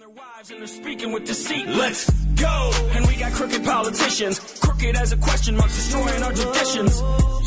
their 0.00 0.08
wives 0.08 0.50
and 0.50 0.60
they're 0.60 0.66
speaking 0.66 1.12
with 1.12 1.24
deceit. 1.24 1.66
Let's 1.66 2.10
go! 2.34 2.72
And 2.92 3.06
we 3.06 3.16
got 3.16 3.32
crooked 3.32 3.64
politicians, 3.64 4.38
crooked 4.60 4.96
as 4.96 5.12
a 5.12 5.16
question 5.16 5.56
mark, 5.56 5.68
destroying 5.68 6.22
our 6.22 6.32
traditions. 6.32 7.00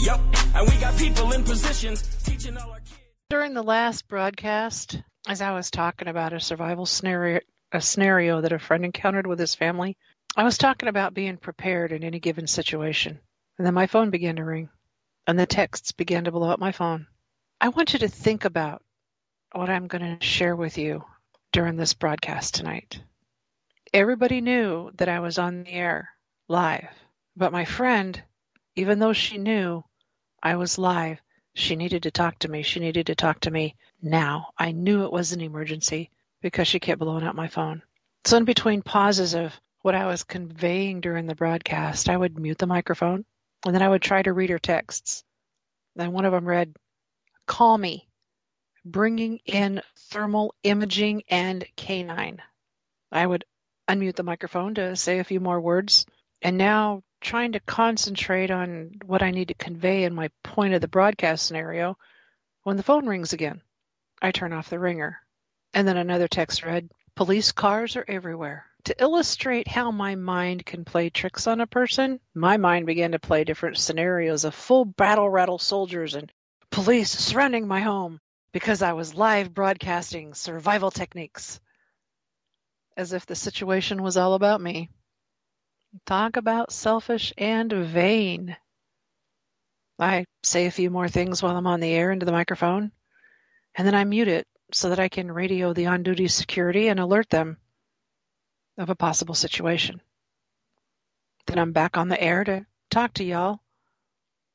Yup, 0.06 0.22
and 0.56 0.70
we 0.70 0.78
got 0.78 0.98
people 0.98 1.32
in 1.34 1.44
positions 1.44 2.04
teaching 2.24 2.58
all 2.58 2.72
our 2.72 2.80
kids. 2.80 3.00
During 3.30 3.54
the 3.54 3.64
last 3.64 4.08
broadcast, 4.08 5.02
as 5.28 5.42
I 5.42 5.52
was 5.52 5.72
talking 5.72 6.08
about 6.08 6.34
a 6.34 6.40
survival 6.40 6.86
scenario, 6.86 7.42
a 7.72 7.82
scenario 7.82 8.42
that 8.42 8.54
a 8.54 8.60
friend 8.60 8.86
encountered 8.86 9.28
with 9.28 9.40
his 9.40 9.56
family, 9.56 9.98
I 10.36 10.44
was 10.44 10.58
talking 10.58 10.88
about 10.88 11.14
being 11.14 11.38
prepared 11.38 11.92
in 11.92 12.04
any 12.04 12.20
given 12.20 12.48
situation. 12.48 13.20
And 13.58 13.68
then 13.68 13.74
my 13.74 13.88
phone 13.88 14.10
began 14.10 14.38
to 14.38 14.46
ring, 14.46 14.70
and 15.26 15.38
the 15.38 15.46
texts 15.46 15.92
began 15.92 16.26
to 16.26 16.32
blow 16.32 16.50
up 16.50 16.60
my 16.60 16.72
phone. 16.72 17.08
I 17.60 17.70
want 17.70 17.94
you 17.94 18.00
to 18.00 18.08
think 18.08 18.46
about 18.46 18.84
what 19.52 19.70
I'm 19.70 19.88
going 19.88 20.18
to 20.18 20.26
share 20.26 20.56
with 20.56 20.78
you 20.78 21.04
during 21.52 21.76
this 21.76 21.94
broadcast 21.94 22.56
tonight. 22.56 23.02
Everybody 23.94 24.42
knew 24.42 24.92
that 24.96 25.10
I 25.10 25.20
was 25.20 25.38
on 25.38 25.64
the 25.64 25.72
air 25.72 26.10
live, 26.48 26.90
but 27.36 27.52
my 27.52 27.66
friend, 27.66 28.22
even 28.76 29.00
though 29.00 29.14
she 29.14 29.38
knew 29.38 29.84
I 30.42 30.56
was 30.56 30.78
live, 30.78 31.20
she 31.54 31.76
needed 31.76 32.04
to 32.04 32.12
talk 32.12 32.38
to 32.40 32.48
me. 32.48 32.62
She 32.62 32.80
needed 32.80 33.08
to 33.08 33.16
talk 33.16 33.40
to 33.42 33.52
me 33.52 33.76
now. 34.02 34.50
I 34.58 34.72
knew 34.72 35.04
it 35.04 35.12
was 35.12 35.32
an 35.32 35.42
emergency 35.42 36.12
because 36.42 36.68
she 36.68 36.80
kept 36.80 37.00
blowing 37.00 37.24
up 37.24 37.36
my 37.36 37.48
phone. 37.48 37.82
So, 38.26 38.38
in 38.38 38.46
between 38.46 38.82
pauses 38.82 39.34
of 39.34 39.60
what 39.82 39.96
I 39.96 40.06
was 40.06 40.24
conveying 40.24 41.02
during 41.02 41.26
the 41.26 41.36
broadcast, 41.36 42.10
I 42.10 42.18
would 42.18 42.38
mute 42.38 42.58
the 42.58 42.68
microphone 42.68 43.26
and 43.66 43.74
then 43.74 43.82
I 43.82 43.90
would 43.90 44.02
try 44.02 44.22
to 44.22 44.34
read 44.34 44.50
her 44.50 44.60
texts. 44.60 45.24
Then 45.96 46.12
one 46.12 46.26
of 46.26 46.32
them 46.32 46.46
read, 46.48 46.76
Call 47.48 47.78
me, 47.78 48.07
bringing 48.92 49.40
in 49.46 49.82
thermal 49.96 50.56
imaging 50.64 51.24
and 51.30 51.66
canine. 51.76 52.42
I 53.12 53.26
would 53.26 53.46
unmute 53.88 54.16
the 54.16 54.24
microphone 54.24 54.76
to 54.76 54.96
say 54.96 55.20
a 55.20 55.24
few 55.24 55.40
more 55.40 55.60
words. 55.60 56.06
And 56.42 56.58
now 56.58 57.04
trying 57.22 57.54
to 57.54 57.60
concentrate 57.60 58.52
on 58.52 58.92
what 59.06 59.24
I 59.24 59.32
need 59.32 59.48
to 59.50 59.54
convey 59.54 60.04
in 60.04 60.14
my 60.14 60.30
point 60.44 60.74
of 60.74 60.82
the 60.82 60.88
broadcast 60.88 61.46
scenario. 61.46 61.98
When 62.64 62.78
the 62.78 62.84
phone 62.84 63.08
rings 63.08 63.34
again, 63.34 63.62
I 64.22 64.32
turn 64.32 64.54
off 64.54 64.70
the 64.70 64.80
ringer. 64.80 65.20
And 65.74 65.88
then 65.88 65.98
another 65.98 66.28
text 66.28 66.64
read, 66.64 66.90
Police 67.16 67.52
cars 67.52 67.96
are 67.96 68.06
everywhere. 68.08 68.66
To 68.86 69.02
illustrate 69.02 69.68
how 69.68 69.92
my 69.92 70.16
mind 70.16 70.66
can 70.66 70.86
play 70.86 71.10
tricks 71.10 71.48
on 71.48 71.60
a 71.60 71.68
person, 71.68 72.20
my 72.34 72.58
mind 72.58 72.86
began 72.86 73.12
to 73.12 73.20
play 73.20 73.44
different 73.44 73.78
scenarios 73.78 74.46
of 74.46 74.56
full 74.56 74.86
battle 74.86 75.30
rattle 75.30 75.58
soldiers 75.58 76.14
and 76.14 76.32
police 76.72 77.12
surrounding 77.12 77.68
my 77.68 77.82
home 77.82 78.22
because 78.52 78.82
I 78.82 78.94
was 78.94 79.16
live 79.16 79.54
broadcasting 79.54 80.34
survival 80.34 80.92
techniques. 80.92 81.60
As 82.96 83.14
if 83.14 83.26
the 83.26 83.36
situation 83.36 84.02
was 84.02 84.18
all 84.18 84.34
about 84.34 84.62
me. 84.62 84.90
Talk 86.06 86.38
about 86.38 86.72
selfish 86.72 87.34
and 87.38 87.72
vain. 87.72 88.58
I 90.00 90.26
say 90.44 90.66
a 90.66 90.72
few 90.72 90.90
more 90.90 91.08
things 91.08 91.42
while 91.42 91.56
I'm 91.56 91.68
on 91.68 91.80
the 91.80 91.92
air 91.92 92.12
into 92.12 92.26
the 92.26 92.32
microphone, 92.32 92.92
and 93.76 93.88
then 93.88 93.96
I 93.96 94.04
mute 94.04 94.28
it 94.28 94.48
so 94.72 94.90
that 94.90 95.00
I 95.00 95.10
can 95.10 95.32
radio 95.32 95.74
the 95.74 95.88
on 95.88 96.04
duty 96.04 96.28
security 96.28 96.88
and 96.88 97.00
alert 97.00 97.30
them 97.30 97.58
of 98.78 98.90
a 98.90 98.96
possible 98.96 99.36
situation. 99.36 100.02
Then 101.48 101.58
I'm 101.58 101.72
back 101.72 101.98
on 101.98 102.10
the 102.10 102.22
air 102.22 102.44
to 102.44 102.66
talk 102.90 103.14
to 103.14 103.24
y'all. 103.24 103.62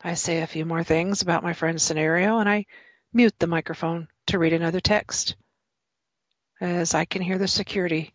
I 0.01 0.15
say 0.15 0.43
a 0.43 0.47
few 0.47 0.65
more 0.65 0.85
things 0.85 1.23
about 1.23 1.43
my 1.43 1.53
friend's 1.53 1.83
scenario 1.83 2.39
and 2.39 2.49
I 2.49 2.67
mute 3.13 3.35
the 3.39 3.47
microphone 3.47 4.09
to 4.27 4.39
read 4.39 4.53
another 4.53 4.81
text 4.81 5.37
as 6.61 6.95
I 6.95 7.05
can 7.05 7.23
hear 7.23 7.39
the 7.39 7.49
security 7.49 8.15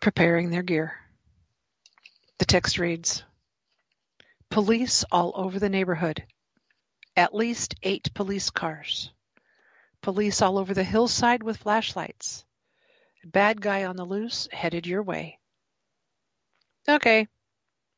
preparing 0.00 0.50
their 0.50 0.62
gear. 0.62 0.94
The 2.38 2.46
text 2.46 2.78
reads 2.78 3.22
Police 4.50 5.04
all 5.12 5.32
over 5.34 5.58
the 5.58 5.68
neighborhood. 5.68 6.24
At 7.16 7.34
least 7.34 7.74
eight 7.82 8.12
police 8.14 8.50
cars. 8.50 9.12
Police 10.00 10.40
all 10.40 10.58
over 10.58 10.72
the 10.72 10.84
hillside 10.84 11.42
with 11.42 11.58
flashlights. 11.58 12.44
Bad 13.24 13.60
guy 13.60 13.84
on 13.84 13.96
the 13.96 14.04
loose 14.04 14.48
headed 14.50 14.86
your 14.86 15.02
way. 15.02 15.38
Okay. 16.88 17.28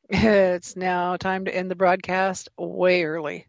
It's 0.09 0.75
now 0.75 1.15
time 1.15 1.45
to 1.45 1.55
end 1.55 1.71
the 1.71 1.75
broadcast 1.75 2.49
way 2.57 3.05
early. 3.05 3.47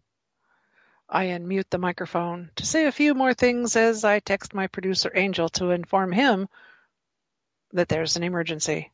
I 1.08 1.26
unmute 1.26 1.68
the 1.70 1.78
microphone 1.78 2.50
to 2.56 2.66
say 2.66 2.86
a 2.86 2.92
few 2.92 3.14
more 3.14 3.34
things 3.34 3.76
as 3.76 4.04
I 4.04 4.20
text 4.20 4.54
my 4.54 4.66
producer 4.66 5.12
Angel 5.14 5.48
to 5.50 5.70
inform 5.70 6.12
him 6.12 6.48
that 7.72 7.88
there's 7.88 8.16
an 8.16 8.22
emergency. 8.22 8.90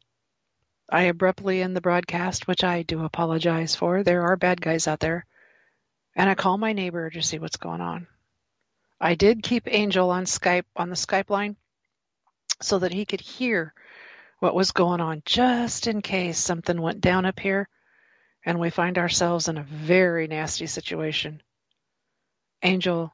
I 0.91 1.03
abruptly 1.03 1.63
end 1.63 1.77
the 1.77 1.81
broadcast, 1.81 2.49
which 2.49 2.65
I 2.65 2.83
do 2.83 3.05
apologize 3.05 3.77
for. 3.77 4.03
There 4.03 4.23
are 4.23 4.37
bad 4.37 4.61
guys 4.61 4.89
out 4.89 4.99
there. 4.99 5.25
And 6.17 6.29
I 6.29 6.35
call 6.35 6.59
my 6.59 6.73
neighbor 6.73 7.09
to 7.11 7.23
see 7.23 7.39
what's 7.39 7.57
going 7.57 7.81
on. 7.81 8.09
I 9.01 9.15
did 9.15 9.43
keep 9.43 9.67
Angel 9.67 10.11
on 10.11 10.25
Skype 10.25 10.65
on 10.75 10.91
the 10.91 10.97
Skype 10.97 11.31
line 11.31 11.57
so 12.61 12.81
that 12.81 12.93
he 12.93 13.07
could 13.07 13.21
hear 13.21 13.73
what 14.41 14.55
was 14.55 14.73
going 14.73 15.01
on 15.01 15.23
just 15.25 15.87
in 15.87 16.03
case 16.03 16.39
something 16.39 16.81
went 16.81 17.01
down 17.01 17.25
up 17.25 17.39
here 17.39 17.69
and 18.45 18.59
we 18.59 18.71
find 18.71 18.99
ourselves 18.99 19.49
in 19.49 19.59
a 19.59 19.63
very 19.63 20.27
nasty 20.27 20.67
situation. 20.67 21.41
Angel 22.63 23.13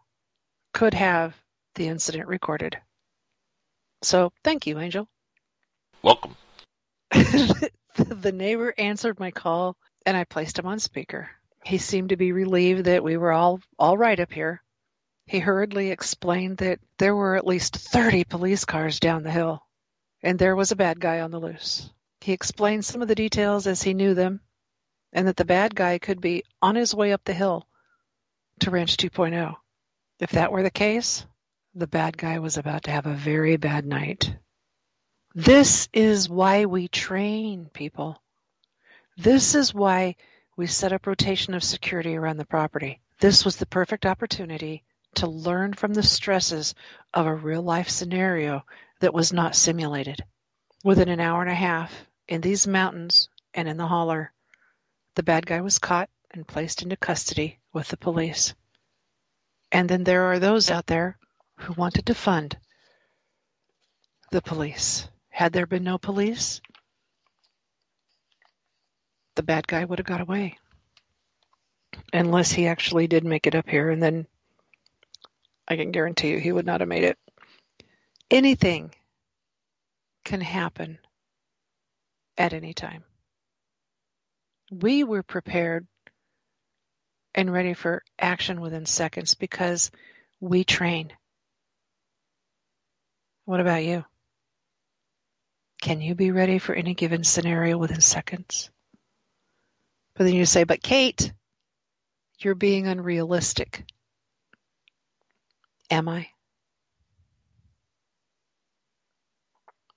could 0.72 0.94
have 0.94 1.34
the 1.76 1.86
incident 1.88 2.28
recorded. 2.28 2.78
So 4.02 4.32
thank 4.42 4.66
you, 4.66 4.78
Angel. 4.78 5.08
Welcome. 6.02 6.36
the 7.10 8.32
neighbor 8.32 8.74
answered 8.76 9.20
my 9.20 9.30
call 9.30 9.76
and 10.04 10.16
I 10.16 10.24
placed 10.24 10.58
him 10.58 10.66
on 10.66 10.78
speaker. 10.78 11.30
He 11.64 11.78
seemed 11.78 12.10
to 12.10 12.16
be 12.16 12.32
relieved 12.32 12.84
that 12.84 13.02
we 13.02 13.16
were 13.16 13.32
all 13.32 13.60
all 13.78 13.96
right 13.96 14.18
up 14.18 14.32
here. 14.32 14.62
He 15.26 15.38
hurriedly 15.38 15.90
explained 15.90 16.58
that 16.58 16.78
there 16.98 17.14
were 17.14 17.36
at 17.36 17.46
least 17.46 17.76
30 17.76 18.24
police 18.24 18.64
cars 18.64 19.00
down 19.00 19.22
the 19.22 19.30
hill 19.30 19.62
and 20.22 20.38
there 20.38 20.56
was 20.56 20.72
a 20.72 20.76
bad 20.76 21.00
guy 21.00 21.20
on 21.20 21.30
the 21.30 21.40
loose. 21.40 21.90
He 22.20 22.32
explained 22.32 22.84
some 22.84 23.02
of 23.02 23.08
the 23.08 23.14
details 23.14 23.66
as 23.66 23.82
he 23.82 23.94
knew 23.94 24.14
them 24.14 24.40
and 25.12 25.28
that 25.28 25.36
the 25.36 25.44
bad 25.44 25.74
guy 25.74 25.98
could 25.98 26.20
be 26.20 26.44
on 26.60 26.76
his 26.76 26.94
way 26.94 27.12
up 27.12 27.24
the 27.24 27.32
hill 27.32 27.66
to 28.60 28.70
Ranch 28.70 28.96
2.0. 28.96 29.54
If 30.18 30.30
that 30.32 30.52
were 30.52 30.62
the 30.62 30.70
case, 30.70 31.26
the 31.74 31.86
bad 31.86 32.16
guy 32.16 32.38
was 32.38 32.56
about 32.56 32.84
to 32.84 32.90
have 32.90 33.06
a 33.06 33.14
very 33.14 33.56
bad 33.56 33.84
night. 33.84 34.34
This 35.34 35.88
is 35.92 36.28
why 36.28 36.64
we 36.64 36.88
train 36.88 37.68
people. 37.72 38.22
This 39.18 39.54
is 39.54 39.74
why 39.74 40.16
we 40.56 40.66
set 40.66 40.92
up 40.92 41.06
rotation 41.06 41.52
of 41.52 41.62
security 41.62 42.16
around 42.16 42.38
the 42.38 42.46
property. 42.46 43.00
This 43.20 43.44
was 43.44 43.56
the 43.56 43.66
perfect 43.66 44.06
opportunity 44.06 44.84
to 45.16 45.26
learn 45.26 45.74
from 45.74 45.92
the 45.92 46.02
stresses 46.02 46.74
of 47.12 47.26
a 47.26 47.34
real 47.34 47.62
life 47.62 47.90
scenario 47.90 48.64
that 49.00 49.14
was 49.14 49.32
not 49.32 49.56
simulated. 49.56 50.24
Within 50.84 51.08
an 51.08 51.20
hour 51.20 51.42
and 51.42 51.50
a 51.50 51.54
half, 51.54 51.92
in 52.28 52.40
these 52.40 52.66
mountains 52.66 53.28
and 53.52 53.68
in 53.68 53.76
the 53.76 53.86
holler, 53.86 54.32
the 55.14 55.22
bad 55.22 55.46
guy 55.46 55.60
was 55.60 55.78
caught 55.78 56.08
and 56.36 56.46
placed 56.46 56.82
into 56.82 56.96
custody 56.96 57.58
with 57.72 57.88
the 57.88 57.96
police. 57.96 58.54
And 59.72 59.88
then 59.88 60.04
there 60.04 60.24
are 60.26 60.38
those 60.38 60.70
out 60.70 60.86
there 60.86 61.18
who 61.60 61.72
wanted 61.72 62.06
to 62.06 62.14
fund 62.14 62.56
the 64.30 64.42
police. 64.42 65.08
Had 65.30 65.52
there 65.52 65.66
been 65.66 65.82
no 65.82 65.96
police, 65.98 66.60
the 69.34 69.42
bad 69.42 69.66
guy 69.66 69.84
would 69.84 69.98
have 69.98 70.06
got 70.06 70.20
away. 70.20 70.58
Unless 72.12 72.52
he 72.52 72.66
actually 72.66 73.06
did 73.06 73.24
make 73.24 73.46
it 73.46 73.54
up 73.54 73.68
here, 73.68 73.90
and 73.90 74.02
then 74.02 74.26
I 75.66 75.76
can 75.76 75.90
guarantee 75.90 76.30
you 76.30 76.38
he 76.38 76.52
would 76.52 76.66
not 76.66 76.80
have 76.80 76.88
made 76.88 77.04
it. 77.04 77.18
Anything 78.30 78.94
can 80.24 80.40
happen 80.42 80.98
at 82.36 82.52
any 82.52 82.74
time. 82.74 83.04
We 84.70 85.02
were 85.02 85.22
prepared 85.22 85.86
and 87.36 87.52
ready 87.52 87.74
for 87.74 88.02
action 88.18 88.62
within 88.62 88.86
seconds 88.86 89.34
because 89.34 89.90
we 90.40 90.64
train. 90.64 91.12
What 93.44 93.60
about 93.60 93.84
you? 93.84 94.04
Can 95.82 96.00
you 96.00 96.14
be 96.14 96.30
ready 96.30 96.58
for 96.58 96.74
any 96.74 96.94
given 96.94 97.22
scenario 97.22 97.76
within 97.76 98.00
seconds? 98.00 98.70
But 100.14 100.24
then 100.24 100.32
you 100.32 100.46
say, 100.46 100.64
but 100.64 100.82
Kate, 100.82 101.30
you're 102.38 102.54
being 102.54 102.86
unrealistic. 102.86 103.84
Am 105.90 106.08
I? 106.08 106.28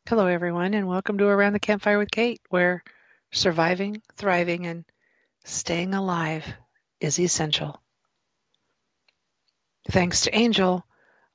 Hello, 0.10 0.28
everyone, 0.28 0.74
and 0.74 0.88
welcome 0.88 1.18
to 1.20 1.26
Around 1.28 1.54
the 1.54 1.60
Campfire 1.60 1.98
with 1.98 2.12
Kate, 2.12 2.42
where 2.50 2.84
surviving, 3.32 4.02
thriving, 4.18 4.68
and 4.68 4.84
staying 5.46 5.94
alive 5.94 6.46
is 7.00 7.20
essential. 7.20 7.82
Thanks 9.90 10.22
to 10.22 10.36
Angel, 10.36 10.84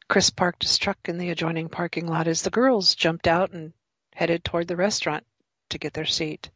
Chris 0.09 0.31
parked 0.31 0.63
his 0.63 0.79
truck 0.79 0.99
in 1.09 1.19
the 1.19 1.31
adjoining 1.31 1.69
parking 1.69 2.07
lot 2.07 2.29
as 2.29 2.43
the 2.43 2.51
girls 2.51 2.95
jumped 2.95 3.27
out 3.27 3.53
and 3.53 3.73
headed 4.15 4.45
toward 4.45 4.69
the 4.69 4.77
restaurant 4.77 5.27
to 5.71 5.79
get 5.79 5.93
their 5.93 6.07
seat. 6.07 6.51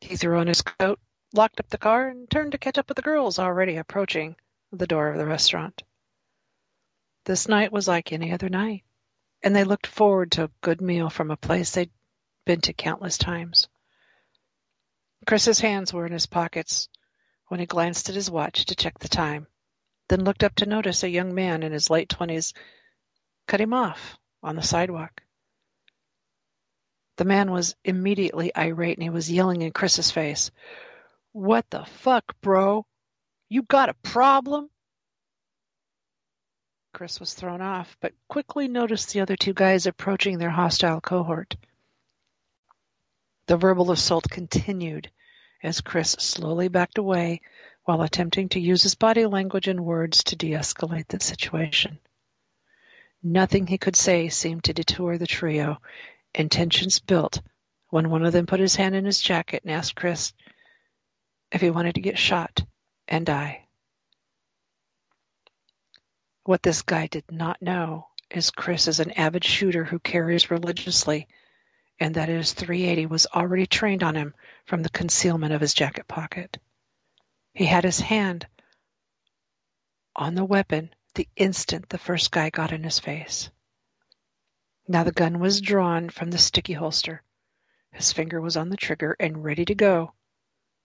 He 0.00 0.16
threw 0.16 0.38
on 0.38 0.46
his 0.46 0.62
coat, 0.62 1.00
locked 1.32 1.60
up 1.60 1.68
the 1.68 1.78
car, 1.78 2.08
and 2.08 2.30
turned 2.30 2.52
to 2.52 2.58
catch 2.58 2.78
up 2.78 2.88
with 2.88 2.96
the 2.96 3.02
girls 3.02 3.38
already 3.38 3.76
approaching 3.76 4.36
the 4.72 4.86
door 4.86 5.08
of 5.08 5.18
the 5.18 5.26
restaurant. 5.26 5.82
This 7.24 7.48
night 7.48 7.72
was 7.72 7.88
like 7.88 8.12
any 8.12 8.32
other 8.32 8.48
night, 8.48 8.84
and 9.42 9.54
they 9.54 9.64
looked 9.64 9.86
forward 9.86 10.32
to 10.32 10.44
a 10.44 10.50
good 10.60 10.80
meal 10.80 11.10
from 11.10 11.30
a 11.30 11.36
place 11.36 11.72
they'd 11.72 11.90
been 12.44 12.60
to 12.62 12.72
countless 12.72 13.18
times. 13.18 13.68
Chris's 15.26 15.58
hands 15.58 15.92
were 15.92 16.06
in 16.06 16.12
his 16.12 16.26
pockets 16.26 16.88
when 17.48 17.60
he 17.60 17.66
glanced 17.66 18.08
at 18.08 18.14
his 18.14 18.30
watch 18.30 18.66
to 18.66 18.76
check 18.76 18.98
the 18.98 19.08
time, 19.08 19.46
then 20.08 20.24
looked 20.24 20.44
up 20.44 20.54
to 20.56 20.66
notice 20.66 21.02
a 21.02 21.08
young 21.08 21.34
man 21.34 21.62
in 21.62 21.72
his 21.72 21.90
late 21.90 22.08
twenties 22.08 22.54
cut 23.46 23.60
him 23.60 23.72
off 23.72 24.18
on 24.42 24.56
the 24.56 24.62
sidewalk. 24.62 25.22
The 27.16 27.24
man 27.24 27.50
was 27.50 27.74
immediately 27.84 28.54
irate 28.56 28.98
and 28.98 29.02
he 29.02 29.10
was 29.10 29.30
yelling 29.30 29.62
in 29.62 29.72
Chris's 29.72 30.10
face, 30.10 30.50
What 31.36 31.68
the 31.68 31.84
fuck, 31.84 32.34
bro? 32.40 32.86
You 33.50 33.62
got 33.64 33.90
a 33.90 33.94
problem? 34.02 34.70
Chris 36.94 37.20
was 37.20 37.34
thrown 37.34 37.60
off, 37.60 37.94
but 38.00 38.14
quickly 38.26 38.68
noticed 38.68 39.12
the 39.12 39.20
other 39.20 39.36
two 39.36 39.52
guys 39.52 39.84
approaching 39.84 40.38
their 40.38 40.48
hostile 40.48 41.02
cohort. 41.02 41.54
The 43.48 43.58
verbal 43.58 43.90
assault 43.90 44.30
continued 44.30 45.10
as 45.62 45.82
Chris 45.82 46.12
slowly 46.12 46.68
backed 46.68 46.96
away 46.96 47.42
while 47.84 48.00
attempting 48.00 48.48
to 48.48 48.58
use 48.58 48.82
his 48.82 48.94
body 48.94 49.26
language 49.26 49.68
and 49.68 49.84
words 49.84 50.24
to 50.24 50.36
de-escalate 50.36 51.08
the 51.08 51.20
situation. 51.20 51.98
Nothing 53.22 53.66
he 53.66 53.76
could 53.76 53.94
say 53.94 54.30
seemed 54.30 54.64
to 54.64 54.72
deter 54.72 55.18
the 55.18 55.26
trio, 55.26 55.82
and 56.34 56.50
tensions 56.50 56.98
built 56.98 57.42
when 57.90 58.08
one 58.08 58.24
of 58.24 58.32
them 58.32 58.46
put 58.46 58.58
his 58.58 58.76
hand 58.76 58.94
in 58.94 59.04
his 59.04 59.20
jacket 59.20 59.64
and 59.64 59.72
asked 59.74 59.96
Chris 59.96 60.32
if 61.52 61.60
he 61.60 61.70
wanted 61.70 61.94
to 61.94 62.00
get 62.00 62.18
shot 62.18 62.64
and 63.08 63.24
die. 63.24 63.66
What 66.44 66.62
this 66.62 66.82
guy 66.82 67.06
did 67.06 67.24
not 67.30 67.62
know 67.62 68.08
is 68.30 68.50
Chris 68.50 68.88
is 68.88 69.00
an 69.00 69.12
avid 69.12 69.44
shooter 69.44 69.84
who 69.84 69.98
carries 69.98 70.50
religiously, 70.50 71.28
and 71.98 72.14
that 72.14 72.28
his 72.28 72.52
380 72.52 73.06
was 73.06 73.26
already 73.26 73.66
trained 73.66 74.02
on 74.02 74.14
him 74.14 74.34
from 74.64 74.82
the 74.82 74.90
concealment 74.90 75.52
of 75.52 75.60
his 75.60 75.74
jacket 75.74 76.06
pocket. 76.08 76.58
He 77.54 77.64
had 77.64 77.84
his 77.84 78.00
hand 78.00 78.46
on 80.14 80.34
the 80.34 80.44
weapon 80.44 80.94
the 81.14 81.28
instant 81.36 81.88
the 81.88 81.98
first 81.98 82.30
guy 82.30 82.50
got 82.50 82.72
in 82.72 82.84
his 82.84 82.98
face. 82.98 83.50
Now 84.86 85.04
the 85.04 85.12
gun 85.12 85.38
was 85.38 85.60
drawn 85.60 86.10
from 86.10 86.30
the 86.30 86.38
sticky 86.38 86.74
holster. 86.74 87.22
His 87.92 88.12
finger 88.12 88.40
was 88.40 88.56
on 88.56 88.68
the 88.68 88.76
trigger 88.76 89.16
and 89.18 89.42
ready 89.42 89.64
to 89.64 89.74
go 89.74 90.12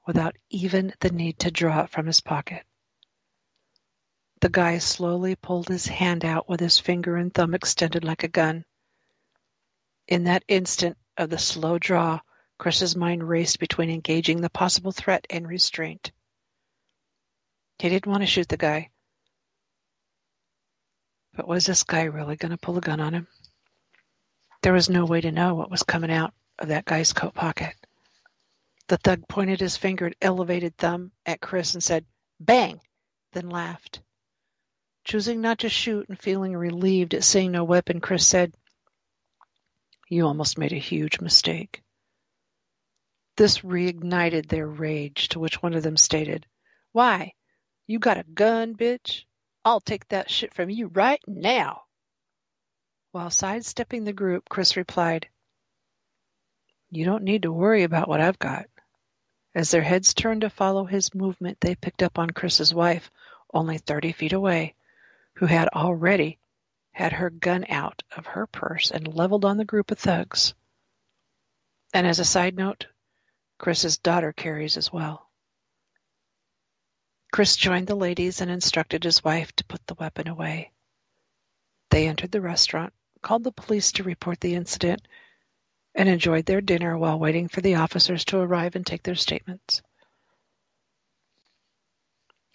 without 0.06 0.36
even 0.50 0.94
the 1.00 1.12
need 1.12 1.40
to 1.40 1.52
draw 1.52 1.84
it 1.84 1.90
from 1.90 2.08
his 2.08 2.22
pocket. 2.22 2.64
The 4.42 4.50
guy 4.50 4.80
slowly 4.80 5.36
pulled 5.36 5.68
his 5.68 5.86
hand 5.86 6.26
out 6.26 6.50
with 6.50 6.60
his 6.60 6.80
finger 6.80 7.16
and 7.16 7.34
thumb 7.34 7.54
extended 7.54 8.04
like 8.04 8.24
a 8.24 8.28
gun. 8.28 8.66
In 10.08 10.24
that 10.24 10.44
instant 10.48 10.98
of 11.16 11.30
the 11.30 11.38
slow 11.38 11.78
draw, 11.78 12.20
Chris's 12.58 12.96
mind 12.96 13.28
raced 13.28 13.60
between 13.60 13.90
engaging 13.90 14.42
the 14.42 14.50
possible 14.50 14.92
threat 14.92 15.26
and 15.30 15.48
restraint. 15.48 16.12
He 17.80 17.90
didn't 17.90 18.12
want 18.12 18.22
to 18.22 18.28
shoot 18.28 18.48
the 18.48 18.58
guy. 18.58 18.90
But 21.34 21.48
was 21.48 21.66
this 21.66 21.84
guy 21.84 22.04
really 22.04 22.36
going 22.36 22.52
to 22.52 22.58
pull 22.58 22.78
a 22.78 22.82
gun 22.82 23.00
on 23.00 23.14
him? 23.14 23.28
There 24.62 24.74
was 24.74 24.90
no 24.90 25.06
way 25.06 25.22
to 25.22 25.32
know 25.32 25.56
what 25.56 25.72
was 25.72 25.84
coming 25.84 26.12
out 26.12 26.34
of 26.60 26.68
that 26.68 26.86
guy's 26.86 27.14
coat 27.14 27.34
pocket. 27.34 27.74
The 28.88 28.98
thug 28.98 29.28
pointed 29.28 29.60
his 29.60 29.78
finger 29.78 30.06
and 30.06 30.16
elevated 30.22 30.76
thumb 30.78 31.12
at 31.26 31.42
Chris 31.42 31.74
and 31.74 31.84
said, 31.84 32.06
Bang! 32.40 32.82
then 33.32 33.50
laughed. 33.50 34.02
Choosing 35.04 35.42
not 35.42 35.60
to 35.60 35.70
shoot 35.70 36.10
and 36.10 36.20
feeling 36.20 36.56
relieved 36.56 37.14
at 37.14 37.24
seeing 37.24 37.52
no 37.52 37.64
weapon, 37.64 38.02
Chris 38.02 38.28
said, 38.28 38.54
You 40.10 40.28
almost 40.28 40.58
made 40.58 40.74
a 40.74 40.78
huge 40.78 41.22
mistake. 41.22 41.82
This 43.38 43.60
reignited 43.60 44.48
their 44.48 44.68
rage, 44.68 45.30
to 45.30 45.40
which 45.40 45.62
one 45.62 45.74
of 45.74 45.84
them 45.84 45.98
stated, 45.98 46.46
Why, 46.92 47.34
you 47.88 47.98
got 48.00 48.18
a 48.18 48.24
gun, 48.24 48.76
bitch? 48.76 49.24
I'll 49.64 49.80
take 49.80 50.08
that 50.10 50.30
shit 50.30 50.54
from 50.54 50.70
you 50.70 50.88
right 50.88 51.22
now. 51.28 51.84
While 53.12 53.30
sidestepping 53.30 54.04
the 54.04 54.14
group, 54.14 54.50
Chris 54.50 54.78
replied, 54.78 55.28
You 56.90 57.06
don't 57.06 57.24
need 57.24 57.44
to 57.44 57.52
worry 57.52 57.84
about 57.84 58.08
what 58.08 58.22
I've 58.22 58.40
got. 58.40 58.68
As 59.54 59.72
their 59.72 59.82
heads 59.82 60.14
turned 60.14 60.42
to 60.42 60.50
follow 60.50 60.86
his 60.86 61.14
movement, 61.14 61.60
they 61.60 61.76
picked 61.76 62.02
up 62.02 62.18
on 62.18 62.30
Chris's 62.30 62.74
wife, 62.74 63.12
only 63.54 63.78
30 63.78 64.14
feet 64.14 64.34
away, 64.34 64.76
who 65.36 65.46
had 65.46 65.68
already 65.70 66.40
had 66.92 67.14
her 67.14 67.30
gun 67.30 67.66
out 67.70 68.04
of 68.16 68.26
her 68.28 68.48
purse 68.48 68.92
and 68.92 69.14
leveled 69.14 69.44
on 69.44 69.58
the 69.58 69.66
group 69.66 69.92
of 69.92 70.00
thugs. 70.00 70.54
And 71.94 72.08
as 72.08 72.20
a 72.20 72.26
side 72.26 72.56
note, 72.56 72.88
Chris's 73.58 73.98
daughter 73.98 74.32
carries 74.32 74.78
as 74.78 74.92
well. 74.92 75.30
Chris 77.32 77.56
joined 77.56 77.88
the 77.88 77.96
ladies 77.96 78.42
and 78.42 78.50
instructed 78.50 79.04
his 79.04 79.24
wife 79.24 79.54
to 79.56 79.66
put 79.66 79.86
the 79.88 79.96
weapon 79.96 80.28
away. 80.28 80.72
They 81.90 82.08
entered 82.08 82.32
the 82.32 82.42
restaurant, 82.42 82.94
called 83.22 83.44
the 83.44 83.52
police 83.52 83.92
to 83.94 84.04
report 84.04 84.40
the 84.40 84.56
incident, 84.56 85.08
and 85.94 86.08
enjoyed 86.08 86.46
their 86.46 86.62
dinner 86.62 86.98
while 86.98 87.20
waiting 87.20 87.48
for 87.48 87.62
the 87.62 87.76
officers 87.76 88.26
to 88.26 88.38
arrive 88.38 88.76
and 88.76 88.86
take 88.86 89.04
their 89.04 89.16
statements. 89.16 89.82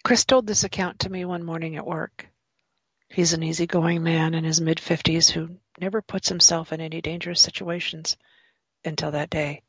Chris 0.03 0.25
told 0.25 0.47
this 0.47 0.63
account 0.63 0.99
to 0.99 1.09
me 1.09 1.25
one 1.25 1.43
morning 1.43 1.75
at 1.75 1.85
work. 1.85 2.27
He's 3.09 3.33
an 3.33 3.43
easygoing 3.43 4.03
man 4.03 4.33
in 4.33 4.43
his 4.43 4.61
mid 4.61 4.79
fifties 4.79 5.29
who 5.29 5.57
never 5.79 6.01
puts 6.01 6.29
himself 6.29 6.73
in 6.73 6.81
any 6.81 7.01
dangerous 7.01 7.41
situations 7.41 8.17
until 8.83 9.11
that 9.11 9.29
day. 9.29 9.63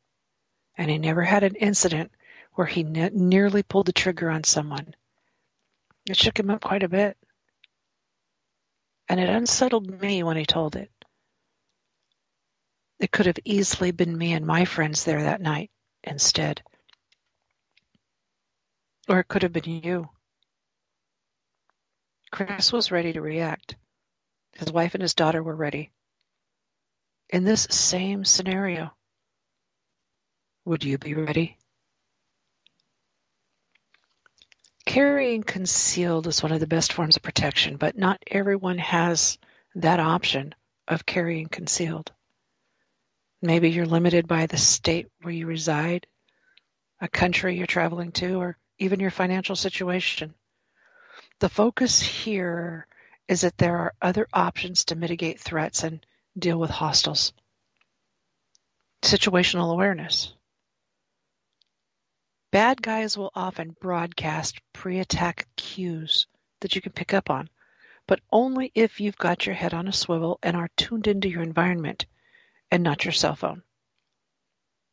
And 0.77 0.89
he 0.89 0.97
never 0.97 1.23
had 1.23 1.43
an 1.43 1.55
incident 1.55 2.11
where 2.53 2.67
he 2.67 2.83
ne- 2.83 3.09
nearly 3.13 3.63
pulled 3.63 3.85
the 3.85 3.93
trigger 3.93 4.29
on 4.29 4.43
someone. 4.43 4.95
It 6.09 6.17
shook 6.17 6.39
him 6.39 6.49
up 6.49 6.61
quite 6.61 6.83
a 6.83 6.89
bit. 6.89 7.17
And 9.07 9.19
it 9.19 9.29
unsettled 9.29 10.01
me 10.01 10.23
when 10.23 10.37
he 10.37 10.45
told 10.45 10.75
it. 10.75 10.91
It 12.99 13.11
could 13.11 13.27
have 13.27 13.39
easily 13.45 13.91
been 13.91 14.17
me 14.17 14.33
and 14.33 14.45
my 14.45 14.65
friends 14.65 15.03
there 15.05 15.23
that 15.23 15.41
night 15.41 15.71
instead. 16.03 16.61
Or 19.07 19.19
it 19.19 19.27
could 19.27 19.43
have 19.43 19.53
been 19.53 19.81
you. 19.83 20.09
Chris 22.31 22.71
was 22.71 22.91
ready 22.91 23.13
to 23.13 23.21
react. 23.21 23.75
His 24.53 24.71
wife 24.71 24.93
and 24.95 25.01
his 25.01 25.15
daughter 25.15 25.41
were 25.41 25.55
ready. 25.55 25.91
in 27.29 27.43
this 27.43 27.67
same 27.69 28.25
scenario, 28.25 28.91
would 30.65 30.83
you 30.83 30.97
be 30.97 31.13
ready? 31.13 31.57
Carrying 34.85 35.43
concealed 35.43 36.27
is 36.27 36.41
one 36.41 36.51
of 36.51 36.59
the 36.59 36.67
best 36.67 36.93
forms 36.93 37.15
of 37.15 37.21
protection, 37.21 37.77
but 37.77 37.97
not 37.97 38.23
everyone 38.27 38.79
has 38.79 39.37
that 39.75 39.99
option 39.99 40.55
of 40.87 41.05
carrying 41.05 41.47
concealed. 41.47 42.11
Maybe 43.41 43.71
you're 43.71 43.85
limited 43.85 44.27
by 44.27 44.47
the 44.47 44.57
state 44.57 45.07
where 45.21 45.33
you 45.33 45.47
reside, 45.47 46.07
a 46.99 47.07
country 47.07 47.55
you're 47.55 47.67
traveling 47.67 48.11
to, 48.13 48.35
or 48.35 48.57
even 48.77 48.99
your 48.99 49.11
financial 49.11 49.55
situation. 49.55 50.33
The 51.39 51.47
focus 51.47 52.01
here 52.01 52.85
is 53.29 53.41
that 53.41 53.57
there 53.57 53.77
are 53.77 53.93
other 54.01 54.27
options 54.33 54.85
to 54.85 54.95
mitigate 54.95 55.39
threats 55.39 55.83
and 55.83 56.05
deal 56.37 56.57
with 56.57 56.69
hostiles. 56.69 57.31
Situational 59.01 59.71
awareness. 59.71 60.33
Bad 62.51 62.81
guys 62.81 63.17
will 63.17 63.31
often 63.35 63.75
broadcast 63.79 64.59
pre-attack 64.73 65.47
cues 65.55 66.27
that 66.59 66.75
you 66.75 66.81
can 66.81 66.91
pick 66.91 67.13
up 67.13 67.29
on, 67.29 67.49
but 68.05 68.19
only 68.31 68.71
if 68.75 68.99
you've 68.99 69.17
got 69.17 69.45
your 69.45 69.55
head 69.55 69.73
on 69.73 69.87
a 69.87 69.93
swivel 69.93 70.39
and 70.43 70.57
are 70.57 70.69
tuned 70.75 71.07
into 71.07 71.29
your 71.29 71.43
environment 71.43 72.05
and 72.71 72.83
not 72.83 73.05
your 73.05 73.11
cell 73.11 73.35
phone. 73.35 73.63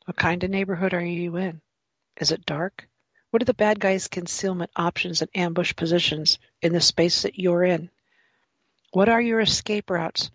What 0.07 0.17
kind 0.17 0.43
of 0.45 0.51
neighborhood 0.51 0.95
are 0.95 1.05
you 1.05 1.37
in? 1.37 1.61
Is 2.21 2.33
it 2.33 2.47
dark? 2.47 2.89
What 3.31 3.43
are 3.43 3.47
the 3.47 3.55
bad 3.55 3.81
guys' 3.81 4.09
concealment 4.09 4.71
options 4.77 5.21
and 5.21 5.31
ambush 5.35 5.75
positions 5.75 6.39
in 6.63 6.73
the 6.73 6.81
space 6.81 7.23
that 7.23 7.39
you're 7.39 7.65
in? 7.65 7.91
What 8.93 9.09
are 9.09 9.21
your 9.21 9.41
escape 9.41 9.91
routes 9.91 10.31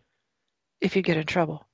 if 0.79 0.95
you 0.95 1.01
get 1.01 1.17
in 1.17 1.25
trouble? 1.25 1.65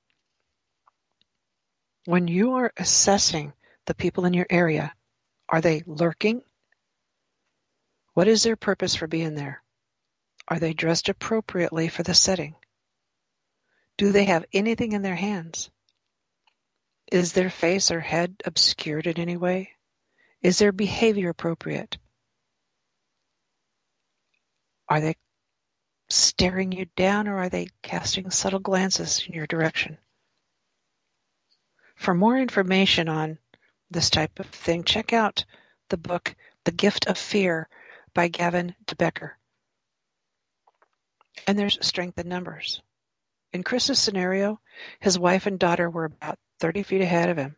When 2.06 2.28
you 2.28 2.54
are 2.54 2.72
assessing 2.78 3.52
the 3.86 3.96
people 3.96 4.26
in 4.26 4.34
your 4.34 4.48
area, 4.50 4.94
are 5.50 5.60
they 5.60 5.84
lurking? 5.86 6.44
What 8.14 8.28
is 8.28 8.44
their 8.44 8.56
purpose 8.56 8.96
for 8.96 9.08
being 9.08 9.36
there? 9.36 9.62
Are 10.48 10.60
they 10.60 10.74
dressed 10.74 11.10
appropriately 11.10 11.90
for 11.90 12.04
the 12.04 12.14
setting? 12.14 12.56
Do 13.98 14.12
they 14.12 14.26
have 14.26 14.46
anything 14.54 14.92
in 14.92 15.02
their 15.02 15.16
hands? 15.16 15.70
Is 17.12 17.34
their 17.34 17.50
face 17.50 17.90
or 17.90 18.00
head 18.00 18.42
obscured 18.46 19.08
in 19.08 19.20
any 19.20 19.38
way? 19.38 19.72
Is 20.42 20.60
their 20.60 20.72
behavior 20.72 21.30
appropriate? 21.30 21.98
Are 24.88 25.02
they 25.02 25.16
staring 26.10 26.72
you 26.72 26.86
down 26.96 27.28
or 27.28 27.38
are 27.38 27.50
they 27.50 27.70
casting 27.82 28.30
subtle 28.30 28.60
glances 28.60 29.26
in 29.28 29.34
your 29.34 29.48
direction? 29.48 29.98
For 31.96 32.14
more 32.14 32.38
information 32.38 33.10
on 33.10 33.40
this 33.90 34.10
type 34.10 34.40
of 34.40 34.46
thing, 34.48 34.84
check 34.84 35.12
out 35.12 35.44
the 35.90 35.98
book 35.98 36.36
The 36.66 36.72
Gift 36.72 37.08
of 37.08 37.18
Fear 37.18 37.68
by 38.14 38.28
Gavin 38.28 38.76
de 38.86 38.96
Becker. 38.96 39.38
And 41.48 41.58
there's 41.58 41.84
strength 41.86 42.20
in 42.20 42.28
numbers. 42.28 42.82
In 43.54 43.64
Chris's 43.64 44.00
scenario, 44.00 44.60
his 45.00 45.18
wife 45.18 45.46
and 45.46 45.58
daughter 45.58 45.90
were 45.90 46.06
about 46.06 46.38
30 46.60 46.84
feet 46.84 47.02
ahead 47.02 47.30
of 47.30 47.38
him. 47.38 47.56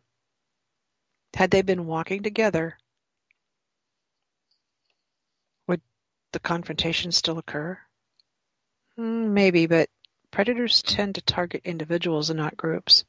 Had 1.34 1.50
they 1.50 1.62
been 1.62 1.86
walking 1.86 2.22
together, 2.22 2.78
would 5.66 5.80
the 6.32 6.40
confrontation 6.40 7.12
still 7.12 7.38
occur? 7.38 7.78
Hmm, 8.96 9.34
maybe, 9.34 9.66
but 9.66 9.88
predators 10.30 10.82
tend 10.82 11.16
to 11.16 11.22
target 11.22 11.62
individuals 11.64 12.30
and 12.30 12.38
not 12.38 12.56
groups. 12.56 13.04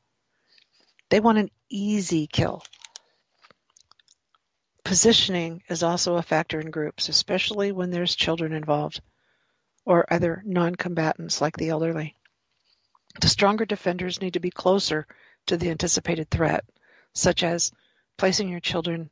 They 1.10 1.20
want 1.20 1.38
an 1.38 1.52
easy 1.70 2.28
kill. 2.28 2.64
Positioning 4.84 5.64
is 5.70 5.84
also 5.84 6.16
a 6.16 6.24
factor 6.24 6.60
in 6.60 6.72
groups, 6.72 7.10
especially 7.10 7.72
when 7.72 7.92
there's 7.92 8.16
children 8.16 8.54
involved 8.54 9.02
or 9.86 10.12
other 10.12 10.42
non-combatants 10.46 11.42
like 11.42 11.58
the 11.58 11.70
elderly. 11.70 12.16
The 13.20 13.28
stronger 13.28 13.66
defenders 13.66 14.22
need 14.22 14.34
to 14.34 14.40
be 14.40 14.52
closer 14.52 15.08
to 15.48 15.58
the 15.58 15.70
anticipated 15.70 16.30
threat, 16.30 16.64
such 17.14 17.44
as 17.44 17.72
placing 18.18 18.50
your 18.50 18.60
children 18.60 19.10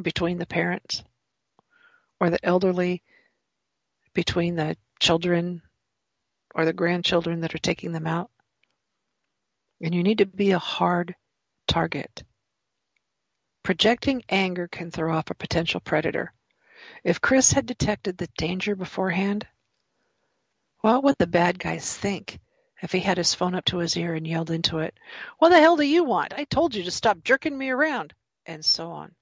between 0.00 0.38
the 0.38 0.46
parents 0.46 1.02
or 2.18 2.30
the 2.30 2.44
elderly 2.44 3.02
between 4.12 4.56
the 4.56 4.76
children 4.98 5.62
or 6.54 6.64
the 6.64 6.72
grandchildren 6.72 7.40
that 7.40 7.54
are 7.54 7.58
taking 7.58 7.92
them 7.92 8.06
out. 8.06 8.30
And 9.80 9.94
you 9.94 10.02
need 10.02 10.18
to 10.18 10.26
be 10.26 10.50
a 10.50 10.58
hard 10.58 11.14
target. 11.68 12.24
Projecting 13.62 14.22
anger 14.28 14.66
can 14.68 14.90
throw 14.90 15.14
off 15.14 15.30
a 15.30 15.34
potential 15.34 15.80
predator. 15.80 16.32
If 17.04 17.20
Chris 17.20 17.52
had 17.52 17.66
detected 17.66 18.18
the 18.18 18.28
danger 18.36 18.74
beforehand, 18.74 19.46
what 20.80 21.04
would 21.04 21.16
the 21.18 21.26
bad 21.26 21.58
guys 21.58 21.96
think 21.96 22.40
if 22.82 22.92
he 22.92 23.00
had 23.00 23.18
his 23.18 23.34
phone 23.34 23.54
up 23.54 23.64
to 23.66 23.78
his 23.78 23.96
ear 23.96 24.14
and 24.14 24.26
yelled 24.26 24.50
into 24.50 24.78
it, 24.78 24.98
What 25.38 25.50
the 25.50 25.60
hell 25.60 25.76
do 25.76 25.82
you 25.82 26.04
want? 26.04 26.32
I 26.34 26.44
told 26.44 26.74
you 26.74 26.82
to 26.84 26.90
stop 26.90 27.22
jerking 27.22 27.56
me 27.56 27.70
around, 27.70 28.14
and 28.46 28.64
so 28.64 28.90
on. 28.90 29.14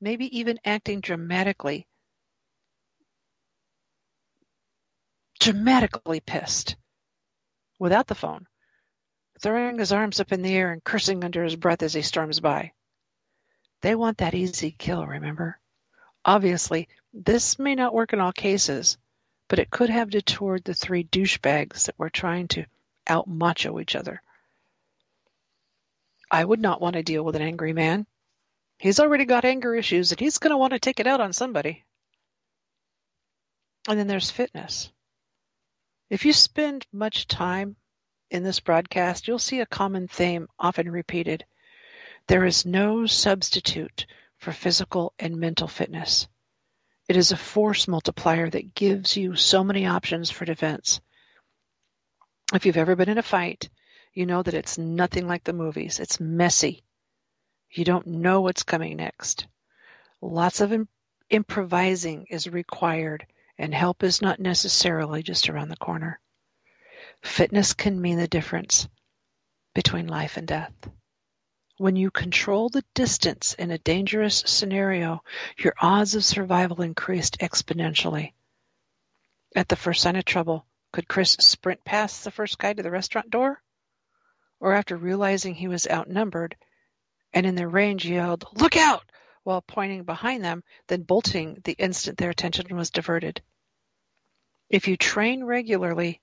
Maybe 0.00 0.38
even 0.38 0.60
acting 0.64 1.00
dramatically, 1.00 1.86
dramatically 5.40 6.20
pissed 6.20 6.76
without 7.78 8.06
the 8.06 8.14
phone, 8.14 8.46
throwing 9.40 9.78
his 9.78 9.92
arms 9.92 10.20
up 10.20 10.32
in 10.32 10.42
the 10.42 10.54
air 10.54 10.72
and 10.72 10.84
cursing 10.84 11.24
under 11.24 11.42
his 11.42 11.56
breath 11.56 11.82
as 11.82 11.94
he 11.94 12.02
storms 12.02 12.40
by. 12.40 12.72
They 13.82 13.94
want 13.94 14.18
that 14.18 14.34
easy 14.34 14.70
kill, 14.70 15.06
remember? 15.06 15.58
Obviously, 16.24 16.88
this 17.12 17.58
may 17.58 17.74
not 17.74 17.92
work 17.92 18.12
in 18.12 18.20
all 18.20 18.32
cases, 18.32 18.96
but 19.48 19.58
it 19.58 19.70
could 19.70 19.90
have 19.90 20.10
detoured 20.10 20.64
the 20.64 20.74
three 20.74 21.04
douchebags 21.04 21.86
that 21.86 21.98
were 21.98 22.10
trying 22.10 22.48
to 22.48 22.64
out 23.06 23.28
macho 23.28 23.78
each 23.78 23.94
other. 23.96 24.22
I 26.30 26.44
would 26.44 26.60
not 26.60 26.80
want 26.80 26.94
to 26.94 27.02
deal 27.02 27.22
with 27.22 27.36
an 27.36 27.42
angry 27.42 27.72
man. 27.72 28.06
He's 28.78 29.00
already 29.00 29.24
got 29.24 29.44
anger 29.44 29.74
issues 29.74 30.10
and 30.10 30.20
he's 30.20 30.38
going 30.38 30.50
to 30.50 30.56
want 30.56 30.72
to 30.72 30.78
take 30.78 31.00
it 31.00 31.06
out 31.06 31.20
on 31.20 31.32
somebody. 31.32 31.84
And 33.88 33.98
then 33.98 34.06
there's 34.06 34.30
fitness. 34.30 34.90
If 36.10 36.24
you 36.24 36.32
spend 36.32 36.86
much 36.92 37.26
time 37.26 37.76
in 38.30 38.42
this 38.42 38.60
broadcast, 38.60 39.28
you'll 39.28 39.38
see 39.38 39.60
a 39.60 39.66
common 39.66 40.08
theme 40.08 40.48
often 40.58 40.90
repeated. 40.90 41.44
There 42.26 42.44
is 42.44 42.66
no 42.66 43.06
substitute 43.06 44.06
for 44.38 44.52
physical 44.52 45.12
and 45.18 45.36
mental 45.36 45.68
fitness. 45.68 46.26
It 47.08 47.16
is 47.16 47.32
a 47.32 47.36
force 47.36 47.86
multiplier 47.86 48.48
that 48.48 48.74
gives 48.74 49.16
you 49.16 49.36
so 49.36 49.62
many 49.62 49.86
options 49.86 50.30
for 50.30 50.44
defense. 50.44 51.00
If 52.54 52.64
you've 52.64 52.78
ever 52.78 52.96
been 52.96 53.10
in 53.10 53.18
a 53.18 53.22
fight, 53.22 53.68
you 54.14 54.24
know 54.26 54.42
that 54.42 54.54
it's 54.54 54.78
nothing 54.78 55.26
like 55.26 55.44
the 55.44 55.52
movies. 55.52 56.00
It's 56.00 56.20
messy. 56.20 56.82
You 57.70 57.84
don't 57.84 58.06
know 58.06 58.40
what's 58.40 58.62
coming 58.62 58.96
next. 58.96 59.46
Lots 60.22 60.60
of 60.60 60.72
Im- 60.72 60.88
improvising 61.28 62.26
is 62.30 62.48
required, 62.48 63.26
and 63.58 63.74
help 63.74 64.02
is 64.02 64.22
not 64.22 64.40
necessarily 64.40 65.22
just 65.22 65.50
around 65.50 65.68
the 65.68 65.76
corner. 65.76 66.20
Fitness 67.22 67.74
can 67.74 68.00
mean 68.00 68.18
the 68.18 68.28
difference 68.28 68.88
between 69.74 70.06
life 70.06 70.36
and 70.36 70.46
death. 70.46 70.72
When 71.76 71.96
you 71.96 72.12
control 72.12 72.68
the 72.68 72.84
distance 72.94 73.54
in 73.54 73.72
a 73.72 73.78
dangerous 73.78 74.44
scenario, 74.46 75.24
your 75.58 75.74
odds 75.80 76.14
of 76.14 76.24
survival 76.24 76.82
increased 76.82 77.38
exponentially. 77.40 78.32
At 79.56 79.68
the 79.68 79.74
first 79.76 80.00
sign 80.00 80.14
of 80.14 80.24
trouble, 80.24 80.66
could 80.92 81.08
Chris 81.08 81.32
sprint 81.32 81.84
past 81.84 82.22
the 82.22 82.30
first 82.30 82.58
guy 82.58 82.72
to 82.74 82.82
the 82.82 82.92
restaurant 82.92 83.28
door? 83.28 83.60
Or 84.60 84.72
after 84.72 84.96
realizing 84.96 85.56
he 85.56 85.66
was 85.66 85.88
outnumbered 85.88 86.56
and 87.32 87.44
in 87.44 87.56
their 87.56 87.68
range 87.68 88.06
yelled, 88.06 88.46
Look 88.52 88.76
out! 88.76 89.10
while 89.42 89.60
pointing 89.60 90.04
behind 90.04 90.44
them, 90.44 90.62
then 90.86 91.02
bolting 91.02 91.60
the 91.64 91.72
instant 91.72 92.18
their 92.18 92.30
attention 92.30 92.76
was 92.76 92.90
diverted. 92.90 93.42
If 94.70 94.86
you 94.86 94.96
train 94.96 95.42
regularly, 95.42 96.22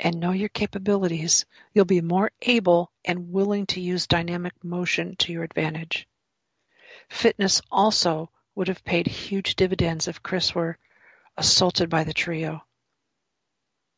and 0.00 0.20
know 0.20 0.32
your 0.32 0.48
capabilities, 0.48 1.46
you'll 1.72 1.84
be 1.84 2.00
more 2.00 2.30
able 2.42 2.92
and 3.04 3.32
willing 3.32 3.66
to 3.66 3.80
use 3.80 4.06
dynamic 4.06 4.52
motion 4.62 5.16
to 5.16 5.32
your 5.32 5.44
advantage. 5.44 6.08
Fitness 7.08 7.62
also 7.70 8.30
would 8.54 8.68
have 8.68 8.84
paid 8.84 9.06
huge 9.06 9.56
dividends 9.56 10.08
if 10.08 10.22
Chris 10.22 10.54
were 10.54 10.78
assaulted 11.36 11.88
by 11.88 12.04
the 12.04 12.12
trio. 12.12 12.62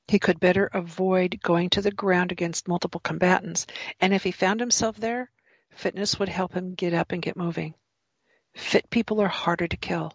He 0.06 0.18
could 0.18 0.40
better 0.40 0.66
avoid 0.66 1.40
going 1.42 1.70
to 1.70 1.82
the 1.82 1.90
ground 1.90 2.32
against 2.32 2.68
multiple 2.68 3.00
combatants, 3.00 3.66
and 4.00 4.12
if 4.12 4.22
he 4.22 4.32
found 4.32 4.60
himself 4.60 4.96
there, 4.96 5.30
fitness 5.70 6.18
would 6.18 6.28
help 6.28 6.52
him 6.52 6.74
get 6.74 6.92
up 6.92 7.12
and 7.12 7.22
get 7.22 7.36
moving. 7.36 7.74
Fit 8.54 8.90
people 8.90 9.20
are 9.20 9.28
harder 9.28 9.66
to 9.66 9.76
kill. 9.76 10.12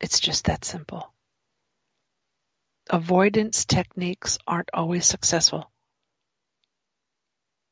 It's 0.00 0.18
just 0.18 0.46
that 0.46 0.64
simple. 0.64 1.13
Avoidance 2.90 3.64
techniques 3.64 4.38
aren't 4.46 4.70
always 4.74 5.06
successful. 5.06 5.70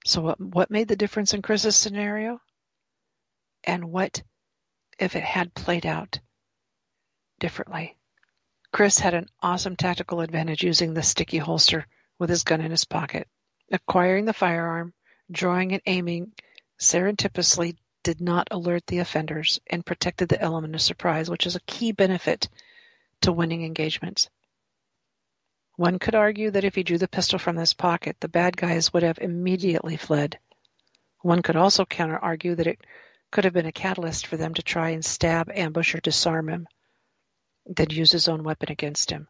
So 0.05 0.23
what, 0.23 0.41
what 0.41 0.71
made 0.71 0.89
the 0.89 0.97
difference 0.97 1.35
in 1.35 1.43
Chris's 1.43 1.77
scenario? 1.77 2.41
And 3.65 3.93
what 3.93 4.23
if 4.99 5.15
it 5.15 5.23
had 5.23 5.55
played 5.55 5.87
out 5.87 6.19
differently? 7.39 7.97
Chris 8.73 8.99
had 8.99 9.13
an 9.15 9.29
awesome 9.41 9.77
tactical 9.77 10.23
advantage 10.23 10.65
using 10.65 10.95
the 10.95 11.03
sticky 11.03 11.39
holster 11.39 11.87
with 12.19 12.31
his 12.31 12.43
gun 12.43 12.63
in 12.63 12.71
his 12.71 12.87
pocket. 12.87 13.29
Acquiring 13.71 14.25
the 14.25 14.33
firearm, 14.33 14.95
drawing 15.31 15.73
and 15.73 15.83
aiming 15.87 16.33
serendipitously 16.81 17.77
did 18.03 18.21
not 18.21 18.49
alert 18.51 18.87
the 18.87 18.99
offenders 18.99 19.61
and 19.69 19.87
protected 19.87 20.29
the 20.29 20.41
element 20.41 20.75
of 20.75 20.81
surprise, 20.81 21.29
which 21.29 21.47
is 21.47 21.55
a 21.55 21.61
key 21.61 21.93
benefit 21.93 22.49
to 23.21 23.33
winning 23.33 23.63
engagements. 23.65 24.29
One 25.77 25.99
could 25.99 26.15
argue 26.15 26.51
that 26.51 26.65
if 26.65 26.75
he 26.75 26.83
drew 26.83 26.99
the 26.99 27.09
pistol 27.09 27.39
from 27.39 27.57
his 27.57 27.73
pocket, 27.73 28.17
the 28.21 28.29
bad 28.29 28.57
guys 28.57 28.93
would 28.93 29.03
have 29.03 29.19
immediately 29.19 29.97
fled. 29.97 30.39
One 31.23 31.41
could 31.41 31.57
also 31.57 31.87
counter 31.87 32.19
argue 32.19 32.55
that 32.55 32.67
it 32.67 32.81
could 33.31 33.45
have 33.45 33.55
been 33.55 33.67
a 33.67 33.73
catalyst 33.73 34.27
for 34.27 34.37
them 34.37 34.53
to 34.55 34.63
try 34.63 34.91
and 34.91 35.05
stab, 35.05 35.51
ambush, 35.51 35.95
or 35.95 36.01
disarm 36.01 36.51
him, 36.51 36.69
then 37.65 37.89
use 37.91 38.13
his 38.13 38.29
own 38.29 38.43
weapon 38.43 38.71
against 38.71 39.11
him. 39.11 39.29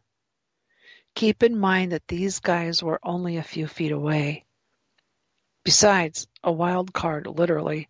Keep 1.15 1.43
in 1.43 1.57
mind 1.57 1.91
that 1.91 2.07
these 2.07 2.39
guys 2.39 2.83
were 2.83 2.99
only 3.03 3.37
a 3.37 3.43
few 3.43 3.67
feet 3.67 3.91
away. 3.91 4.43
Besides, 5.63 6.27
a 6.43 6.51
wild 6.51 6.91
card, 6.91 7.27
literally, 7.27 7.87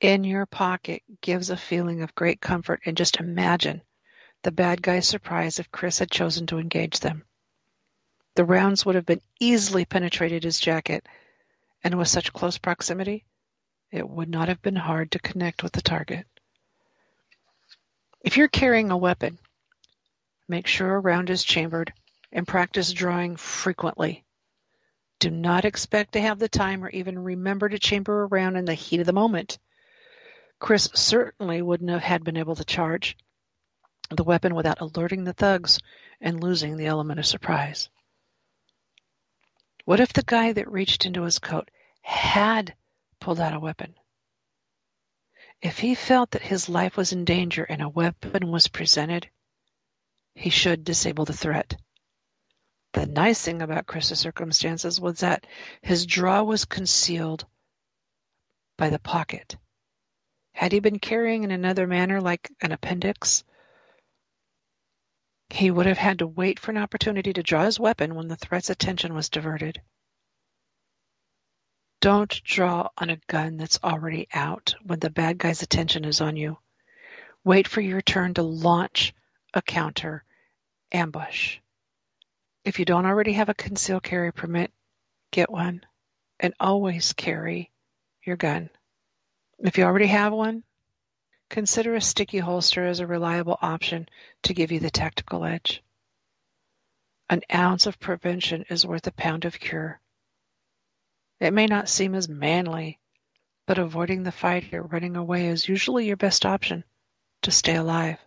in 0.00 0.24
your 0.24 0.46
pocket 0.46 1.02
gives 1.20 1.50
a 1.50 1.56
feeling 1.56 2.02
of 2.02 2.14
great 2.14 2.40
comfort 2.40 2.80
and 2.86 2.96
just 2.96 3.18
imagine 3.18 3.82
the 4.42 4.50
bad 4.50 4.80
guy's 4.80 5.06
surprise 5.06 5.58
if 5.58 5.70
Chris 5.70 5.98
had 5.98 6.10
chosen 6.10 6.46
to 6.46 6.58
engage 6.58 7.00
them. 7.00 7.24
The 8.34 8.44
rounds 8.44 8.86
would 8.86 8.94
have 8.94 9.04
been 9.04 9.20
easily 9.40 9.84
penetrated 9.84 10.42
his 10.42 10.58
jacket, 10.58 11.06
and 11.84 11.98
with 11.98 12.08
such 12.08 12.32
close 12.32 12.56
proximity, 12.56 13.26
it 13.90 14.08
would 14.08 14.30
not 14.30 14.48
have 14.48 14.62
been 14.62 14.76
hard 14.76 15.10
to 15.10 15.18
connect 15.18 15.62
with 15.62 15.72
the 15.72 15.82
target. 15.82 16.26
If 18.22 18.36
you're 18.38 18.48
carrying 18.48 18.90
a 18.90 18.96
weapon, 18.96 19.38
make 20.48 20.66
sure 20.66 20.94
a 20.94 21.00
round 21.00 21.28
is 21.28 21.44
chambered 21.44 21.92
and 22.32 22.48
practice 22.48 22.92
drawing 22.92 23.36
frequently. 23.36 24.24
Do 25.18 25.30
not 25.30 25.66
expect 25.66 26.12
to 26.12 26.20
have 26.20 26.38
the 26.38 26.48
time 26.48 26.82
or 26.82 26.88
even 26.88 27.18
remember 27.18 27.68
to 27.68 27.78
chamber 27.78 28.22
a 28.22 28.26
round 28.26 28.56
in 28.56 28.64
the 28.64 28.74
heat 28.74 29.00
of 29.00 29.06
the 29.06 29.12
moment. 29.12 29.58
Chris 30.58 30.88
certainly 30.94 31.60
wouldn't 31.60 31.90
have 31.90 32.02
had 32.02 32.24
been 32.24 32.36
able 32.38 32.56
to 32.56 32.64
charge 32.64 33.16
the 34.10 34.24
weapon 34.24 34.54
without 34.54 34.80
alerting 34.80 35.24
the 35.24 35.32
thugs 35.32 35.78
and 36.20 36.42
losing 36.42 36.76
the 36.76 36.86
element 36.86 37.18
of 37.18 37.26
surprise. 37.26 37.90
What 39.84 40.00
if 40.00 40.12
the 40.12 40.22
guy 40.22 40.52
that 40.52 40.70
reached 40.70 41.06
into 41.06 41.22
his 41.22 41.38
coat 41.38 41.70
had 42.02 42.74
pulled 43.20 43.40
out 43.40 43.54
a 43.54 43.60
weapon? 43.60 43.94
If 45.60 45.78
he 45.78 45.94
felt 45.94 46.32
that 46.32 46.42
his 46.42 46.68
life 46.68 46.96
was 46.96 47.12
in 47.12 47.24
danger 47.24 47.64
and 47.64 47.82
a 47.82 47.88
weapon 47.88 48.50
was 48.50 48.68
presented, 48.68 49.28
he 50.34 50.50
should 50.50 50.84
disable 50.84 51.24
the 51.24 51.32
threat. 51.32 51.76
The 52.92 53.06
nice 53.06 53.42
thing 53.42 53.62
about 53.62 53.86
Chris's 53.86 54.20
circumstances 54.20 55.00
was 55.00 55.20
that 55.20 55.46
his 55.80 56.06
draw 56.06 56.42
was 56.42 56.64
concealed 56.64 57.46
by 58.76 58.90
the 58.90 58.98
pocket. 58.98 59.56
Had 60.52 60.72
he 60.72 60.80
been 60.80 60.98
carrying 60.98 61.44
in 61.44 61.50
another 61.50 61.86
manner, 61.86 62.20
like 62.20 62.50
an 62.60 62.72
appendix, 62.72 63.44
he 65.52 65.70
would 65.70 65.86
have 65.86 65.98
had 65.98 66.20
to 66.20 66.26
wait 66.26 66.58
for 66.58 66.70
an 66.70 66.78
opportunity 66.78 67.32
to 67.32 67.42
draw 67.42 67.64
his 67.64 67.78
weapon 67.78 68.14
when 68.14 68.28
the 68.28 68.36
threat's 68.36 68.70
attention 68.70 69.14
was 69.14 69.28
diverted. 69.28 69.80
Don't 72.00 72.42
draw 72.42 72.88
on 72.96 73.10
a 73.10 73.20
gun 73.28 73.58
that's 73.58 73.78
already 73.84 74.28
out 74.32 74.74
when 74.82 74.98
the 74.98 75.10
bad 75.10 75.38
guy's 75.38 75.62
attention 75.62 76.04
is 76.04 76.20
on 76.20 76.36
you. 76.36 76.58
Wait 77.44 77.68
for 77.68 77.80
your 77.80 78.00
turn 78.00 78.34
to 78.34 78.42
launch 78.42 79.14
a 79.52 79.62
counter 79.62 80.24
ambush. 80.90 81.58
If 82.64 82.78
you 82.78 82.84
don't 82.84 83.06
already 83.06 83.34
have 83.34 83.48
a 83.48 83.54
concealed 83.54 84.02
carry 84.02 84.32
permit, 84.32 84.72
get 85.30 85.50
one 85.50 85.84
and 86.40 86.54
always 86.58 87.12
carry 87.12 87.70
your 88.24 88.36
gun. 88.36 88.70
If 89.58 89.78
you 89.78 89.84
already 89.84 90.06
have 90.06 90.32
one, 90.32 90.64
consider 91.52 91.94
a 91.94 92.00
sticky 92.00 92.38
holster 92.38 92.86
as 92.86 92.98
a 92.98 93.06
reliable 93.06 93.58
option 93.60 94.08
to 94.42 94.54
give 94.54 94.72
you 94.72 94.80
the 94.80 94.90
tactical 94.90 95.44
edge. 95.44 95.82
An 97.28 97.42
ounce 97.54 97.86
of 97.86 98.00
prevention 98.00 98.64
is 98.70 98.86
worth 98.86 99.06
a 99.06 99.12
pound 99.12 99.44
of 99.44 99.60
cure. 99.60 100.00
It 101.40 101.52
may 101.52 101.66
not 101.66 101.90
seem 101.90 102.14
as 102.14 102.28
manly, 102.28 102.98
but 103.66 103.78
avoiding 103.78 104.22
the 104.22 104.32
fight 104.32 104.72
or 104.72 104.82
running 104.82 105.14
away 105.14 105.48
is 105.48 105.68
usually 105.68 106.06
your 106.06 106.16
best 106.16 106.46
option 106.46 106.84
to 107.42 107.50
stay 107.50 107.76
alive. 107.76 108.18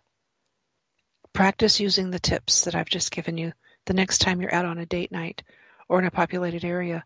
Practice 1.32 1.80
using 1.80 2.10
the 2.10 2.20
tips 2.20 2.62
that 2.62 2.76
I've 2.76 2.88
just 2.88 3.10
given 3.10 3.36
you 3.36 3.52
the 3.86 3.94
next 3.94 4.18
time 4.18 4.40
you're 4.40 4.54
out 4.54 4.66
on 4.66 4.78
a 4.78 4.86
date 4.86 5.10
night 5.10 5.42
or 5.88 5.98
in 5.98 6.06
a 6.06 6.12
populated 6.12 6.64
area. 6.64 7.04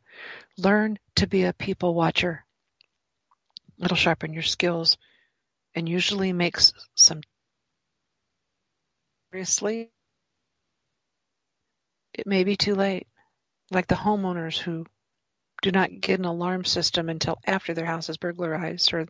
Learn 0.59 0.99
to 1.17 1.27
be 1.27 1.45
a 1.45 1.55
people 1.55 1.95
watcher 1.95 2.45
It'll 3.83 3.97
sharpen 3.97 4.35
your 4.35 4.43
skills 4.43 4.99
and 5.75 5.89
usually 5.89 6.33
makes 6.33 6.73
some 6.95 7.21
seriously 9.33 9.91
it 12.15 12.27
may 12.27 12.45
be 12.45 12.57
too 12.57 12.75
late. 12.75 13.07
Like 13.71 13.87
the 13.87 13.95
homeowners 13.95 14.59
who 14.59 14.85
do 15.63 15.71
not 15.71 16.01
get 16.01 16.19
an 16.19 16.25
alarm 16.25 16.65
system 16.65 17.09
until 17.09 17.39
after 17.47 17.73
their 17.73 17.87
house 17.87 18.09
is 18.09 18.17
burglarized, 18.17 18.93
or 18.93 19.07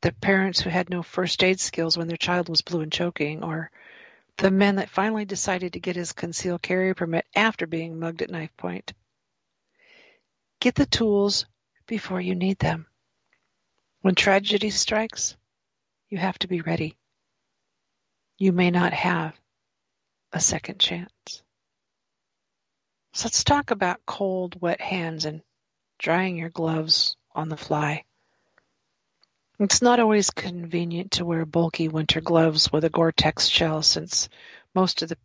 the 0.00 0.12
parents 0.12 0.60
who 0.60 0.70
had 0.70 0.90
no 0.90 1.02
first 1.02 1.42
aid 1.44 1.60
skills 1.60 1.96
when 1.96 2.08
their 2.08 2.16
child 2.16 2.48
was 2.48 2.62
blue 2.62 2.80
and 2.80 2.92
choking, 2.92 3.44
or 3.44 3.70
the 4.38 4.50
man 4.50 4.76
that 4.76 4.90
finally 4.90 5.24
decided 5.24 5.74
to 5.74 5.80
get 5.80 5.96
his 5.96 6.12
concealed 6.12 6.62
carry 6.62 6.94
permit 6.94 7.26
after 7.34 7.66
being 7.66 7.98
mugged 7.98 8.22
at 8.22 8.30
knife 8.30 8.56
point. 8.56 8.92
Get 10.60 10.74
the 10.74 10.86
tools 10.86 11.46
before 11.86 12.20
you 12.20 12.34
need 12.34 12.58
them. 12.58 12.86
When 14.00 14.14
tragedy 14.14 14.70
strikes, 14.70 15.36
you 16.10 16.18
have 16.18 16.38
to 16.40 16.48
be 16.48 16.60
ready. 16.60 16.96
You 18.36 18.52
may 18.52 18.70
not 18.70 18.92
have 18.92 19.34
a 20.32 20.40
second 20.40 20.78
chance. 20.78 21.42
So 23.12 23.26
let's 23.26 23.44
talk 23.44 23.70
about 23.70 24.06
cold, 24.06 24.60
wet 24.60 24.80
hands 24.80 25.24
and 25.24 25.42
drying 25.98 26.36
your 26.36 26.50
gloves 26.50 27.16
on 27.34 27.48
the 27.48 27.56
fly. 27.56 28.04
It's 29.58 29.82
not 29.82 30.00
always 30.00 30.30
convenient 30.30 31.12
to 31.12 31.24
wear 31.24 31.44
bulky 31.44 31.88
winter 31.88 32.20
gloves 32.20 32.72
with 32.72 32.84
a 32.84 32.90
Gore-Tex 32.90 33.46
shell 33.46 33.82
since 33.82 34.28
most 34.74 35.02
of 35.02 35.10
the 35.10 35.18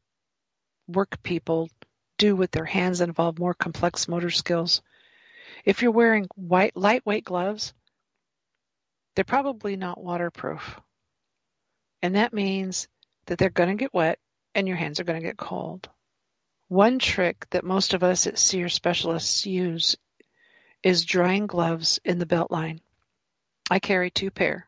work 0.88 1.24
people 1.24 1.70
do 2.18 2.36
with 2.36 2.52
their 2.52 2.66
hands 2.66 3.02
involve 3.02 3.40
more 3.40 3.54
complex 3.54 4.08
motor 4.08 4.30
skills. 4.30 4.82
If 5.64 5.82
you're 5.82 5.92
wearing 5.92 6.28
white, 6.36 6.76
lightweight 6.76 7.24
gloves, 7.24 7.74
they're 9.16 9.24
probably 9.24 9.76
not 9.76 10.04
waterproof. 10.04 10.80
And 12.02 12.16
that 12.16 12.34
means 12.34 12.88
that 13.26 13.38
they're 13.38 13.50
going 13.50 13.70
to 13.70 13.76
get 13.76 13.94
wet 13.94 14.20
and 14.54 14.68
your 14.68 14.78
hands 14.78 15.00
are 15.00 15.04
going 15.06 15.20
to 15.20 15.26
get 15.26 15.38
cold. 15.38 15.90
One 16.68 17.00
trick 17.00 17.48
that 17.52 17.64
most 17.64 17.94
of 17.94 18.04
us 18.04 18.28
at 18.28 18.40
SERE 18.40 18.70
specialists 18.70 19.46
use 19.46 19.96
is 20.84 21.06
drying 21.06 21.48
gloves 21.48 22.00
in 22.04 22.20
the 22.20 22.26
belt 22.26 22.52
line. 22.52 22.82
I 23.70 23.80
carry 23.80 24.12
two 24.12 24.30
pair, 24.30 24.68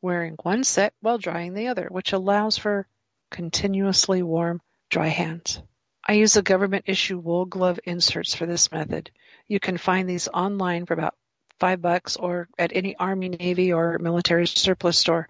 wearing 0.00 0.36
one 0.42 0.64
set 0.64 0.94
while 1.00 1.18
drying 1.18 1.54
the 1.54 1.68
other, 1.68 1.88
which 1.90 2.12
allows 2.12 2.58
for 2.58 2.86
continuously 3.30 4.22
warm, 4.22 4.60
dry 4.88 5.08
hands. 5.08 5.60
I 6.06 6.14
use 6.14 6.34
the 6.34 6.42
government 6.42 6.84
issue 6.86 7.18
wool 7.18 7.44
glove 7.44 7.80
inserts 7.84 8.34
for 8.34 8.46
this 8.46 8.70
method. 8.70 9.10
You 9.48 9.60
can 9.60 9.78
find 9.78 10.08
these 10.08 10.28
online 10.28 10.86
for 10.86 10.94
about 10.94 11.14
five 11.62 11.80
bucks 11.80 12.16
or 12.16 12.48
at 12.58 12.72
any 12.74 12.96
Army, 12.96 13.28
Navy, 13.28 13.72
or 13.72 13.96
military 14.00 14.48
surplus 14.48 14.98
store. 14.98 15.28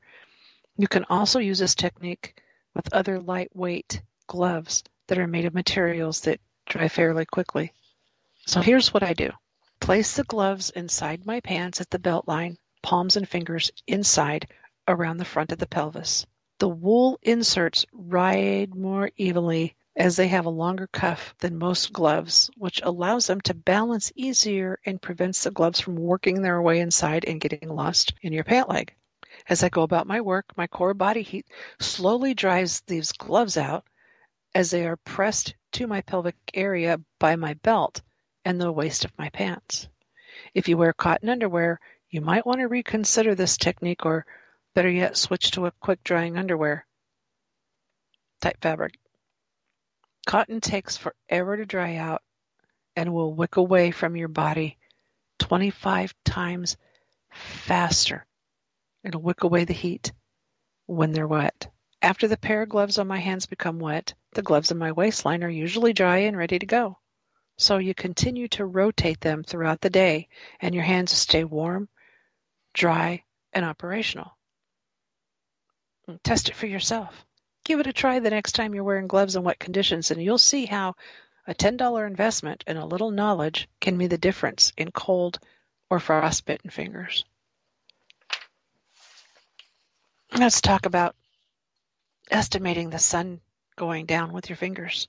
You 0.78 0.88
can 0.88 1.04
also 1.10 1.40
use 1.40 1.58
this 1.58 1.74
technique 1.74 2.40
with 2.74 2.94
other 2.94 3.20
lightweight 3.20 4.00
gloves 4.28 4.82
that 5.08 5.18
are 5.18 5.26
made 5.26 5.44
of 5.44 5.52
materials 5.52 6.22
that 6.22 6.40
dry 6.64 6.88
fairly 6.88 7.26
quickly. 7.26 7.74
So 8.46 8.62
here's 8.62 8.94
what 8.94 9.02
I 9.02 9.12
do. 9.12 9.28
Place 9.78 10.16
the 10.16 10.24
gloves 10.24 10.70
inside 10.70 11.26
my 11.26 11.40
pants 11.40 11.82
at 11.82 11.90
the 11.90 11.98
belt 11.98 12.26
line, 12.26 12.56
palms 12.82 13.18
and 13.18 13.28
fingers 13.28 13.70
inside 13.86 14.48
around 14.88 15.18
the 15.18 15.26
front 15.26 15.52
of 15.52 15.58
the 15.58 15.66
pelvis. 15.66 16.24
The 16.60 16.68
wool 16.68 17.18
inserts 17.20 17.84
ride 17.92 18.74
more 18.74 19.10
evenly 19.18 19.76
as 19.94 20.16
they 20.16 20.28
have 20.28 20.46
a 20.46 20.50
longer 20.50 20.86
cuff 20.86 21.34
than 21.38 21.58
most 21.58 21.92
gloves, 21.92 22.50
which 22.56 22.80
allows 22.82 23.26
them 23.26 23.40
to 23.42 23.54
balance 23.54 24.10
easier 24.14 24.78
and 24.86 25.02
prevents 25.02 25.44
the 25.44 25.50
gloves 25.50 25.80
from 25.80 25.96
working 25.96 26.40
their 26.40 26.62
way 26.62 26.80
inside 26.80 27.24
and 27.26 27.40
getting 27.40 27.68
lost 27.68 28.14
in 28.22 28.32
your 28.32 28.44
pant 28.44 28.68
leg. 28.68 28.94
As 29.48 29.62
I 29.62 29.68
go 29.68 29.82
about 29.82 30.06
my 30.06 30.20
work, 30.20 30.46
my 30.56 30.66
core 30.66 30.94
body 30.94 31.22
heat 31.22 31.46
slowly 31.80 32.32
drives 32.34 32.80
these 32.82 33.12
gloves 33.12 33.56
out 33.56 33.84
as 34.54 34.70
they 34.70 34.86
are 34.86 34.96
pressed 34.96 35.54
to 35.72 35.86
my 35.86 36.00
pelvic 36.02 36.36
area 36.54 37.00
by 37.18 37.36
my 37.36 37.54
belt 37.54 38.02
and 38.44 38.60
the 38.60 38.72
waist 38.72 39.04
of 39.04 39.18
my 39.18 39.28
pants. 39.30 39.88
If 40.54 40.68
you 40.68 40.76
wear 40.76 40.92
cotton 40.92 41.28
underwear, 41.28 41.80
you 42.10 42.20
might 42.20 42.46
want 42.46 42.60
to 42.60 42.68
reconsider 42.68 43.34
this 43.34 43.56
technique 43.56 44.04
or 44.04 44.26
better 44.74 44.90
yet 44.90 45.16
switch 45.16 45.52
to 45.52 45.66
a 45.66 45.72
quick 45.80 46.02
drying 46.04 46.36
underwear 46.36 46.86
type 48.40 48.58
fabric. 48.60 48.98
Cotton 50.26 50.60
takes 50.60 50.96
forever 50.96 51.56
to 51.56 51.66
dry 51.66 51.96
out 51.96 52.22
and 52.96 53.12
will 53.12 53.34
wick 53.34 53.56
away 53.56 53.90
from 53.90 54.16
your 54.16 54.28
body 54.28 54.78
25 55.38 56.14
times 56.24 56.76
faster. 57.32 58.26
It'll 59.04 59.22
wick 59.22 59.42
away 59.42 59.64
the 59.64 59.72
heat 59.72 60.12
when 60.86 61.12
they're 61.12 61.26
wet. 61.26 61.68
After 62.00 62.28
the 62.28 62.36
pair 62.36 62.62
of 62.62 62.68
gloves 62.68 62.98
on 62.98 63.06
my 63.06 63.18
hands 63.18 63.46
become 63.46 63.78
wet, 63.78 64.14
the 64.32 64.42
gloves 64.42 64.72
on 64.72 64.78
my 64.78 64.92
waistline 64.92 65.44
are 65.44 65.50
usually 65.50 65.92
dry 65.92 66.18
and 66.18 66.36
ready 66.36 66.58
to 66.58 66.66
go. 66.66 66.98
So 67.58 67.78
you 67.78 67.94
continue 67.94 68.48
to 68.48 68.66
rotate 68.66 69.20
them 69.20 69.44
throughout 69.44 69.80
the 69.80 69.90
day 69.90 70.28
and 70.60 70.74
your 70.74 70.84
hands 70.84 71.12
stay 71.12 71.44
warm, 71.44 71.88
dry, 72.74 73.24
and 73.52 73.64
operational. 73.64 74.36
Test 76.24 76.48
it 76.48 76.56
for 76.56 76.66
yourself. 76.66 77.24
Give 77.64 77.80
it 77.80 77.86
a 77.86 77.92
try 77.92 78.18
the 78.18 78.30
next 78.30 78.52
time 78.52 78.74
you're 78.74 78.84
wearing 78.84 79.06
gloves 79.06 79.36
in 79.36 79.44
wet 79.44 79.58
conditions 79.58 80.10
and 80.10 80.22
you'll 80.22 80.38
see 80.38 80.66
how 80.66 80.94
a 81.46 81.54
$10 81.54 82.06
investment 82.06 82.64
and 82.66 82.78
a 82.78 82.86
little 82.86 83.10
knowledge 83.10 83.68
can 83.80 83.98
be 83.98 84.06
the 84.06 84.18
difference 84.18 84.72
in 84.76 84.90
cold 84.90 85.38
or 85.90 86.00
frostbitten 86.00 86.70
fingers. 86.70 87.24
Let's 90.34 90.60
talk 90.60 90.86
about 90.86 91.14
estimating 92.30 92.90
the 92.90 92.98
sun 92.98 93.40
going 93.76 94.06
down 94.06 94.32
with 94.32 94.48
your 94.48 94.56
fingers. 94.56 95.08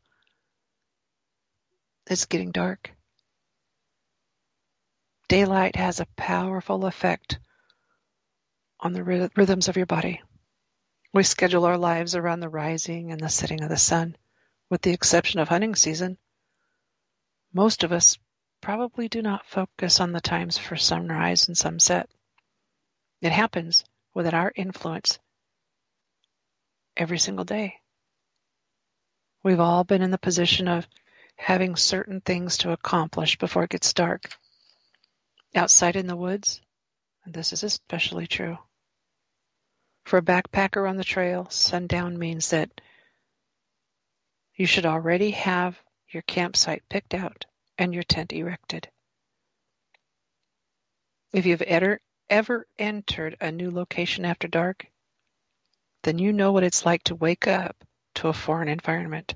It's 2.08 2.26
getting 2.26 2.52
dark. 2.52 2.92
Daylight 5.30 5.78
has 5.78 6.00
a 6.00 6.08
powerful 6.18 6.86
effect 6.86 7.40
on 8.80 8.94
the 8.94 9.04
rhythms 9.04 9.70
of 9.70 9.78
your 9.78 9.86
body. 9.86 10.22
We 11.14 11.22
schedule 11.22 11.66
our 11.66 11.78
lives 11.78 12.16
around 12.16 12.40
the 12.40 12.50
rising 12.50 13.12
and 13.12 13.22
the 13.22 13.30
setting 13.30 13.62
of 13.62 13.70
the 13.70 13.78
sun, 13.78 14.18
with 14.70 14.82
the 14.82 14.94
exception 14.94 15.40
of 15.40 15.48
hunting 15.48 15.76
season. 15.76 16.18
Most 17.54 17.84
of 17.84 17.92
us 17.92 18.18
probably 18.62 19.08
do 19.08 19.22
not 19.22 19.46
focus 19.46 20.00
on 20.00 20.12
the 20.12 20.22
times 20.22 20.58
for 20.58 20.76
sunrise 20.76 21.48
and 21.48 21.56
sunset. 21.56 22.10
It 23.22 23.32
happens 23.32 23.86
within 24.16 24.34
our 24.34 24.52
influence 24.56 25.20
every 26.98 27.20
single 27.20 27.46
day. 27.46 27.80
We've 29.44 29.60
all 29.60 29.84
been 29.84 30.02
in 30.02 30.10
the 30.10 30.18
position 30.18 30.68
of 30.68 30.88
having 31.36 31.76
certain 31.76 32.22
things 32.22 32.58
to 32.60 32.72
accomplish 32.72 33.38
before 33.38 33.66
it 33.66 33.70
gets 33.70 33.94
dark. 33.94 34.36
Outside 35.54 35.96
in 35.96 36.08
the 36.08 36.16
woods, 36.16 36.60
and 37.24 37.36
this 37.36 37.54
is 37.54 37.64
especially 37.64 38.26
true. 38.26 38.58
For 40.04 40.18
a 40.18 40.22
backpacker 40.22 40.88
on 40.88 40.98
the 40.98 41.04
trail, 41.04 41.50
sundown 41.50 42.20
means 42.20 42.50
that 42.50 42.70
you 44.56 44.66
should 44.66 44.86
already 44.86 45.32
have 45.32 45.82
your 46.10 46.24
campsite 46.24 46.84
picked 46.90 47.14
out 47.14 47.46
and 47.78 47.94
your 47.94 48.04
tent 48.04 48.34
erected. 48.34 48.90
If 51.32 51.46
you've 51.46 51.64
ever, 51.64 52.00
ever 52.30 52.68
entered 52.78 53.38
a 53.42 53.52
new 53.52 53.72
location 53.72 54.26
after 54.26 54.48
dark, 54.48 54.86
then 56.04 56.20
you 56.20 56.34
know 56.34 56.52
what 56.52 56.64
it's 56.64 56.86
like 56.86 57.04
to 57.06 57.16
wake 57.16 57.48
up 57.48 57.84
to 58.16 58.28
a 58.28 58.34
foreign 58.34 58.68
environment. 58.68 59.34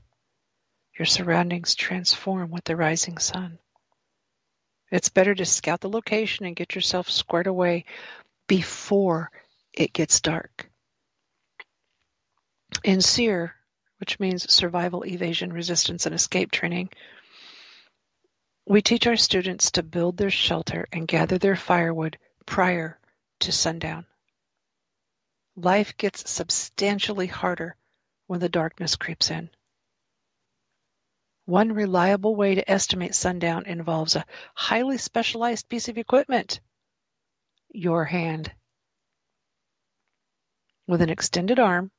Your 0.99 1.05
surroundings 1.05 1.75
transform 1.75 2.51
with 2.51 2.65
the 2.65 2.75
rising 2.75 3.17
sun. 3.17 3.57
It's 4.91 5.09
better 5.09 5.33
to 5.33 5.45
scout 5.45 5.81
the 5.81 5.89
location 5.89 6.45
and 6.45 6.55
get 6.55 6.75
yourself 6.75 7.09
squared 7.09 7.47
away 7.47 7.85
before 8.47 9.31
it 9.77 9.93
gets 9.93 10.19
dark. 10.21 10.69
In 12.83 13.01
SERE, 13.01 13.53
which 13.99 14.19
means 14.19 14.51
Survival, 14.51 15.05
Evasion, 15.05 15.53
Resistance, 15.53 16.05
and 16.05 16.15
Escape 16.15 16.51
Training, 16.51 16.89
we 18.65 18.81
teach 18.81 19.07
our 19.07 19.15
students 19.15 19.71
to 19.71 19.83
build 19.83 20.17
their 20.17 20.31
shelter 20.31 20.87
and 20.91 21.07
gather 21.07 21.37
their 21.37 21.55
firewood 21.55 22.17
prior 22.45 22.99
to 23.39 23.51
sundown. 23.51 24.05
Life 25.55 25.95
gets 25.97 26.29
substantially 26.29 27.27
harder 27.27 27.75
when 28.25 28.39
the 28.39 28.49
darkness 28.49 28.95
creeps 28.95 29.31
in. 29.31 29.49
One 31.45 31.71
reliable 31.71 32.35
way 32.35 32.55
to 32.55 32.69
estimate 32.69 33.15
sundown 33.15 33.65
involves 33.67 34.15
a 34.15 34.25
highly 34.53 34.97
specialized 34.97 35.69
piece 35.69 35.87
of 35.87 35.97
equipment 35.97 36.59
your 37.69 38.05
hand. 38.05 38.51
With 40.87 41.01
an 41.01 41.09
extended 41.09 41.59
arm, 41.59 41.91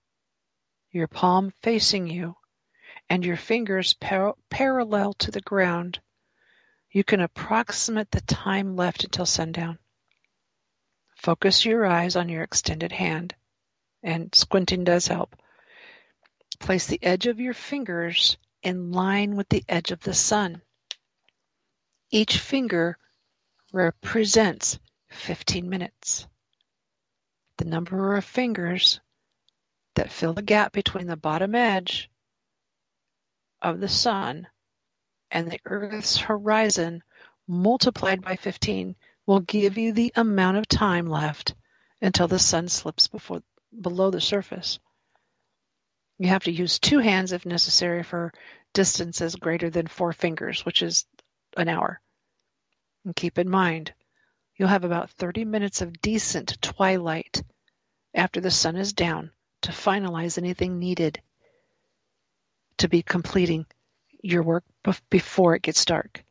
your 0.90 1.08
palm 1.08 1.52
facing 1.62 2.06
you, 2.06 2.36
and 3.10 3.22
your 3.22 3.36
fingers 3.36 3.92
par- 3.92 4.34
parallel 4.48 5.12
to 5.14 5.30
the 5.30 5.42
ground, 5.42 6.00
you 6.90 7.04
can 7.04 7.20
approximate 7.20 8.10
the 8.10 8.22
time 8.22 8.76
left 8.76 9.04
until 9.04 9.26
sundown. 9.26 9.78
Focus 11.16 11.66
your 11.66 11.84
eyes 11.84 12.16
on 12.16 12.30
your 12.30 12.42
extended 12.42 12.90
hand, 12.92 13.34
and 14.02 14.34
squinting 14.34 14.84
does 14.84 15.06
help. 15.06 15.36
Place 16.58 16.86
the 16.86 17.02
edge 17.02 17.26
of 17.26 17.40
your 17.40 17.54
fingers 17.54 18.38
in 18.62 18.90
line 18.92 19.36
with 19.36 19.50
the 19.50 19.64
edge 19.68 19.90
of 19.90 20.00
the 20.00 20.14
sun. 20.14 20.62
Each 22.10 22.38
finger 22.38 22.96
represents 23.70 24.78
15 25.10 25.68
minutes 25.68 26.26
the 27.58 27.64
number 27.64 28.16
of 28.16 28.24
fingers 28.24 29.00
that 29.94 30.12
fill 30.12 30.32
the 30.32 30.42
gap 30.42 30.72
between 30.72 31.06
the 31.06 31.16
bottom 31.16 31.54
edge 31.54 32.08
of 33.60 33.80
the 33.80 33.88
sun 33.88 34.46
and 35.30 35.50
the 35.50 35.60
Earth's 35.64 36.16
horizon 36.16 37.02
multiplied 37.46 38.22
by 38.22 38.36
15 38.36 38.94
will 39.26 39.40
give 39.40 39.76
you 39.76 39.92
the 39.92 40.12
amount 40.16 40.56
of 40.56 40.66
time 40.68 41.06
left 41.06 41.54
until 42.00 42.28
the 42.28 42.38
sun 42.38 42.68
slips 42.68 43.08
before, 43.08 43.42
below 43.78 44.10
the 44.10 44.20
surface. 44.20 44.78
You 46.18 46.28
have 46.28 46.44
to 46.44 46.52
use 46.52 46.78
two 46.78 46.98
hands 46.98 47.32
if 47.32 47.44
necessary 47.44 48.02
for 48.02 48.32
distances 48.72 49.36
greater 49.36 49.70
than 49.70 49.86
four 49.86 50.12
fingers, 50.12 50.64
which 50.64 50.82
is 50.82 51.06
an 51.56 51.68
hour. 51.68 52.00
And 53.04 53.14
keep 53.14 53.38
in 53.38 53.48
mind, 53.48 53.92
You'll 54.58 54.68
have 54.68 54.82
about 54.82 55.10
30 55.10 55.44
minutes 55.44 55.82
of 55.82 56.02
decent 56.02 56.60
twilight 56.60 57.42
after 58.12 58.40
the 58.40 58.50
sun 58.50 58.74
is 58.76 58.92
down 58.92 59.30
to 59.62 59.70
finalize 59.70 60.36
anything 60.36 60.80
needed 60.80 61.22
to 62.78 62.88
be 62.88 63.02
completing 63.02 63.66
your 64.20 64.42
work 64.42 64.64
before 65.10 65.54
it 65.54 65.62
gets 65.62 65.84
dark. 65.84 66.24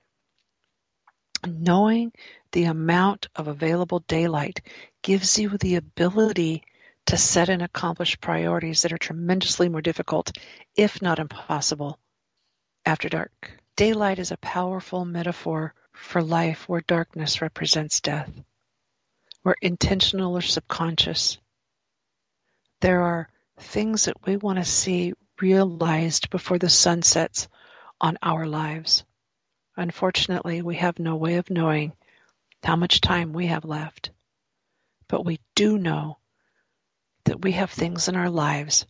Knowing 1.46 2.12
the 2.52 2.66
amount 2.66 3.30
of 3.34 3.48
available 3.48 4.00
daylight 4.00 4.60
gives 5.02 5.40
you 5.40 5.58
the 5.58 5.76
ability 5.76 6.64
to 7.06 7.16
set 7.16 7.48
and 7.48 7.62
accomplish 7.62 8.20
priorities 8.20 8.82
that 8.82 8.92
are 8.92 8.98
tremendously 8.98 9.70
more 9.70 9.82
difficult, 9.82 10.38
if 10.76 11.02
not 11.02 11.20
impossible, 11.20 11.98
after 12.86 13.08
dark. 13.08 13.52
Daylight 13.78 14.20
is 14.20 14.32
a 14.32 14.38
powerful 14.38 15.06
metaphor 15.06 15.74
for 15.98 16.22
life 16.22 16.68
where 16.70 16.82
darkness 16.82 17.42
represents 17.42 18.00
death, 18.02 18.32
where 19.44 19.56
intentional 19.62 20.38
or 20.38 20.42
subconscious. 20.42 21.38
There 22.82 23.02
are 23.02 23.30
things 23.60 24.06
that 24.06 24.26
we 24.26 24.38
want 24.38 24.60
to 24.60 24.66
see 24.66 25.14
realized 25.42 26.30
before 26.30 26.58
the 26.58 26.70
sun 26.70 27.02
sets 27.02 27.48
on 28.00 28.18
our 28.22 28.46
lives. 28.46 29.04
Unfortunately, 29.76 30.62
we 30.62 30.76
have 30.76 31.00
no 31.00 31.16
way 31.16 31.36
of 31.36 31.50
knowing 31.50 31.94
how 32.64 32.76
much 32.76 33.02
time 33.02 33.34
we 33.34 33.48
have 33.48 33.66
left. 33.66 34.12
But 35.08 35.26
we 35.26 35.40
do 35.56 35.78
know 35.78 36.18
that 37.26 37.42
we 37.42 37.54
have 37.54 37.72
things 37.72 38.08
in 38.08 38.16
our 38.16 38.30
lives 38.30 38.86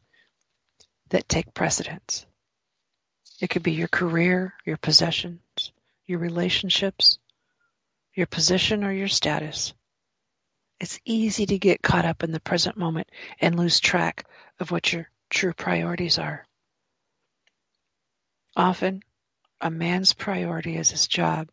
that 1.10 1.28
take 1.28 1.54
precedence. 1.54 2.26
It 3.40 3.50
could 3.50 3.64
be 3.64 3.74
your 3.74 3.88
career, 3.88 4.54
your 4.66 4.78
possessions, 4.78 5.42
your 6.08 6.20
relationships, 6.20 7.20
your 8.16 8.26
position, 8.28 8.84
or 8.84 8.92
your 8.92 9.08
status. 9.08 9.74
It's 10.80 11.00
easy 11.06 11.46
to 11.48 11.60
get 11.60 11.82
caught 11.82 12.06
up 12.06 12.24
in 12.24 12.32
the 12.32 12.40
present 12.40 12.78
moment 12.78 13.10
and 13.40 13.58
lose 13.58 13.80
track 13.80 14.26
of 14.60 14.72
what 14.72 14.92
your 14.94 15.10
true 15.30 15.54
priorities 15.54 16.18
are. 16.18 16.46
Often, 18.56 19.04
a 19.62 19.70
man's 19.70 20.14
priority 20.14 20.78
is 20.78 20.92
his 20.92 21.08
job, 21.08 21.50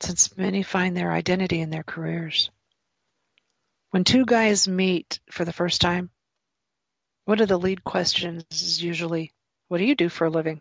since 0.00 0.36
many 0.36 0.62
find 0.62 0.96
their 0.96 1.12
identity 1.12 1.60
in 1.60 1.70
their 1.70 1.82
careers. 1.82 2.50
When 3.90 4.04
two 4.04 4.24
guys 4.24 4.68
meet 4.68 5.20
for 5.30 5.44
the 5.44 5.52
first 5.52 5.80
time, 5.80 6.10
what 7.24 7.40
are 7.40 7.46
the 7.46 7.58
lead 7.58 7.84
questions 7.84 8.44
is 8.50 8.82
usually? 8.82 9.32
What 9.68 9.78
do 9.78 9.84
you 9.84 9.94
do 9.94 10.08
for 10.08 10.26
a 10.26 10.30
living? 10.30 10.60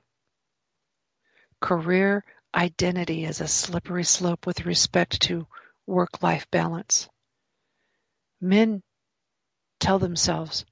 Career 1.60 2.24
identity 2.54 3.24
is 3.24 3.42
a 3.42 3.48
slippery 3.48 4.04
slope 4.04 4.46
with 4.46 4.66
respect 4.66 5.22
to 5.24 5.48
work 5.88 6.22
life 6.22 6.48
balance. 6.52 7.10
Men 8.40 8.82
tell 9.80 10.00
themselves, 10.00 10.66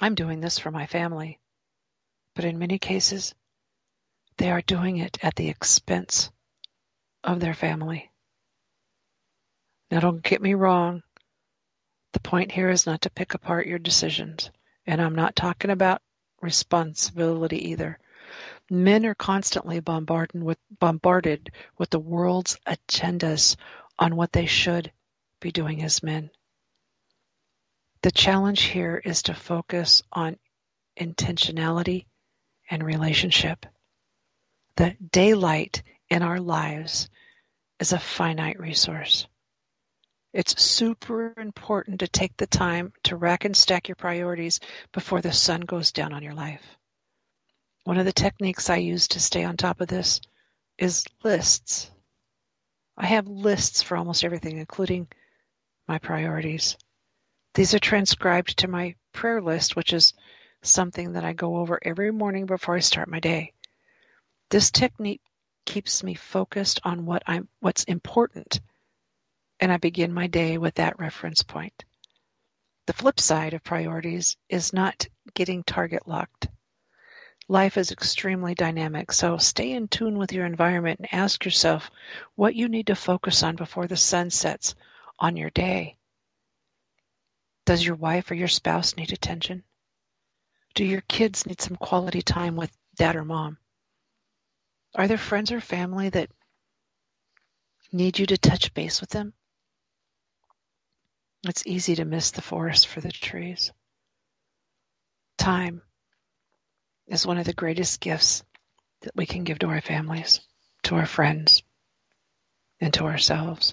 I'm 0.00 0.14
doing 0.14 0.40
this 0.40 0.58
for 0.58 0.70
my 0.70 0.86
family. 0.86 1.40
But 2.34 2.44
in 2.44 2.58
many 2.58 2.78
cases, 2.78 3.34
they 4.38 4.50
are 4.50 4.62
doing 4.62 4.96
it 4.96 5.18
at 5.22 5.36
the 5.36 5.48
expense 5.48 6.30
of 7.22 7.40
their 7.40 7.54
family. 7.54 8.10
Now, 9.90 10.00
don't 10.00 10.22
get 10.22 10.42
me 10.42 10.54
wrong. 10.54 11.02
The 12.12 12.20
point 12.20 12.50
here 12.50 12.70
is 12.70 12.86
not 12.86 13.02
to 13.02 13.10
pick 13.10 13.34
apart 13.34 13.66
your 13.66 13.78
decisions. 13.78 14.50
And 14.86 15.00
I'm 15.00 15.14
not 15.14 15.36
talking 15.36 15.70
about 15.70 16.02
responsibility 16.42 17.70
either. 17.70 17.98
Men 18.74 19.06
are 19.06 19.14
constantly 19.14 19.78
bombarded 19.78 20.42
with, 20.42 20.58
bombarded 20.80 21.52
with 21.78 21.90
the 21.90 22.00
world's 22.00 22.58
agendas 22.66 23.54
on 24.00 24.16
what 24.16 24.32
they 24.32 24.46
should 24.46 24.90
be 25.38 25.52
doing 25.52 25.80
as 25.84 26.02
men. 26.02 26.28
The 28.02 28.10
challenge 28.10 28.62
here 28.62 28.96
is 28.96 29.22
to 29.22 29.34
focus 29.34 30.02
on 30.12 30.40
intentionality 30.98 32.06
and 32.68 32.82
relationship. 32.82 33.64
The 34.74 34.96
daylight 35.08 35.84
in 36.10 36.22
our 36.22 36.40
lives 36.40 37.08
is 37.78 37.92
a 37.92 38.00
finite 38.00 38.58
resource. 38.58 39.28
It's 40.32 40.60
super 40.60 41.32
important 41.38 42.00
to 42.00 42.08
take 42.08 42.36
the 42.36 42.48
time 42.48 42.92
to 43.04 43.14
rack 43.14 43.44
and 43.44 43.56
stack 43.56 43.86
your 43.86 43.94
priorities 43.94 44.58
before 44.90 45.20
the 45.20 45.32
sun 45.32 45.60
goes 45.60 45.92
down 45.92 46.12
on 46.12 46.24
your 46.24 46.34
life. 46.34 46.76
One 47.84 47.98
of 47.98 48.06
the 48.06 48.12
techniques 48.12 48.70
I 48.70 48.76
use 48.76 49.08
to 49.08 49.20
stay 49.20 49.44
on 49.44 49.56
top 49.56 49.80
of 49.80 49.88
this 49.88 50.20
is 50.78 51.04
lists. 51.22 51.90
I 52.96 53.06
have 53.06 53.26
lists 53.26 53.82
for 53.82 53.96
almost 53.96 54.24
everything, 54.24 54.58
including 54.58 55.08
my 55.86 55.98
priorities. 55.98 56.76
These 57.54 57.74
are 57.74 57.78
transcribed 57.78 58.58
to 58.58 58.68
my 58.68 58.96
prayer 59.12 59.40
list, 59.40 59.76
which 59.76 59.92
is 59.92 60.14
something 60.62 61.12
that 61.12 61.24
I 61.24 61.34
go 61.34 61.56
over 61.58 61.78
every 61.82 62.10
morning 62.10 62.46
before 62.46 62.76
I 62.76 62.80
start 62.80 63.08
my 63.08 63.20
day. 63.20 63.52
This 64.50 64.70
technique 64.70 65.22
keeps 65.66 66.02
me 66.02 66.14
focused 66.14 66.80
on 66.84 67.06
what 67.06 67.22
I'm 67.26 67.48
what's 67.60 67.84
important 67.84 68.60
and 69.60 69.72
I 69.72 69.76
begin 69.78 70.12
my 70.12 70.26
day 70.26 70.58
with 70.58 70.74
that 70.74 70.98
reference 70.98 71.42
point. 71.42 71.84
The 72.86 72.92
flip 72.92 73.18
side 73.20 73.54
of 73.54 73.64
priorities 73.64 74.36
is 74.48 74.72
not 74.72 75.06
getting 75.34 75.62
target 75.62 76.06
locked. 76.06 76.48
Life 77.48 77.76
is 77.76 77.92
extremely 77.92 78.54
dynamic, 78.54 79.12
so 79.12 79.36
stay 79.36 79.72
in 79.72 79.88
tune 79.88 80.16
with 80.16 80.32
your 80.32 80.46
environment 80.46 81.00
and 81.00 81.12
ask 81.12 81.44
yourself 81.44 81.90
what 82.36 82.54
you 82.54 82.68
need 82.68 82.86
to 82.86 82.94
focus 82.94 83.42
on 83.42 83.56
before 83.56 83.86
the 83.86 83.98
sun 83.98 84.30
sets 84.30 84.74
on 85.18 85.36
your 85.36 85.50
day. 85.50 85.98
Does 87.66 87.84
your 87.84 87.96
wife 87.96 88.30
or 88.30 88.34
your 88.34 88.48
spouse 88.48 88.96
need 88.96 89.12
attention? 89.12 89.62
Do 90.74 90.84
your 90.84 91.02
kids 91.02 91.44
need 91.44 91.60
some 91.60 91.76
quality 91.76 92.22
time 92.22 92.56
with 92.56 92.74
dad 92.96 93.14
or 93.14 93.24
mom? 93.24 93.58
Are 94.94 95.06
there 95.06 95.18
friends 95.18 95.52
or 95.52 95.60
family 95.60 96.08
that 96.08 96.30
need 97.92 98.18
you 98.18 98.26
to 98.26 98.38
touch 98.38 98.72
base 98.72 99.02
with 99.02 99.10
them? 99.10 99.34
It's 101.46 101.66
easy 101.66 101.96
to 101.96 102.06
miss 102.06 102.30
the 102.30 102.42
forest 102.42 102.88
for 102.88 103.02
the 103.02 103.12
trees. 103.12 103.70
Time 105.36 105.82
is 107.08 107.26
one 107.26 107.38
of 107.38 107.44
the 107.44 107.52
greatest 107.52 108.00
gifts 108.00 108.42
that 109.02 109.14
we 109.14 109.26
can 109.26 109.44
give 109.44 109.58
to 109.58 109.68
our 109.68 109.80
families, 109.80 110.40
to 110.84 110.94
our 110.94 111.06
friends, 111.06 111.62
and 112.80 112.92
to 112.94 113.04
ourselves. 113.04 113.72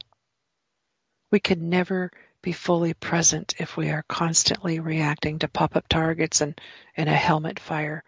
We 1.31 1.39
can 1.39 1.69
never 1.69 2.11
be 2.41 2.51
fully 2.51 2.93
present 2.93 3.55
if 3.59 3.77
we 3.77 3.89
are 3.89 4.03
constantly 4.07 4.79
reacting 4.79 5.39
to 5.39 5.47
pop 5.47 5.75
up 5.75 5.87
targets 5.87 6.41
and, 6.41 6.59
in 6.95 7.07
a 7.07 7.15
helmet 7.15 7.59
fire 7.59 8.03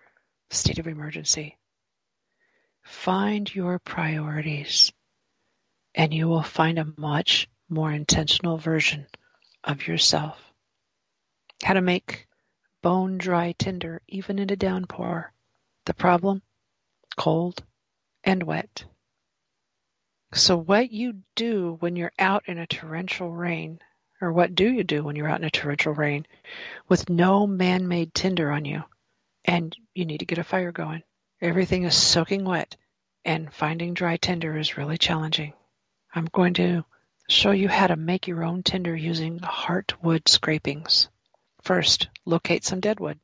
state 0.50 0.80
of 0.80 0.88
emergency. 0.88 1.58
Find 2.84 3.54
your 3.54 3.80
priorities, 3.80 4.92
and 5.96 6.14
you 6.14 6.28
will 6.28 6.44
find 6.44 6.80
a 6.80 6.94
much 6.98 7.48
more 7.70 7.92
intentional 7.92 8.58
version 8.58 9.08
of 9.64 9.88
yourself. 9.88 10.38
How 11.64 11.76
to 11.76 11.82
make 11.82 12.28
bone 12.84 13.18
dry 13.18 13.56
tinder 13.58 14.02
even 14.08 14.38
in 14.38 14.52
a 14.52 14.56
downpour. 14.56 15.34
The 15.86 15.96
problem? 15.96 16.44
Cold 17.18 17.64
and 18.24 18.44
wet. 18.44 18.86
So 20.34 20.58
what 20.58 20.92
you 20.92 21.22
do 21.36 21.78
when 21.80 21.96
you're 21.96 22.12
out 22.20 22.44
in 22.48 22.58
a 22.58 22.68
torrential 22.68 23.32
rain, 23.32 23.80
or 24.22 24.32
what 24.32 24.54
do 24.54 24.70
you 24.70 24.84
do 24.84 25.04
when 25.04 25.16
you're 25.16 25.30
out 25.30 25.40
in 25.40 25.46
a 25.46 25.50
torrential 25.50 25.94
rain 25.94 26.26
with 26.88 27.10
no 27.10 27.48
man-made 27.48 28.14
tinder 28.14 28.52
on 28.52 28.66
you 28.66 28.84
and 29.46 29.76
you 29.96 30.06
need 30.06 30.20
to 30.20 30.26
get 30.26 30.38
a 30.38 30.44
fire 30.44 30.72
going? 30.72 31.04
Everything 31.42 31.84
is 31.84 31.96
soaking 31.96 32.46
wet 32.46 32.76
and 33.26 33.54
finding 33.54 33.94
dry 33.94 34.18
tinder 34.18 34.58
is 34.58 34.78
really 34.78 34.98
challenging. 34.98 35.54
I'm 36.14 36.26
going 36.26 36.56
to 36.56 36.84
show 37.30 37.52
you 37.52 37.70
how 37.70 37.88
to 37.88 37.96
make 37.96 38.28
your 38.28 38.44
own 38.44 38.64
tinder 38.64 38.96
using 38.96 39.40
heartwood 39.40 40.28
scrapings. 40.28 41.10
First, 41.64 42.10
locate 42.26 42.66
some 42.66 42.82
deadwood. 42.82 43.20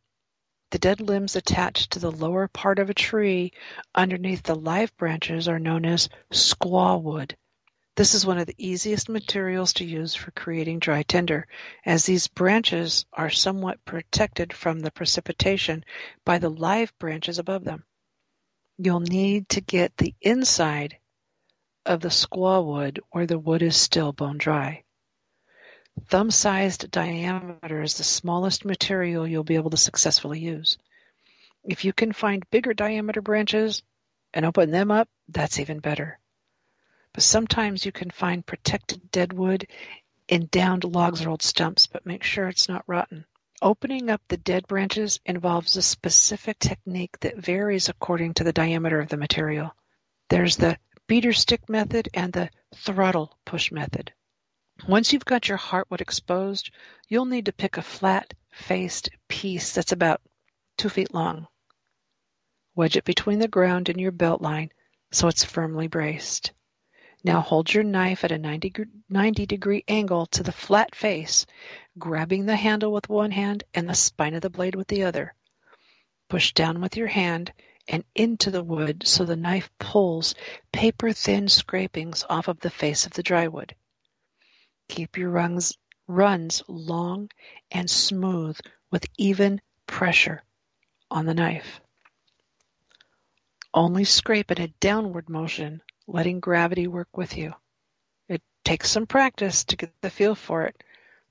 The 0.71 0.80
dead 0.80 1.02
limbs 1.02 1.36
attached 1.36 1.91
to 1.91 1.99
the 1.99 2.12
lower 2.12 2.47
part 2.47 2.80
of 2.80 2.89
a 2.89 2.93
tree 2.93 3.52
underneath 3.93 4.43
the 4.43 4.56
live 4.56 4.95
branches 4.95 5.49
are 5.49 5.60
known 5.60 5.86
as 5.86 6.08
squaw 6.32 7.02
wood. 7.02 7.36
This 7.97 8.13
is 8.13 8.25
one 8.25 8.38
of 8.38 8.47
the 8.47 8.56
easiest 8.58 9.10
materials 9.10 9.73
to 9.73 9.86
use 9.86 10.15
for 10.15 10.32
creating 10.32 10.80
dry 10.80 11.04
tinder, 11.04 11.47
as 11.86 12.06
these 12.06 12.30
branches 12.30 13.06
are 13.12 13.30
somewhat 13.30 13.84
protected 13.84 14.54
from 14.54 14.80
the 14.80 14.91
precipitation 14.91 15.84
by 16.23 16.38
the 16.38 16.49
live 16.49 16.97
branches 16.97 17.39
above 17.39 17.65
them. 17.65 17.84
You'll 18.78 19.02
need 19.02 19.49
to 19.49 19.60
get 19.60 19.97
the 19.97 20.15
inside 20.21 20.97
of 21.86 21.99
the 21.99 22.08
squaw 22.08 22.65
wood 22.65 23.02
where 23.10 23.25
the 23.25 23.39
wood 23.39 23.63
is 23.63 23.75
still 23.75 24.13
bone 24.13 24.38
dry. 24.38 24.86
Thumb-sized 26.08 26.92
diameter 26.92 27.82
is 27.82 27.96
the 27.96 28.04
smallest 28.04 28.66
material 28.66 29.28
you'll 29.28 29.44
be 29.44 29.56
able 29.56 29.72
to 29.72 29.78
successfully 29.78 30.40
use. 30.40 30.78
If 31.64 31.86
you 31.86 31.94
can 31.94 32.14
find 32.14 32.50
bigger 32.50 32.74
diameter 32.74 33.22
branches 33.22 33.84
and 34.34 34.46
open 34.46 34.72
them 34.72 34.92
up, 34.92 35.10
that's 35.28 35.60
even 35.60 35.80
better. 35.80 36.20
But 37.14 37.24
sometimes 37.24 37.86
you 37.86 37.92
can 37.92 38.12
find 38.12 38.46
protected 38.46 39.12
deadwood 39.12 39.68
in 40.28 40.48
downed 40.52 40.84
logs 40.84 41.26
or 41.26 41.30
old 41.30 41.42
stumps, 41.42 41.88
but 41.88 42.06
make 42.06 42.24
sure 42.24 42.48
it's 42.48 42.70
not 42.70 42.84
rotten. 42.88 43.26
Opening 43.62 44.10
up 44.10 44.22
the 44.28 44.38
dead 44.38 44.68
branches 44.68 45.20
involves 45.26 45.76
a 45.76 45.82
specific 45.82 46.60
technique 46.60 47.20
that 47.20 47.38
varies 47.38 47.90
according 47.90 48.36
to 48.36 48.44
the 48.44 48.54
diameter 48.54 49.00
of 49.00 49.10
the 49.10 49.18
material. 49.18 49.76
There's 50.30 50.56
the 50.56 50.78
beater 51.08 51.34
stick 51.34 51.68
method 51.68 52.10
and 52.14 52.32
the 52.32 52.50
throttle 52.76 53.38
push 53.44 53.72
method. 53.72 54.14
Once 54.88 55.12
you've 55.12 55.26
got 55.26 55.50
your 55.50 55.58
heartwood 55.58 56.00
exposed, 56.00 56.72
you'll 57.10 57.26
need 57.26 57.46
to 57.46 57.52
pick 57.52 57.76
a 57.76 57.82
flat-faced 57.82 59.10
piece 59.28 59.74
that's 59.74 59.92
about 59.92 60.22
two 60.78 60.88
feet 60.88 61.13
long. 61.13 61.48
Wedge 62.76 62.96
it 62.96 63.04
between 63.04 63.39
the 63.39 63.48
ground 63.48 63.89
and 63.89 64.00
your 64.00 64.12
belt 64.12 64.42
line 64.42 64.72
so 65.12 65.28
it's 65.28 65.44
firmly 65.44 65.88
braced. 65.88 66.54
Now 67.24 67.42
hold 67.42 67.74
your 67.74 67.84
knife 67.84 68.24
at 68.24 68.32
a 68.32 68.38
90, 68.38 68.74
90 69.10 69.46
degree 69.46 69.84
angle 69.88 70.28
to 70.28 70.44
the 70.44 70.54
flat 70.54 70.96
face, 70.96 71.46
grabbing 71.98 72.46
the 72.46 72.56
handle 72.56 72.94
with 72.94 73.10
one 73.10 73.32
hand 73.32 73.65
and 73.74 73.89
the 73.89 73.96
spine 73.96 74.34
of 74.34 74.42
the 74.42 74.50
blade 74.50 74.76
with 74.76 74.88
the 74.88 75.04
other. 75.04 75.34
Push 76.30 76.54
down 76.54 76.80
with 76.80 76.96
your 76.96 77.08
hand 77.08 77.52
and 77.89 78.06
into 78.15 78.50
the 78.50 78.63
wood 78.63 79.06
so 79.06 79.26
the 79.26 79.36
knife 79.36 79.70
pulls 79.78 80.36
paper 80.72 81.12
thin 81.12 81.50
scrapings 81.50 82.24
off 82.30 82.48
of 82.48 82.62
the 82.62 82.70
face 82.70 83.06
of 83.06 83.12
the 83.12 83.24
dry 83.24 83.50
wood. 83.50 83.76
Keep 84.89 85.17
your 85.17 85.30
runs, 85.30 86.63
long 86.67 87.30
and 87.71 87.89
smooth 87.89 88.60
with 88.91 89.06
even 89.17 89.62
pressure 89.88 90.43
on 91.10 91.25
the 91.25 91.34
knife. 91.34 91.80
Only 93.73 94.04
scrape 94.04 94.52
in 94.52 94.62
a 94.62 94.67
downward 94.80 95.30
motion, 95.30 95.82
letting 96.08 96.39
gravity 96.39 96.88
work 96.88 97.15
with 97.15 97.38
you. 97.38 97.54
It 98.28 98.41
takes 98.63 98.89
some 98.89 99.06
practice 99.06 99.63
to 99.65 99.78
get 99.78 99.93
the 100.02 100.10
feel 100.10 100.34
for 100.36 100.63
it, 100.63 100.84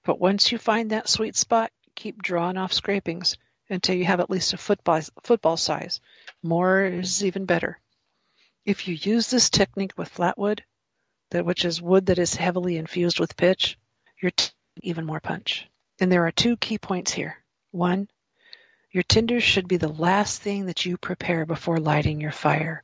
but 0.05 0.21
once 0.21 0.53
you 0.53 0.59
find 0.59 0.91
that 0.91 1.09
sweet 1.09 1.37
spot, 1.37 1.73
keep 1.97 2.23
drawing 2.23 2.57
off 2.57 2.73
scrapings 2.73 3.37
until 3.69 3.97
you 3.97 4.05
have 4.05 4.21
at 4.21 4.31
least 4.31 4.53
a 4.53 4.57
football, 4.57 5.01
football 5.25 5.57
size. 5.57 6.01
More 6.43 6.85
is 6.85 7.25
even 7.25 7.45
better. 7.45 7.81
If 8.65 8.87
you 8.87 8.95
use 8.95 9.29
this 9.29 9.51
technique 9.51 9.99
with 9.99 10.15
fatwood, 10.15 10.61
that 11.31 11.45
which 11.45 11.65
is 11.65 11.83
wood 11.83 12.07
that 12.07 12.19
is 12.19 12.35
heavily 12.35 12.77
infused 12.77 13.21
with 13.21 13.37
pitch, 13.37 13.79
you're 14.21 14.31
t- 14.31 14.51
even 14.83 15.05
more 15.05 15.21
punch. 15.21 15.69
And 16.01 16.11
there 16.11 16.27
are 16.27 16.33
two 16.33 16.57
key 16.57 16.79
points 16.79 17.13
here. 17.13 17.37
One, 17.71 18.09
your 18.91 19.03
tinder 19.03 19.41
should 19.41 19.69
be 19.69 19.77
the 19.77 19.89
last 19.89 20.41
thing 20.41 20.67
that 20.67 20.87
you 20.87 20.97
prepare 20.97 21.45
before 21.45 21.79
lighting 21.79 22.21
your 22.21 22.33
fire. 22.33 22.83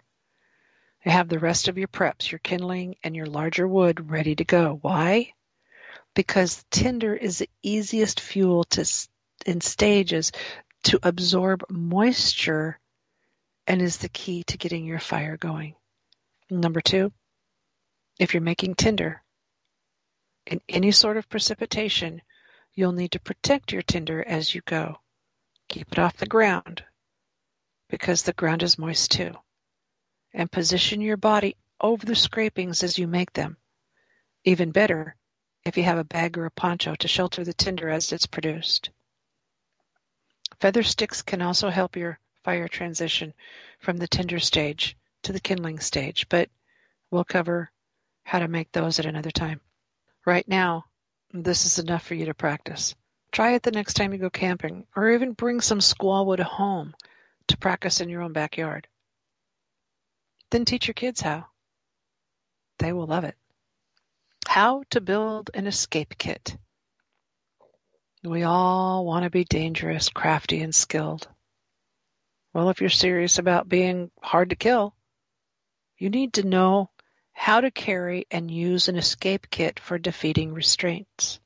You 1.04 1.12
have 1.12 1.28
the 1.28 1.38
rest 1.38 1.68
of 1.68 1.78
your 1.78 1.88
preps, 1.88 2.30
your 2.30 2.38
kindling 2.38 2.96
and 3.02 3.14
your 3.14 3.26
larger 3.26 3.66
wood 3.66 4.10
ready 4.10 4.34
to 4.36 4.44
go. 4.44 4.78
Why? 4.80 5.32
Because 6.14 6.64
tinder 6.70 7.14
is 7.14 7.38
the 7.38 7.50
easiest 7.62 8.20
fuel 8.20 8.64
to 8.64 8.86
in 9.46 9.60
stages 9.60 10.32
to 10.84 10.98
absorb 11.02 11.64
moisture 11.68 12.78
and 13.66 13.80
is 13.80 13.98
the 13.98 14.08
key 14.08 14.44
to 14.44 14.58
getting 14.58 14.84
your 14.84 14.98
fire 14.98 15.36
going. 15.36 15.74
Number 16.50 16.80
two, 16.80 17.12
if 18.18 18.34
you're 18.34 18.40
making 18.40 18.74
tinder 18.74 19.22
in 20.46 20.60
any 20.68 20.92
sort 20.92 21.16
of 21.16 21.28
precipitation, 21.28 22.22
you'll 22.74 22.92
need 22.92 23.12
to 23.12 23.20
protect 23.20 23.72
your 23.72 23.82
tinder 23.82 24.22
as 24.22 24.54
you 24.54 24.60
go. 24.66 24.98
Keep 25.68 25.92
it 25.92 25.98
off 25.98 26.16
the 26.16 26.26
ground 26.26 26.84
because 27.88 28.22
the 28.22 28.32
ground 28.32 28.62
is 28.62 28.78
moist 28.78 29.10
too 29.12 29.34
and 30.32 30.50
position 30.50 31.00
your 31.00 31.16
body 31.16 31.56
over 31.80 32.04
the 32.04 32.16
scrapings 32.16 32.82
as 32.82 32.98
you 32.98 33.06
make 33.06 33.32
them. 33.32 33.56
Even 34.44 34.72
better, 34.72 35.16
if 35.64 35.76
you 35.76 35.84
have 35.84 35.98
a 35.98 36.04
bag 36.04 36.36
or 36.36 36.46
a 36.46 36.50
poncho 36.50 36.94
to 36.96 37.08
shelter 37.08 37.44
the 37.44 37.54
tinder 37.54 37.88
as 37.88 38.12
it's 38.12 38.26
produced. 38.26 38.90
Feather 40.60 40.82
sticks 40.82 41.22
can 41.22 41.40
also 41.40 41.70
help 41.70 41.96
your 41.96 42.18
fire 42.42 42.68
transition 42.68 43.32
from 43.78 43.96
the 43.96 44.08
tinder 44.08 44.38
stage 44.38 44.96
to 45.22 45.32
the 45.32 45.40
kindling 45.40 45.80
stage, 45.80 46.28
but 46.28 46.50
we'll 47.10 47.24
cover 47.24 47.70
how 48.24 48.40
to 48.40 48.48
make 48.48 48.72
those 48.72 48.98
at 48.98 49.06
another 49.06 49.30
time. 49.30 49.60
Right 50.26 50.48
now, 50.48 50.86
this 51.32 51.66
is 51.66 51.78
enough 51.78 52.02
for 52.04 52.14
you 52.14 52.26
to 52.26 52.34
practice. 52.34 52.94
Try 53.30 53.52
it 53.52 53.62
the 53.62 53.70
next 53.70 53.94
time 53.94 54.12
you 54.12 54.18
go 54.18 54.30
camping, 54.30 54.86
or 54.96 55.10
even 55.10 55.32
bring 55.32 55.60
some 55.60 55.80
squaw 55.80 56.24
wood 56.24 56.40
home 56.40 56.94
to 57.48 57.58
practice 57.58 58.00
in 58.00 58.08
your 58.08 58.22
own 58.22 58.32
backyard. 58.32 58.88
Then 60.50 60.64
teach 60.64 60.86
your 60.86 60.94
kids 60.94 61.20
how. 61.20 61.46
They 62.78 62.92
will 62.92 63.06
love 63.06 63.24
it. 63.24 63.36
How 64.46 64.84
to 64.90 65.00
build 65.00 65.50
an 65.52 65.66
escape 65.66 66.14
kit. 66.16 66.56
We 68.22 68.44
all 68.44 69.04
want 69.04 69.24
to 69.24 69.30
be 69.30 69.44
dangerous, 69.44 70.08
crafty, 70.08 70.62
and 70.62 70.74
skilled. 70.74 71.28
Well, 72.52 72.70
if 72.70 72.80
you're 72.80 72.88
serious 72.88 73.38
about 73.38 73.68
being 73.68 74.10
hard 74.22 74.50
to 74.50 74.56
kill, 74.56 74.94
you 75.98 76.08
need 76.08 76.34
to 76.34 76.46
know 76.46 76.90
how 77.34 77.60
to 77.60 77.70
carry 77.70 78.26
and 78.30 78.50
use 78.50 78.88
an 78.88 78.96
escape 78.96 79.50
kit 79.50 79.78
for 79.78 79.98
defeating 79.98 80.54
restraints. 80.54 81.40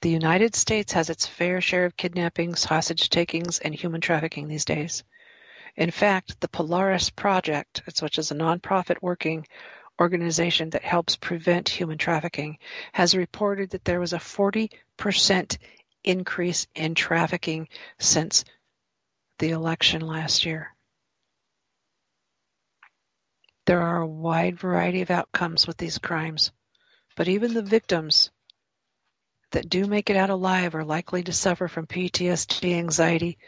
The 0.00 0.10
United 0.10 0.54
States 0.54 0.92
has 0.92 1.10
its 1.10 1.26
fair 1.26 1.60
share 1.60 1.84
of 1.84 1.96
kidnappings, 1.96 2.64
hostage 2.64 3.10
takings, 3.10 3.58
and 3.58 3.74
human 3.74 4.00
trafficking 4.00 4.48
these 4.48 4.64
days. 4.64 5.04
In 5.76 5.90
fact, 5.90 6.40
the 6.40 6.48
Polaris 6.48 7.10
Project, 7.10 7.82
which 8.00 8.18
is 8.18 8.30
a 8.30 8.34
nonprofit 8.34 8.96
working 9.02 9.46
organization 10.00 10.70
that 10.70 10.84
helps 10.84 11.16
prevent 11.16 11.68
human 11.68 11.98
trafficking, 11.98 12.58
has 12.92 13.14
reported 13.14 13.70
that 13.70 13.84
there 13.84 14.00
was 14.00 14.12
a 14.12 14.18
40% 14.18 15.58
increase 16.04 16.66
in 16.74 16.94
trafficking 16.94 17.68
since 17.98 18.44
the 19.38 19.50
election 19.50 20.02
last 20.02 20.46
year. 20.46 20.75
There 23.66 23.82
are 23.82 24.00
a 24.00 24.06
wide 24.06 24.58
variety 24.60 25.02
of 25.02 25.10
outcomes 25.10 25.66
with 25.66 25.76
these 25.76 25.98
crimes, 25.98 26.52
but 27.16 27.26
even 27.26 27.52
the 27.52 27.62
victims 27.62 28.30
that 29.50 29.68
do 29.68 29.86
make 29.86 30.08
it 30.08 30.16
out 30.16 30.30
alive 30.30 30.76
are 30.76 30.84
likely 30.84 31.24
to 31.24 31.32
suffer 31.32 31.66
from 31.66 31.86
PTSD, 31.86 32.74
anxiety, 32.74 33.38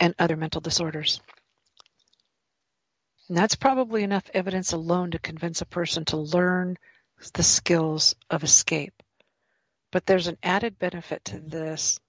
and 0.00 0.14
other 0.18 0.36
mental 0.36 0.60
disorders. 0.60 1.20
And 3.28 3.36
that's 3.36 3.54
probably 3.54 4.02
enough 4.02 4.28
evidence 4.34 4.72
alone 4.72 5.12
to 5.12 5.18
convince 5.20 5.60
a 5.60 5.66
person 5.66 6.04
to 6.06 6.16
learn 6.16 6.76
the 7.34 7.42
skills 7.42 8.16
of 8.28 8.42
escape. 8.42 9.00
But 9.92 10.06
there's 10.06 10.26
an 10.26 10.38
added 10.42 10.78
benefit 10.78 11.24
to 11.26 11.38
this 11.38 12.00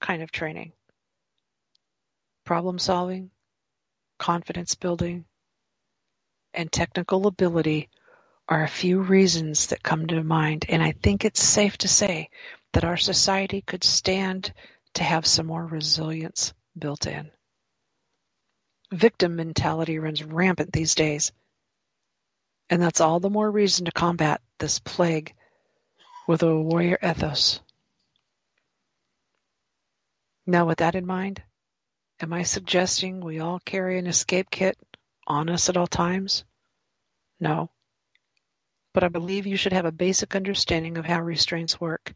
kind 0.00 0.22
of 0.22 0.32
training. 0.32 0.72
Problem 2.44 2.78
solving, 2.80 3.30
confidence 4.18 4.74
building, 4.74 5.24
and 6.54 6.70
technical 6.70 7.26
ability 7.26 7.88
are 8.48 8.62
a 8.62 8.68
few 8.68 9.00
reasons 9.00 9.68
that 9.68 9.82
come 9.82 10.06
to 10.06 10.22
mind, 10.22 10.66
and 10.68 10.82
I 10.82 10.92
think 10.92 11.24
it's 11.24 11.42
safe 11.42 11.78
to 11.78 11.88
say 11.88 12.28
that 12.72 12.84
our 12.84 12.96
society 12.96 13.62
could 13.62 13.84
stand 13.84 14.52
to 14.94 15.04
have 15.04 15.26
some 15.26 15.46
more 15.46 15.64
resilience 15.64 16.52
built 16.78 17.06
in. 17.06 17.30
Victim 18.90 19.36
mentality 19.36 19.98
runs 19.98 20.22
rampant 20.22 20.72
these 20.72 20.94
days. 20.94 21.32
And 22.68 22.82
that's 22.82 23.00
all 23.00 23.20
the 23.20 23.30
more 23.30 23.50
reason 23.50 23.86
to 23.86 23.92
combat 23.92 24.40
this 24.58 24.78
plague 24.78 25.34
with 26.26 26.42
a 26.42 26.54
warrior 26.54 26.98
ethos. 27.02 27.60
Now, 30.46 30.66
with 30.66 30.78
that 30.78 30.94
in 30.94 31.06
mind, 31.06 31.42
am 32.20 32.32
I 32.32 32.42
suggesting 32.42 33.20
we 33.20 33.40
all 33.40 33.60
carry 33.60 33.98
an 33.98 34.06
escape 34.06 34.50
kit 34.50 34.76
on 35.26 35.48
us 35.48 35.68
at 35.68 35.76
all 35.76 35.86
times? 35.86 36.44
No. 37.40 37.70
But 38.92 39.04
I 39.04 39.08
believe 39.08 39.46
you 39.46 39.56
should 39.56 39.72
have 39.72 39.84
a 39.84 39.92
basic 39.92 40.36
understanding 40.36 40.98
of 40.98 41.04
how 41.04 41.20
restraints 41.20 41.80
work, 41.80 42.14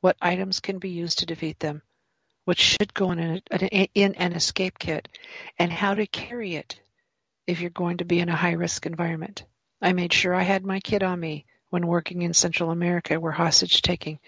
what 0.00 0.16
items 0.20 0.60
can 0.60 0.78
be 0.78 0.90
used 0.90 1.20
to 1.20 1.26
defeat 1.26 1.60
them, 1.60 1.82
which 2.44 2.60
should 2.60 2.92
go 2.94 3.12
in, 3.12 3.42
a, 3.50 3.90
in 3.94 4.14
an 4.16 4.32
escape 4.32 4.78
kit, 4.78 5.08
and 5.58 5.72
how 5.72 5.94
to 5.94 6.06
carry 6.06 6.54
it 6.56 6.80
if 7.46 7.60
you're 7.60 7.70
going 7.70 7.98
to 7.98 8.04
be 8.04 8.20
in 8.20 8.28
a 8.28 8.36
high 8.36 8.52
risk 8.52 8.86
environment. 8.86 9.44
I 9.80 9.92
made 9.92 10.12
sure 10.12 10.34
I 10.34 10.42
had 10.42 10.64
my 10.64 10.80
kit 10.80 11.02
on 11.02 11.18
me 11.18 11.46
when 11.70 11.86
working 11.86 12.22
in 12.22 12.34
Central 12.34 12.70
America 12.70 13.18
where 13.18 13.32
hostage 13.32 13.82
taking 13.82 14.18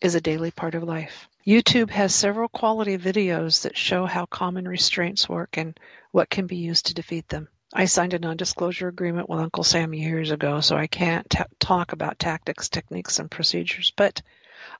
is 0.00 0.14
a 0.14 0.20
daily 0.20 0.50
part 0.50 0.74
of 0.74 0.82
life. 0.82 1.28
YouTube 1.46 1.90
has 1.90 2.14
several 2.14 2.48
quality 2.48 2.96
videos 2.96 3.62
that 3.62 3.76
show 3.76 4.06
how 4.06 4.26
common 4.26 4.68
restraints 4.68 5.28
work 5.28 5.56
and 5.56 5.78
what 6.10 6.30
can 6.30 6.46
be 6.46 6.56
used 6.56 6.86
to 6.86 6.94
defeat 6.94 7.28
them. 7.28 7.48
I 7.72 7.84
signed 7.84 8.14
a 8.14 8.18
non-disclosure 8.18 8.88
agreement 8.88 9.28
with 9.28 9.38
Uncle 9.38 9.62
Sam 9.62 9.94
years 9.94 10.32
ago, 10.32 10.60
so 10.60 10.76
I 10.76 10.88
can't 10.88 11.28
t- 11.30 11.38
talk 11.60 11.92
about 11.92 12.18
tactics, 12.18 12.68
techniques, 12.68 13.20
and 13.20 13.30
procedures, 13.30 13.92
but 13.96 14.22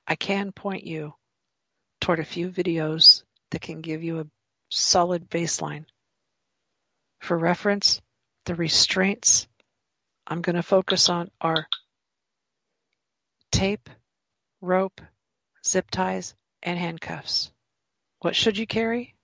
I 0.05 0.15
can 0.15 0.51
point 0.51 0.83
you 0.83 1.13
toward 2.01 2.19
a 2.19 2.25
few 2.25 2.49
videos 2.49 3.23
that 3.51 3.61
can 3.61 3.79
give 3.79 4.03
you 4.03 4.19
a 4.19 4.27
solid 4.69 5.29
baseline. 5.29 5.85
For 7.21 7.37
reference, 7.37 8.01
the 8.45 8.55
restraints 8.55 9.47
I'm 10.27 10.41
going 10.41 10.55
to 10.57 10.63
focus 10.63 11.07
on 11.07 11.31
are 11.39 11.67
tape, 13.51 13.89
rope, 14.59 14.99
zip 15.65 15.89
ties, 15.91 16.35
and 16.61 16.77
handcuffs. 16.77 17.51
What 18.19 18.35
should 18.35 18.57
you 18.57 18.67
carry? 18.67 19.15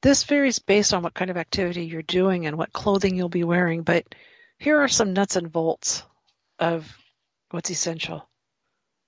This 0.00 0.22
varies 0.22 0.60
based 0.60 0.94
on 0.94 1.02
what 1.02 1.14
kind 1.14 1.28
of 1.28 1.36
activity 1.36 1.84
you're 1.84 2.02
doing 2.02 2.46
and 2.46 2.56
what 2.56 2.72
clothing 2.72 3.16
you'll 3.16 3.28
be 3.28 3.42
wearing, 3.42 3.82
but 3.82 4.06
here 4.58 4.78
are 4.78 4.86
some 4.86 5.12
nuts 5.12 5.34
and 5.34 5.50
bolts 5.50 6.04
of 6.60 6.96
what's 7.50 7.70
essential. 7.70 8.28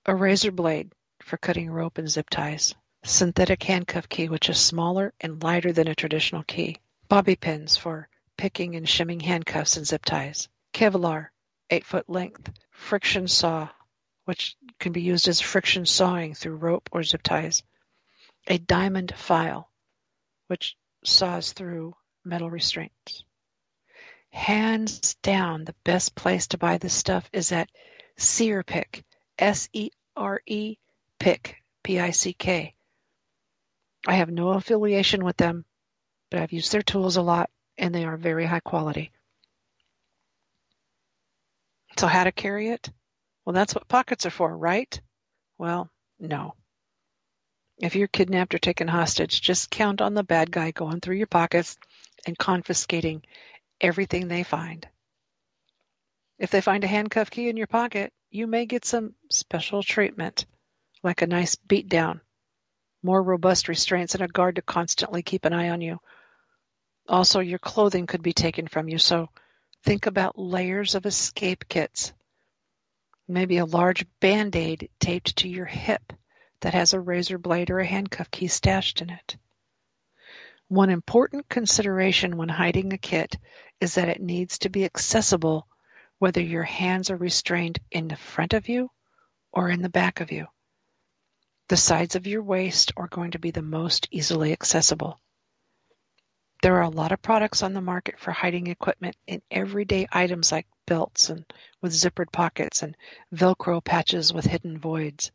A 0.05 0.13
razor 0.13 0.51
blade 0.51 0.91
for 1.21 1.37
cutting 1.37 1.71
rope 1.71 1.97
and 1.97 2.09
zip 2.09 2.29
ties. 2.29 2.75
Synthetic 3.05 3.63
handcuff 3.63 4.09
key 4.09 4.27
which 4.27 4.49
is 4.49 4.59
smaller 4.59 5.13
and 5.21 5.41
lighter 5.41 5.71
than 5.71 5.87
a 5.87 5.95
traditional 5.95 6.43
key, 6.43 6.77
bobby 7.07 7.37
pins 7.37 7.77
for 7.77 8.09
picking 8.35 8.75
and 8.75 8.87
shimming 8.87 9.21
handcuffs 9.21 9.77
and 9.77 9.87
zip 9.87 10.03
ties, 10.03 10.49
Kevlar 10.73 11.29
8 11.69 11.85
foot 11.85 12.09
length. 12.09 12.51
Friction 12.69 13.29
saw 13.29 13.69
which 14.25 14.57
can 14.77 14.91
be 14.91 15.01
used 15.01 15.29
as 15.29 15.39
friction 15.39 15.85
sawing 15.85 16.33
through 16.33 16.57
rope 16.57 16.89
or 16.91 17.01
zip 17.03 17.23
ties, 17.23 17.63
a 18.47 18.57
diamond 18.57 19.13
file 19.15 19.71
which 20.47 20.75
saws 21.03 21.53
through 21.53 21.95
metal 22.23 22.49
restraints. 22.49 23.23
Hands 24.31 25.15
down, 25.21 25.65
the 25.65 25.75
best 25.83 26.15
place 26.15 26.47
to 26.47 26.57
buy 26.57 26.77
this 26.77 26.93
stuff 26.93 27.29
is 27.33 27.51
at 27.51 27.69
Pick, 28.65 29.03
S-E-R-E 29.37 30.77
Pick, 31.19 31.55
P-I-C-K. 31.83 32.73
I 34.07 34.13
have 34.13 34.29
no 34.29 34.49
affiliation 34.49 35.23
with 35.23 35.37
them, 35.37 35.65
but 36.29 36.39
I've 36.39 36.53
used 36.53 36.71
their 36.71 36.81
tools 36.81 37.17
a 37.17 37.21
lot 37.21 37.49
and 37.77 37.93
they 37.93 38.05
are 38.05 38.17
very 38.17 38.45
high 38.45 38.59
quality. 38.61 39.11
So 41.97 42.07
how 42.07 42.23
to 42.23 42.31
carry 42.31 42.69
it? 42.69 42.89
Well, 43.45 43.53
that's 43.53 43.75
what 43.75 43.87
pockets 43.87 44.25
are 44.25 44.31
for, 44.31 44.55
right? 44.55 44.99
Well, 45.57 45.89
no. 46.19 46.55
If 47.81 47.95
you're 47.95 48.07
kidnapped 48.07 48.53
or 48.53 48.59
taken 48.59 48.87
hostage, 48.87 49.41
just 49.41 49.71
count 49.71 50.01
on 50.01 50.13
the 50.13 50.23
bad 50.23 50.51
guy 50.51 50.71
going 50.71 51.01
through 51.01 51.17
your 51.17 51.27
pockets 51.27 51.77
and 52.25 52.37
confiscating 52.37 53.23
everything 53.79 54.27
they 54.27 54.43
find. 54.43 54.87
If 56.37 56.51
they 56.51 56.61
find 56.61 56.83
a 56.83 56.87
handcuff 56.87 57.31
key 57.31 57.49
in 57.49 57.57
your 57.57 57.67
pocket, 57.67 58.13
you 58.29 58.47
may 58.47 58.65
get 58.65 58.85
some 58.85 59.15
special 59.29 59.83
treatment, 59.83 60.45
like 61.03 61.21
a 61.21 61.27
nice 61.27 61.55
beat 61.55 61.89
down 61.89 62.21
more 63.03 63.23
robust 63.23 63.67
restraints, 63.67 64.13
and 64.13 64.23
a 64.23 64.27
guard 64.27 64.57
to 64.57 64.61
constantly 64.61 65.23
keep 65.23 65.45
an 65.45 65.53
eye 65.53 65.69
on 65.69 65.81
you. 65.81 65.99
Also, 67.09 67.39
your 67.39 67.57
clothing 67.57 68.05
could 68.05 68.21
be 68.21 68.31
taken 68.31 68.67
from 68.67 68.87
you, 68.87 68.99
so 68.99 69.27
Think 69.83 70.05
about 70.05 70.37
layers 70.37 70.93
of 70.93 71.05
escape 71.05 71.67
kits. 71.67 72.13
Maybe 73.27 73.57
a 73.57 73.65
large 73.65 74.05
band 74.19 74.55
aid 74.55 74.89
taped 74.99 75.37
to 75.37 75.49
your 75.49 75.65
hip 75.65 76.13
that 76.61 76.73
has 76.73 76.93
a 76.93 76.99
razor 76.99 77.37
blade 77.37 77.69
or 77.69 77.79
a 77.79 77.85
handcuff 77.85 78.31
key 78.31 78.47
stashed 78.47 79.01
in 79.01 79.09
it. 79.09 79.37
One 80.67 80.89
important 80.89 81.49
consideration 81.49 82.37
when 82.37 82.49
hiding 82.49 82.93
a 82.93 82.97
kit 82.97 83.35
is 83.79 83.95
that 83.95 84.09
it 84.09 84.21
needs 84.21 84.59
to 84.59 84.69
be 84.69 84.85
accessible 84.85 85.67
whether 86.19 86.41
your 86.41 86.63
hands 86.63 87.09
are 87.09 87.17
restrained 87.17 87.79
in 87.91 88.07
the 88.07 88.15
front 88.15 88.53
of 88.53 88.69
you 88.69 88.89
or 89.51 89.69
in 89.69 89.81
the 89.81 89.89
back 89.89 90.21
of 90.21 90.31
you. 90.31 90.47
The 91.67 91.77
sides 91.77 92.15
of 92.15 92.27
your 92.27 92.43
waist 92.43 92.91
are 92.95 93.07
going 93.07 93.31
to 93.31 93.39
be 93.39 93.51
the 93.51 93.61
most 93.61 94.07
easily 94.11 94.51
accessible. 94.51 95.19
There 96.61 96.75
are 96.75 96.83
a 96.83 96.89
lot 96.89 97.11
of 97.11 97.21
products 97.21 97.63
on 97.63 97.73
the 97.73 97.81
market 97.81 98.19
for 98.19 98.31
hiding 98.31 98.67
equipment 98.67 99.15
in 99.25 99.41
everyday 99.49 100.07
items 100.11 100.51
like 100.51 100.67
belts 100.85 101.29
and 101.29 101.43
with 101.81 101.93
zippered 101.93 102.31
pockets 102.31 102.83
and 102.83 102.95
Velcro 103.33 103.83
patches 103.83 104.31
with 104.31 104.45
hidden 104.45 104.77
voids. 104.77 105.31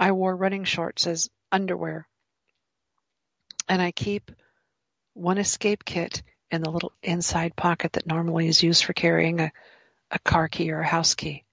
I 0.00 0.12
wore 0.12 0.34
running 0.34 0.64
shorts 0.64 1.06
as 1.06 1.28
underwear, 1.52 2.08
and 3.68 3.82
I 3.82 3.92
keep 3.92 4.30
one 5.12 5.36
escape 5.36 5.84
kit 5.84 6.22
in 6.50 6.62
the 6.62 6.70
little 6.70 6.94
inside 7.02 7.54
pocket 7.54 7.92
that 7.92 8.06
normally 8.06 8.48
is 8.48 8.62
used 8.62 8.82
for 8.82 8.94
carrying 8.94 9.40
a, 9.40 9.52
a 10.10 10.18
car 10.20 10.48
key 10.48 10.72
or 10.72 10.80
a 10.80 10.86
house 10.86 11.14
key. 11.14 11.44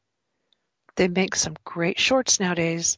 They 0.96 1.10
make 1.10 1.36
some 1.36 1.58
great 1.66 2.00
shorts 2.00 2.40
nowadays 2.40 2.98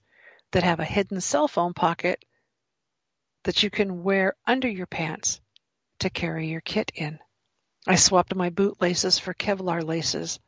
that 0.51 0.61
have 0.61 0.79
a 0.79 0.85
hidden 0.85 1.19
cell 1.19 1.47
phone 1.47 1.73
pocket 1.73 2.23
that 3.43 3.63
you 3.63 3.71
can 3.71 4.03
wear 4.03 4.35
under 4.45 4.67
your 4.67 4.85
pants 4.85 5.41
to 6.01 6.11
carry 6.11 6.49
your 6.49 6.61
kit 6.61 6.91
in. 6.93 7.17
I 7.87 7.95
swapped 7.95 8.35
my 8.35 8.51
boot 8.51 8.79
laces 8.79 9.17
for 9.17 9.33
Kevlar 9.33 9.83
laces 9.83 10.39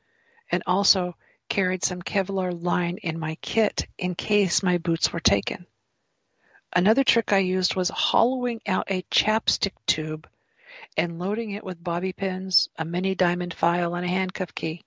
and 0.51 0.61
also 0.67 1.15
carried 1.51 1.83
some 1.83 2.01
Kevlar 2.01 2.53
line 2.63 2.95
in 3.03 3.19
my 3.19 3.35
kit 3.41 3.85
in 3.97 4.15
case 4.15 4.63
my 4.63 4.77
boots 4.77 5.11
were 5.11 5.19
taken. 5.19 5.65
Another 6.71 7.03
trick 7.03 7.33
I 7.33 7.39
used 7.39 7.75
was 7.75 7.89
hollowing 7.89 8.61
out 8.65 8.89
a 8.89 9.01
chapstick 9.11 9.73
tube 9.85 10.29
and 10.95 11.19
loading 11.19 11.51
it 11.51 11.65
with 11.65 11.83
bobby 11.83 12.13
pins, 12.13 12.69
a 12.77 12.85
mini 12.85 13.15
diamond 13.15 13.53
file, 13.53 13.95
and 13.95 14.05
a 14.05 14.07
handcuff 14.07 14.55
key. 14.55 14.85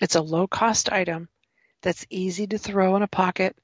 It's 0.00 0.16
a 0.16 0.20
low 0.20 0.48
cost 0.48 0.90
item 0.90 1.28
that's 1.82 2.04
easy 2.10 2.48
to 2.48 2.58
throw 2.58 2.96
in 2.96 3.02
a 3.02 3.06
pocket, 3.06 3.56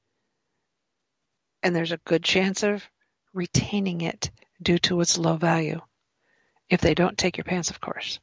and 1.65 1.75
there's 1.75 1.91
a 1.91 2.05
good 2.05 2.23
chance 2.23 2.63
of 2.63 2.89
retaining 3.35 4.03
it 4.03 4.31
due 4.63 4.79
to 4.79 5.01
its 5.01 5.19
low 5.19 5.37
value. 5.37 5.81
If 6.71 6.81
they 6.81 6.95
don't 6.95 7.19
take 7.19 7.37
your 7.37 7.45
pants, 7.45 7.71
of 7.71 7.81
course. 7.81 8.21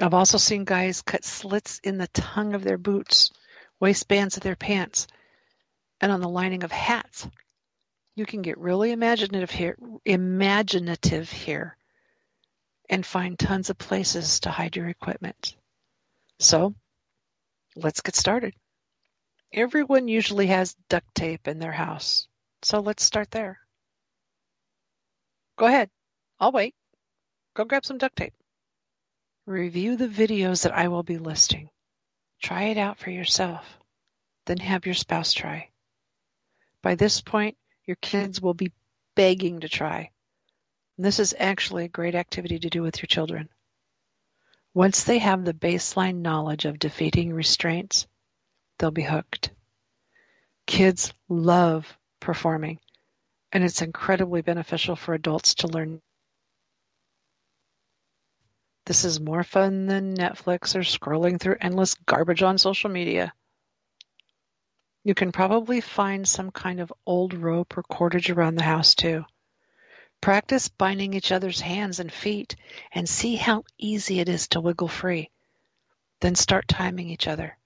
I've 0.00 0.14
also 0.14 0.38
seen 0.38 0.64
guys 0.64 1.02
cut 1.02 1.24
slits 1.24 1.80
in 1.84 1.98
the 1.98 2.08
tongue 2.08 2.54
of 2.54 2.64
their 2.64 2.78
boots, 2.78 3.30
waistbands 3.78 4.36
of 4.36 4.42
their 4.42 4.56
pants, 4.56 5.06
and 6.00 6.10
on 6.10 6.20
the 6.20 6.28
lining 6.28 6.64
of 6.64 6.72
hats. 6.72 7.28
You 8.14 8.26
can 8.26 8.42
get 8.42 8.58
really 8.58 8.92
imaginative 8.92 9.50
here, 9.50 9.76
imaginative 10.04 11.30
here 11.30 11.76
and 12.88 13.06
find 13.06 13.38
tons 13.38 13.70
of 13.70 13.78
places 13.78 14.40
to 14.40 14.50
hide 14.50 14.76
your 14.76 14.88
equipment. 14.88 15.56
So, 16.38 16.74
let's 17.76 18.00
get 18.00 18.16
started. 18.16 18.54
Everyone 19.52 20.08
usually 20.08 20.46
has 20.48 20.76
duct 20.88 21.14
tape 21.14 21.46
in 21.46 21.58
their 21.58 21.72
house. 21.72 22.26
So 22.62 22.80
let's 22.80 23.04
start 23.04 23.30
there. 23.30 23.58
Go 25.56 25.66
ahead. 25.66 25.90
I'll 26.40 26.52
wait. 26.52 26.74
Go 27.54 27.64
grab 27.64 27.84
some 27.84 27.98
duct 27.98 28.16
tape. 28.16 28.34
Review 29.46 29.96
the 29.96 30.06
videos 30.06 30.62
that 30.62 30.72
I 30.72 30.86
will 30.86 31.02
be 31.02 31.18
listing. 31.18 31.68
Try 32.40 32.64
it 32.64 32.78
out 32.78 32.98
for 32.98 33.10
yourself. 33.10 33.78
Then 34.46 34.58
have 34.58 34.86
your 34.86 34.94
spouse 34.94 35.32
try. 35.32 35.70
By 36.80 36.94
this 36.94 37.20
point, 37.20 37.56
your 37.84 37.96
kids 37.96 38.40
will 38.40 38.54
be 38.54 38.72
begging 39.16 39.60
to 39.60 39.68
try. 39.68 40.10
And 40.96 41.04
this 41.04 41.18
is 41.18 41.34
actually 41.36 41.84
a 41.84 41.88
great 41.88 42.14
activity 42.14 42.60
to 42.60 42.70
do 42.70 42.82
with 42.82 42.98
your 42.98 43.08
children. 43.08 43.48
Once 44.74 45.04
they 45.04 45.18
have 45.18 45.44
the 45.44 45.52
baseline 45.52 46.22
knowledge 46.22 46.64
of 46.64 46.78
defeating 46.78 47.32
restraints, 47.32 48.06
they'll 48.78 48.92
be 48.92 49.02
hooked. 49.02 49.50
Kids 50.66 51.12
love 51.28 51.98
performing. 52.20 52.78
And 53.50 53.64
it's 53.64 53.82
incredibly 53.82 54.40
beneficial 54.42 54.94
for 54.94 55.14
adults 55.14 55.56
to 55.56 55.66
learn. 55.66 56.00
This 58.84 59.04
is 59.04 59.20
more 59.20 59.44
fun 59.44 59.86
than 59.86 60.16
Netflix 60.16 60.74
or 60.74 60.80
scrolling 60.80 61.38
through 61.38 61.56
endless 61.60 61.94
garbage 61.94 62.42
on 62.42 62.58
social 62.58 62.90
media. 62.90 63.32
You 65.04 65.14
can 65.14 65.30
probably 65.32 65.80
find 65.80 66.28
some 66.28 66.50
kind 66.50 66.80
of 66.80 66.92
old 67.06 67.34
rope 67.34 67.76
or 67.76 67.82
cordage 67.82 68.30
around 68.30 68.56
the 68.56 68.64
house 68.64 68.94
too. 68.94 69.24
Practice 70.20 70.68
binding 70.68 71.14
each 71.14 71.32
other's 71.32 71.60
hands 71.60 72.00
and 72.00 72.12
feet 72.12 72.56
and 72.92 73.08
see 73.08 73.36
how 73.36 73.64
easy 73.78 74.20
it 74.20 74.28
is 74.28 74.48
to 74.48 74.60
wiggle 74.60 74.88
free. 74.88 75.30
Then 76.20 76.34
start 76.34 76.68
timing 76.68 77.08
each 77.08 77.26
other. 77.26 77.56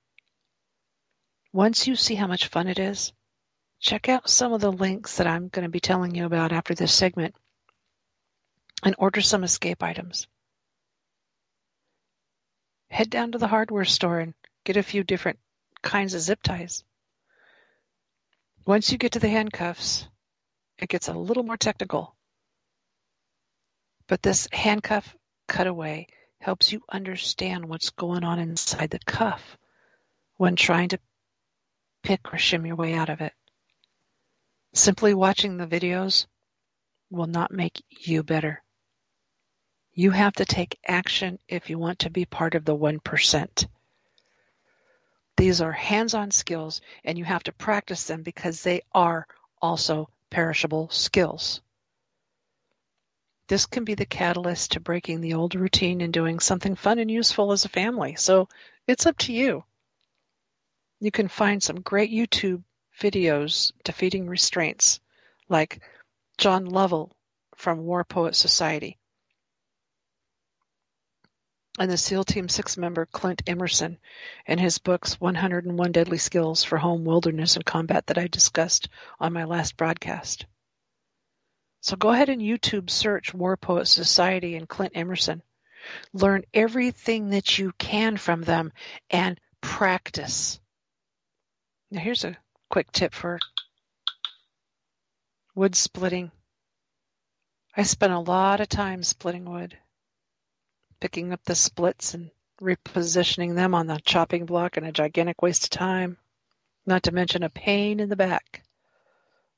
Once 1.53 1.87
you 1.87 1.97
see 1.97 2.15
how 2.15 2.27
much 2.27 2.49
fun 2.49 2.69
it 2.69 2.79
is, 2.79 3.13
check 3.81 4.09
out 4.09 4.29
some 4.29 4.53
of 4.53 4.61
the 4.61 4.73
links 4.73 5.17
that 5.17 5.27
I'm 5.27 5.49
going 5.49 5.65
to 5.65 5.71
be 5.71 5.81
telling 5.81 6.15
you 6.15 6.25
about 6.27 6.53
after 6.53 6.75
this 6.75 6.93
segment 6.93 7.35
and 8.83 8.95
order 8.99 9.21
some 9.21 9.45
escape 9.45 9.83
items. 9.83 10.27
Head 12.89 13.11
down 13.11 13.33
to 13.33 13.39
the 13.39 13.49
hardware 13.49 13.85
store 13.85 14.21
and 14.21 14.35
get 14.65 14.77
a 14.77 14.83
few 14.83 15.05
different 15.05 15.39
kinds 15.83 16.15
of 16.15 16.21
zip 16.21 16.43
ties. 16.43 16.85
Once 18.65 18.91
you 18.91 18.99
get 18.99 19.13
to 19.13 19.21
the 19.21 19.29
handcuffs, 19.29 20.09
it 20.79 20.89
gets 20.89 21.09
a 21.09 21.13
little 21.13 21.43
more 21.43 21.57
technical. 21.57 22.17
But 24.09 24.23
this 24.23 24.49
handcuff 24.53 25.17
cutaway 25.49 26.07
helps 26.41 26.73
you 26.73 26.83
understand 26.91 27.69
what's 27.69 27.91
going 27.91 28.25
on 28.25 28.39
inside 28.39 28.91
the 28.91 28.99
cuff 28.99 29.57
when 30.37 30.57
trying 30.57 30.91
to 30.91 30.99
pick 32.03 32.33
or 32.33 32.37
shim 32.37 32.67
your 32.67 32.77
way 32.77 32.95
out 32.95 33.09
of 33.09 33.21
it. 33.21 33.33
Simply 34.75 35.15
watching 35.15 35.57
the 35.57 35.67
videos 35.67 36.27
will 37.11 37.27
not 37.27 37.51
make 37.51 37.83
you 37.89 38.23
better. 38.23 38.63
You 39.99 40.11
have 40.11 40.35
to 40.35 40.45
take 40.45 40.79
action 40.87 41.39
if 41.49 41.71
you 41.71 41.79
want 41.79 42.01
to 42.01 42.11
be 42.11 42.27
part 42.27 42.55
of 42.55 42.67
the 42.67 42.77
1%. 42.77 43.67
These 45.39 45.61
are 45.63 45.73
hands-on 45.73 46.33
skills 46.33 46.83
and 47.03 47.17
you 47.17 47.25
have 47.25 47.43
to 47.45 47.53
practice 47.53 48.05
them 48.05 48.23
because 48.23 48.63
they 48.63 48.83
are 48.93 49.27
also 49.61 50.11
perishable 50.29 50.91
skills. 50.91 51.63
This 53.49 53.65
can 53.65 53.85
be 53.85 53.95
the 53.95 54.05
catalyst 54.05 54.73
to 54.73 54.81
breaking 54.81 55.23
the 55.23 55.33
old 55.33 55.55
routine 55.55 56.03
and 56.03 56.13
doing 56.13 56.41
something 56.41 56.75
fun 56.75 56.99
and 56.99 57.11
useful 57.11 57.53
as 57.53 57.65
a 57.65 57.71
family. 57.71 58.17
So 58.17 58.51
it's 58.87 59.07
up 59.07 59.17
to 59.19 59.33
you. 59.33 59.65
You 61.01 61.11
can 61.11 61.29
find 61.29 61.63
some 61.63 61.81
great 61.81 62.11
YouTube 62.11 62.63
videos 63.01 63.73
defeating 63.83 64.27
restraints, 64.27 65.01
like 65.49 65.81
John 66.37 66.67
Lovell 66.67 67.17
from 67.55 67.85
Warrior 67.85 68.05
Poet 68.05 68.37
Society, 68.37 68.99
and 71.79 71.91
the 71.91 71.97
SEAL 71.97 72.25
Team 72.25 72.49
6 72.49 72.77
member 72.77 73.07
Clint 73.07 73.43
Emerson 73.47 73.99
and 74.47 74.59
his 74.59 74.79
books 74.79 75.21
101 75.21 75.93
Deadly 75.93 76.19
Skills 76.19 76.65
for 76.65 76.79
Home, 76.79 77.05
Wilderness, 77.05 77.57
and 77.57 77.65
Combat 77.65 78.07
that 78.07 78.19
I 78.19 78.27
discussed 78.27 78.89
on 79.21 79.33
my 79.33 79.45
last 79.45 79.77
broadcast. 79.77 80.47
So 81.81 81.97
go 81.97 82.11
ahead 82.11 82.29
and 82.29 82.41
YouTube 82.41 82.91
search 82.91 83.35
Warrior 83.35 83.59
Poet 83.59 83.87
Society 83.87 84.57
and 84.57 84.69
Clint 84.69 84.93
Emerson. 84.97 85.43
Learn 86.13 86.45
everything 86.53 87.31
that 87.31 87.59
you 87.59 87.73
can 87.79 88.17
from 88.17 88.43
them 88.43 88.73
and 89.11 89.39
practice. 89.61 90.59
Now 91.91 92.01
here's 92.01 92.25
a 92.25 92.37
quick 92.71 92.91
tip 92.91 93.15
for 93.15 93.39
wood 95.55 95.77
splitting. 95.77 96.33
I 97.77 97.83
spent 97.83 98.13
a 98.13 98.19
lot 98.19 98.61
of 98.61 98.69
time 98.69 99.03
splitting 99.03 99.45
wood, 99.45 99.77
picking 101.07 101.33
up 101.33 101.45
the 101.45 101.55
splits 101.55 102.15
and 102.15 102.33
repositioning 102.61 103.55
them 103.55 103.77
on 103.77 103.87
the 103.87 104.01
chopping 104.05 104.45
block 104.45 104.77
and 104.77 104.85
a 104.85 104.91
gigantic 104.91 105.41
waste 105.41 105.63
of 105.63 105.71
time, 105.71 106.17
not 106.85 107.05
to 107.05 107.13
mention 107.13 107.45
a 107.45 107.49
pain 107.49 108.01
in 108.01 108.09
the 108.09 108.17
back. 108.17 108.65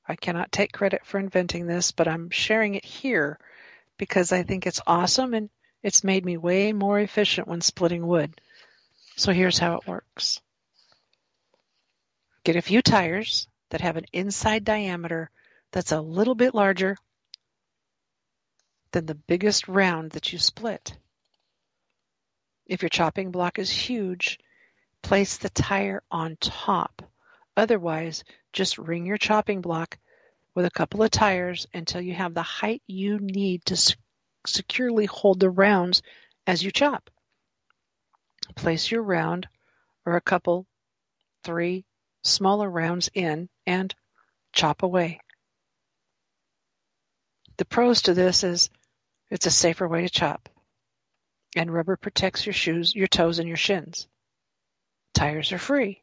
I 0.07 0.15
cannot 0.15 0.53
take 0.53 0.73
credit 0.73 1.07
for 1.07 1.19
inventing 1.19 1.67
this, 1.67 1.91
but 1.91 2.07
I'm 2.07 2.29
sharing 2.29 2.75
it 2.75 2.85
here 2.85 3.39
because 3.97 4.31
I 4.31 4.43
think 4.43 4.67
it's 4.67 4.83
awesome 4.87 5.33
and 5.33 5.49
it's 5.83 6.05
made 6.05 6.23
me 6.23 6.37
way 6.37 6.75
more 6.75 7.01
efficient 7.01 7.49
when 7.49 7.63
splitting 7.63 8.07
wood. 8.07 8.39
So 9.17 9.33
here's 9.33 9.59
how 9.59 9.77
it 9.77 9.87
works. 9.87 10.43
Get 12.45 12.57
a 12.57 12.61
few 12.61 12.83
tires 12.83 13.49
that 13.71 13.81
have 13.81 13.97
an 13.97 14.05
inside 14.13 14.65
diameter 14.65 15.31
that's 15.73 15.93
a 15.93 16.01
little 16.03 16.35
bit 16.35 16.55
larger 16.55 16.99
than 18.93 19.07
the 19.07 19.15
biggest 19.15 19.67
round 19.67 20.11
that 20.11 20.31
you 20.31 20.39
split. 20.39 20.95
If 22.69 22.83
your 22.83 22.91
chopping 22.91 23.31
block 23.31 23.59
is 23.59 23.71
huge, 23.71 24.39
place 25.03 25.39
the 25.39 25.49
tire 25.49 26.03
on 26.11 26.37
top. 26.37 27.03
Otherwise, 27.57 28.25
just 28.53 28.79
ring 28.79 29.07
your 29.07 29.17
chopping 29.17 29.63
block 29.63 29.99
with 30.55 30.67
a 30.67 30.71
couple 30.71 31.03
of 31.03 31.11
tires 31.11 31.67
until 31.73 32.01
you 32.01 32.15
have 32.15 32.35
the 32.35 32.43
height 32.43 32.83
you 32.87 33.19
need 33.19 33.65
to 33.67 33.97
securely 34.47 35.07
hold 35.07 35.41
the 35.41 35.51
rounds 35.51 36.03
as 36.47 36.63
you 36.63 36.71
chop. 36.71 37.11
Place 38.55 38.91
your 38.91 39.03
round 39.03 39.49
or 40.05 40.17
a 40.17 40.21
couple, 40.21 40.67
three 41.45 41.85
smaller 42.23 42.69
rounds 42.69 43.11
in 43.15 43.49
and 43.67 43.95
chop 44.53 44.83
away. 44.83 45.21
The 47.57 47.65
pros 47.65 48.03
to 48.03 48.15
this 48.15 48.45
is 48.45 48.71
it's 49.31 49.47
a 49.47 49.51
safer 49.51 49.87
way 49.87 50.03
to 50.03 50.11
chop. 50.11 50.49
And 51.57 51.73
rubber 51.73 51.97
protects 51.97 52.47
your 52.47 52.53
shoes, 52.53 52.95
your 52.95 53.07
toes, 53.07 53.39
and 53.39 53.49
your 53.49 53.57
shins. 53.57 54.07
Tires 55.15 55.53
are 55.53 55.59
free. 55.59 56.03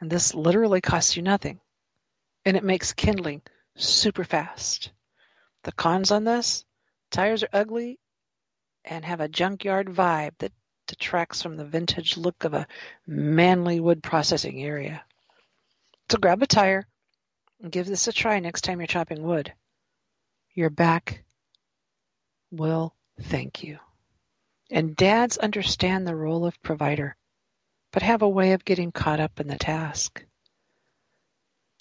And 0.00 0.10
this 0.10 0.34
literally 0.34 0.80
costs 0.80 1.16
you 1.16 1.22
nothing. 1.22 1.60
And 2.44 2.56
it 2.56 2.64
makes 2.64 2.92
kindling 2.92 3.42
super 3.76 4.24
fast. 4.24 4.90
The 5.64 5.72
cons 5.72 6.10
on 6.10 6.24
this 6.24 6.64
tires 7.10 7.42
are 7.44 7.48
ugly 7.52 8.00
and 8.84 9.04
have 9.04 9.20
a 9.20 9.28
junkyard 9.28 9.86
vibe 9.86 10.32
that 10.38 10.52
detracts 10.88 11.42
from 11.42 11.56
the 11.56 11.64
vintage 11.64 12.16
look 12.16 12.44
of 12.44 12.54
a 12.54 12.66
manly 13.06 13.80
wood 13.80 14.02
processing 14.02 14.62
area. 14.62 15.04
So 16.10 16.18
grab 16.18 16.42
a 16.42 16.46
tire 16.46 16.86
and 17.62 17.70
give 17.70 17.86
this 17.86 18.08
a 18.08 18.12
try 18.12 18.40
next 18.40 18.62
time 18.62 18.80
you're 18.80 18.86
chopping 18.86 19.22
wood. 19.22 19.52
Your 20.54 20.70
back 20.70 21.22
will 22.50 22.94
thank 23.20 23.62
you. 23.62 23.78
And 24.72 24.96
dads 24.96 25.36
understand 25.36 26.06
the 26.06 26.16
role 26.16 26.46
of 26.46 26.62
provider, 26.62 27.14
but 27.92 28.02
have 28.02 28.22
a 28.22 28.28
way 28.28 28.52
of 28.52 28.64
getting 28.64 28.90
caught 28.90 29.20
up 29.20 29.38
in 29.38 29.46
the 29.46 29.58
task. 29.58 30.24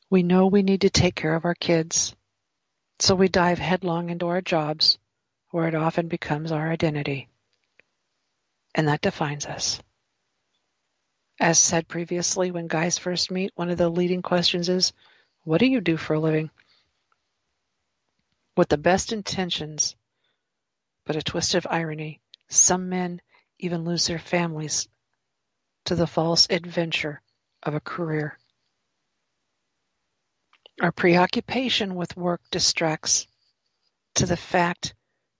We 0.09 0.23
know 0.23 0.47
we 0.47 0.61
need 0.61 0.81
to 0.81 0.89
take 0.89 1.15
care 1.15 1.33
of 1.33 1.45
our 1.45 1.55
kids, 1.55 2.13
so 2.99 3.15
we 3.15 3.29
dive 3.29 3.59
headlong 3.59 4.09
into 4.09 4.27
our 4.27 4.41
jobs, 4.41 4.99
where 5.51 5.69
it 5.69 5.73
often 5.73 6.09
becomes 6.09 6.51
our 6.51 6.69
identity. 6.69 7.29
And 8.75 8.89
that 8.89 8.99
defines 8.99 9.45
us. 9.45 9.81
As 11.39 11.59
said 11.59 11.87
previously, 11.87 12.51
when 12.51 12.67
guys 12.67 12.97
first 12.97 13.31
meet, 13.31 13.53
one 13.55 13.69
of 13.69 13.77
the 13.77 13.87
leading 13.87 14.21
questions 14.21 14.67
is, 14.67 14.91
What 15.45 15.59
do 15.59 15.65
you 15.65 15.79
do 15.79 15.95
for 15.95 16.15
a 16.15 16.19
living? 16.19 16.49
With 18.57 18.67
the 18.67 18.77
best 18.77 19.13
intentions, 19.13 19.95
but 21.05 21.15
a 21.15 21.21
twist 21.21 21.55
of 21.55 21.65
irony, 21.69 22.19
some 22.53 22.89
men 22.89 23.21
even 23.59 23.85
lose 23.85 24.07
their 24.07 24.19
families 24.19 24.87
to 25.85 25.95
the 25.95 26.07
false 26.07 26.47
adventure 26.49 27.21
of 27.63 27.75
a 27.75 27.79
career. 27.79 28.37
Our 30.81 30.91
preoccupation 30.91 31.95
with 31.95 32.17
work 32.17 32.41
distracts 32.49 33.27
to 34.15 34.25
the 34.25 34.37
fact 34.37 34.93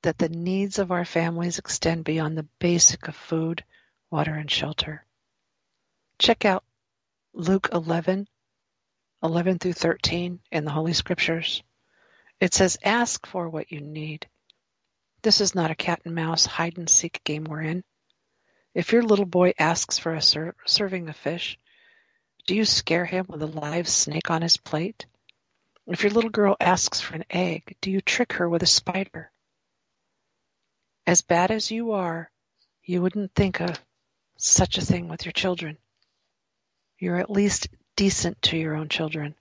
that 0.04 0.18
the 0.18 0.30
needs 0.30 0.80
of 0.80 0.92
our 0.92 1.06
families 1.06 1.60
extend 1.60 2.04
beyond 2.04 2.38
the 2.38 2.48
basic 2.60 3.08
of 3.08 3.16
food, 3.16 3.64
water, 4.10 4.34
and 4.34 4.50
shelter. 4.50 5.06
Check 6.20 6.46
out 6.46 6.64
Luke 7.34 7.70
11, 7.72 8.28
11 9.24 9.60
through 9.60 9.74
13 9.74 10.40
in 10.52 10.66
the 10.66 10.72
Holy 10.72 10.94
Scriptures. 10.94 11.64
It 12.40 12.54
says, 12.54 12.78
Ask 12.84 13.26
for 13.26 13.50
what 13.50 13.72
you 13.72 13.82
need. 13.82 14.28
This 15.24 15.42
is 15.42 15.54
not 15.54 15.72
a 15.72 15.76
cat 15.76 16.02
and 16.06 16.16
mouse 16.16 16.46
hide 16.46 16.78
and 16.78 16.90
seek 16.90 17.24
game 17.24 17.44
we're 17.44 17.62
in. 17.62 17.84
If 18.74 18.92
your 18.92 19.04
little 19.04 19.26
boy 19.26 19.54
asks 19.60 20.00
for 20.00 20.16
a 20.16 20.22
ser- 20.22 20.56
serving 20.66 21.10
of 21.10 21.16
fish, 21.16 21.60
do 22.48 22.56
you 22.56 22.66
scare 22.66 23.06
him 23.06 23.26
with 23.28 23.44
a 23.44 23.48
live 23.48 23.88
snake 23.88 24.32
on 24.32 24.42
his 24.42 24.58
plate? 24.58 25.06
If 25.86 26.04
your 26.04 26.12
little 26.12 26.30
girl 26.30 26.56
asks 26.60 27.02
for 27.02 27.16
an 27.16 27.26
egg, 27.30 27.76
do 27.82 27.92
you 27.92 28.02
trick 28.02 28.34
her 28.34 28.50
with 28.50 28.64
a 28.64 28.68
spider? 28.68 29.32
As 31.06 31.22
bad 31.22 31.52
as 31.52 31.70
you 31.70 31.92
are, 31.92 32.32
you 32.84 33.02
wouldn't 33.02 33.36
think 33.36 33.60
of 33.60 33.80
such 34.38 34.78
a 34.78 34.86
thing 34.86 35.08
with 35.08 35.26
your 35.26 35.34
children. 35.34 35.78
You're 36.98 37.18
at 37.18 37.30
least 37.30 37.68
decent 37.96 38.42
to 38.44 38.58
your 38.58 38.76
own 38.76 38.90
children. 38.90 39.36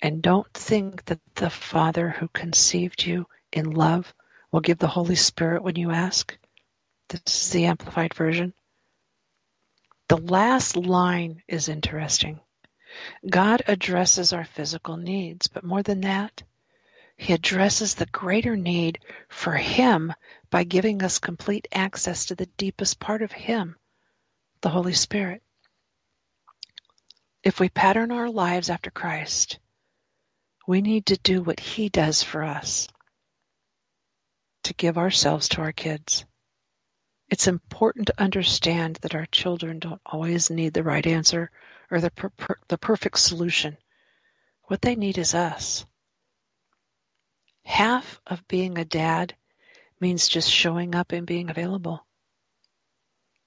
And 0.00 0.22
don't 0.22 0.50
think 0.54 1.04
that 1.06 1.20
the 1.34 1.50
Father 1.50 2.10
who 2.10 2.28
conceived 2.28 3.04
you 3.04 3.26
in 3.52 3.72
love 3.72 4.14
will 4.50 4.60
give 4.60 4.78
the 4.78 4.86
Holy 4.86 5.16
Spirit 5.16 5.62
when 5.62 5.76
you 5.76 5.90
ask. 5.90 6.36
This 7.08 7.44
is 7.44 7.50
the 7.50 7.66
Amplified 7.66 8.14
Version. 8.14 8.54
The 10.08 10.16
last 10.16 10.76
line 10.76 11.42
is 11.48 11.68
interesting. 11.68 12.40
God 13.28 13.62
addresses 13.66 14.32
our 14.32 14.44
physical 14.44 14.96
needs, 14.96 15.48
but 15.48 15.64
more 15.64 15.82
than 15.82 16.00
that, 16.02 16.42
He 17.16 17.34
addresses 17.34 17.94
the 17.94 18.06
greater 18.06 18.56
need 18.56 19.00
for 19.28 19.52
Him 19.52 20.14
by 20.50 20.64
giving 20.64 21.02
us 21.02 21.18
complete 21.18 21.68
access 21.72 22.26
to 22.26 22.34
the 22.34 22.46
deepest 22.56 22.98
part 22.98 23.20
of 23.20 23.32
Him, 23.32 23.76
the 24.62 24.70
Holy 24.70 24.94
Spirit. 24.94 25.42
If 27.42 27.60
we 27.60 27.68
pattern 27.68 28.10
our 28.10 28.30
lives 28.30 28.70
after 28.70 28.90
Christ, 28.90 29.58
we 30.66 30.80
need 30.80 31.06
to 31.06 31.18
do 31.18 31.42
what 31.42 31.60
He 31.60 31.90
does 31.90 32.22
for 32.22 32.42
us 32.42 32.88
to 34.64 34.74
give 34.74 34.98
ourselves 34.98 35.48
to 35.50 35.60
our 35.60 35.72
kids. 35.72 36.24
It's 37.30 37.46
important 37.46 38.06
to 38.06 38.20
understand 38.22 38.96
that 39.02 39.14
our 39.14 39.26
children 39.26 39.78
don't 39.78 40.00
always 40.06 40.50
need 40.50 40.72
the 40.72 40.82
right 40.82 41.06
answer 41.06 41.50
or 41.90 42.00
the, 42.00 42.10
per- 42.10 42.30
per- 42.30 42.58
the 42.68 42.78
perfect 42.78 43.18
solution. 43.18 43.76
What 44.64 44.80
they 44.82 44.94
need 44.96 45.18
is 45.18 45.34
us. 45.34 45.84
Half 47.64 48.20
of 48.26 48.48
being 48.48 48.78
a 48.78 48.84
dad 48.84 49.34
means 50.00 50.28
just 50.28 50.50
showing 50.50 50.94
up 50.94 51.12
and 51.12 51.26
being 51.26 51.50
available. 51.50 52.06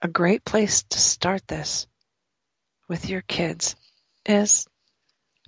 A 0.01 0.07
great 0.07 0.45
place 0.45 0.83
to 0.83 0.99
start 0.99 1.47
this 1.47 1.87
with 2.87 3.09
your 3.09 3.21
kids 3.21 3.75
is 4.25 4.67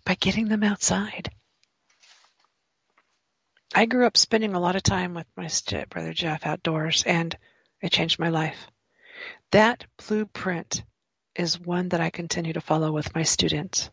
by 0.05 0.15
getting 0.15 0.47
them 0.47 0.63
outside. 0.63 1.29
I 3.75 3.87
grew 3.87 4.05
up 4.05 4.17
spending 4.17 4.53
a 4.53 4.59
lot 4.59 4.75
of 4.75 4.83
time 4.83 5.15
with 5.15 5.25
my 5.35 5.47
stepbrother 5.47 6.13
Jeff 6.13 6.45
outdoors, 6.45 7.03
and 7.07 7.35
it 7.81 7.91
changed 7.91 8.19
my 8.19 8.29
life. 8.29 8.67
That 9.49 9.83
blueprint 9.97 10.83
is 11.35 11.59
one 11.59 11.89
that 11.89 11.99
I 11.99 12.11
continue 12.11 12.53
to 12.53 12.61
follow 12.61 12.91
with 12.91 13.15
my 13.15 13.23
students. 13.23 13.89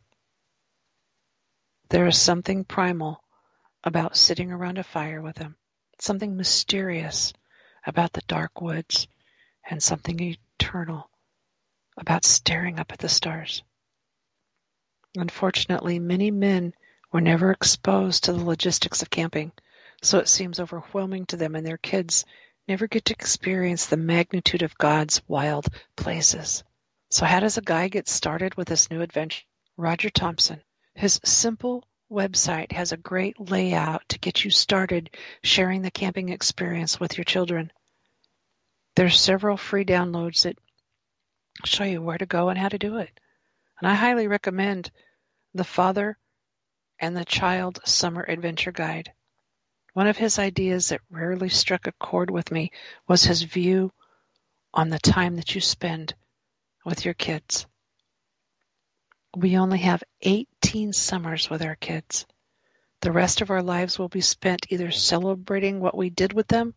There 1.89 2.07
is 2.07 2.21
something 2.21 2.65
primal 2.65 3.25
about 3.83 4.19
sitting 4.19 4.53
around 4.53 4.77
a 4.77 4.85
fire 4.85 5.23
with 5.23 5.37
them, 5.37 5.57
something 5.99 6.37
mysterious 6.37 7.33
about 7.87 8.13
the 8.13 8.23
dark 8.29 8.61
woods, 8.61 9.09
and 9.69 9.83
something 9.83 10.21
eternal 10.21 11.09
about 11.97 12.27
staring 12.27 12.79
up 12.79 12.93
at 12.93 12.99
the 12.99 13.09
stars. 13.09 13.63
Unfortunately, 15.17 15.99
many 15.99 16.31
men 16.31 16.75
were 17.11 17.23
never 17.23 17.51
exposed 17.51 18.25
to 18.25 18.35
the 18.35 18.45
logistics 18.45 19.01
of 19.01 19.09
camping 19.09 19.53
so 20.03 20.19
it 20.19 20.29
seems 20.29 20.61
overwhelming 20.61 21.27
to 21.27 21.37
them 21.37 21.55
and 21.55 21.67
their 21.67 21.79
kids 21.79 22.25
never 22.69 22.87
get 22.87 23.05
to 23.07 23.13
experience 23.13 23.87
the 23.87 23.97
magnitude 23.97 24.63
of 24.63 24.79
God's 24.79 25.21
wild 25.29 25.67
places. 25.97 26.63
So 27.11 27.27
how 27.27 27.41
does 27.41 27.59
a 27.59 27.63
guy 27.63 27.89
get 27.89 28.09
started 28.09 28.55
with 28.55 28.69
this 28.69 28.91
new 28.91 29.01
adventure? 29.03 29.45
Roger 29.77 30.11
Thompson. 30.11 30.63
His 30.95 31.21
simple 31.25 31.85
website 32.11 32.73
has 32.73 32.93
a 32.93 32.97
great 32.97 33.51
layout 33.51 34.09
to 34.11 34.19
get 34.19 34.45
you 34.45 34.51
started 34.51 35.11
sharing 35.43 35.83
the 35.83 35.91
camping 35.91 36.29
experience 36.29 37.01
with 37.01 37.17
your 37.17 37.25
children. 37.25 37.73
There's 38.97 39.21
several 39.21 39.57
free 39.57 39.85
downloads 39.85 40.43
that 40.43 40.59
show 41.65 41.85
you 41.85 42.03
where 42.03 42.19
to 42.19 42.27
go 42.27 42.49
and 42.49 42.59
how 42.59 42.69
to 42.69 42.79
do 42.79 42.99
it. 42.99 43.11
And 43.81 43.89
I 43.89 43.95
highly 43.95 44.27
recommend 44.27 44.91
the 45.55 45.65
Father 45.65 46.19
and 46.99 47.17
the 47.17 47.25
Child 47.25 47.81
Summer 47.85 48.23
Adventure 48.23 48.73
Guide. 48.73 49.13
One 49.93 50.07
of 50.07 50.17
his 50.17 50.39
ideas 50.39 50.89
that 50.89 51.01
rarely 51.11 51.49
struck 51.49 51.87
a 51.87 51.93
chord 51.93 52.31
with 52.31 52.53
me 52.53 52.71
was 53.09 53.25
his 53.25 53.43
view 53.43 53.93
on 54.73 54.89
the 54.89 54.99
time 54.99 55.37
that 55.37 55.55
you 55.55 55.61
spend 55.61 56.15
with 56.85 57.05
your 57.05 57.15
kids. 57.15 57.67
We 59.37 59.59
only 59.59 59.79
have 59.79 60.05
18 60.23 60.93
summers 60.93 61.51
with 61.51 61.63
our 61.63 61.77
kids. 61.77 62.27
The 63.01 63.13
rest 63.13 63.41
of 63.41 63.51
our 63.51 63.63
lives 63.63 63.99
will 63.99 64.09
be 64.09 64.21
spent 64.21 64.67
either 64.71 64.91
celebrating 64.91 65.81
what 65.81 65.97
we 65.97 66.11
did 66.11 66.33
with 66.33 66.49
them 66.49 66.75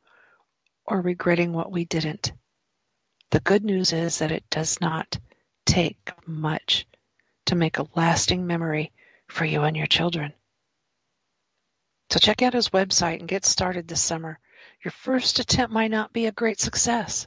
or 0.86 1.02
regretting 1.02 1.54
what 1.54 1.72
we 1.72 1.86
didn't. 1.86 2.32
The 3.32 3.40
good 3.40 3.64
news 3.64 3.94
is 3.94 4.20
that 4.20 4.32
it 4.32 4.50
does 4.50 4.80
not 4.80 5.20
take 5.66 6.12
much 6.26 6.88
to 7.46 7.56
make 7.56 7.78
a 7.78 7.88
lasting 7.96 8.46
memory 8.46 8.92
for 9.28 9.46
you 9.46 9.64
and 9.64 9.76
your 9.76 9.88
children. 9.88 10.34
So 12.14 12.20
check 12.20 12.44
out 12.44 12.54
his 12.54 12.70
website 12.70 13.22
and 13.22 13.28
get 13.28 13.44
started 13.44 13.88
this 13.88 14.04
summer. 14.04 14.38
Your 14.86 14.92
first 14.92 15.40
attempt 15.40 15.74
might 15.74 15.90
not 15.90 16.14
be 16.14 16.28
a 16.28 16.32
great 16.32 16.60
success, 16.60 17.26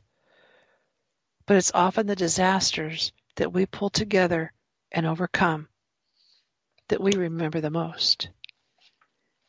but 1.45 1.57
it's 1.57 1.73
often 1.75 2.07
the 2.07 2.15
disasters 2.15 3.11
that 3.35 3.53
we 3.53 3.67
pull 3.67 3.91
together 3.91 4.53
and 4.93 5.05
overcome 5.05 5.67
that 6.87 7.01
we 7.01 7.15
remember 7.15 7.61
the 7.61 7.69
most. 7.69 8.29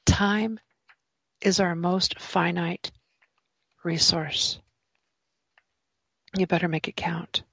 Time 0.08 0.60
is 1.40 1.60
our 1.60 1.76
most 1.76 2.20
finite 2.20 2.90
resource. 3.84 4.60
You 6.36 6.48
better 6.48 6.68
make 6.68 6.88
it 6.88 6.96
count. 6.96 7.44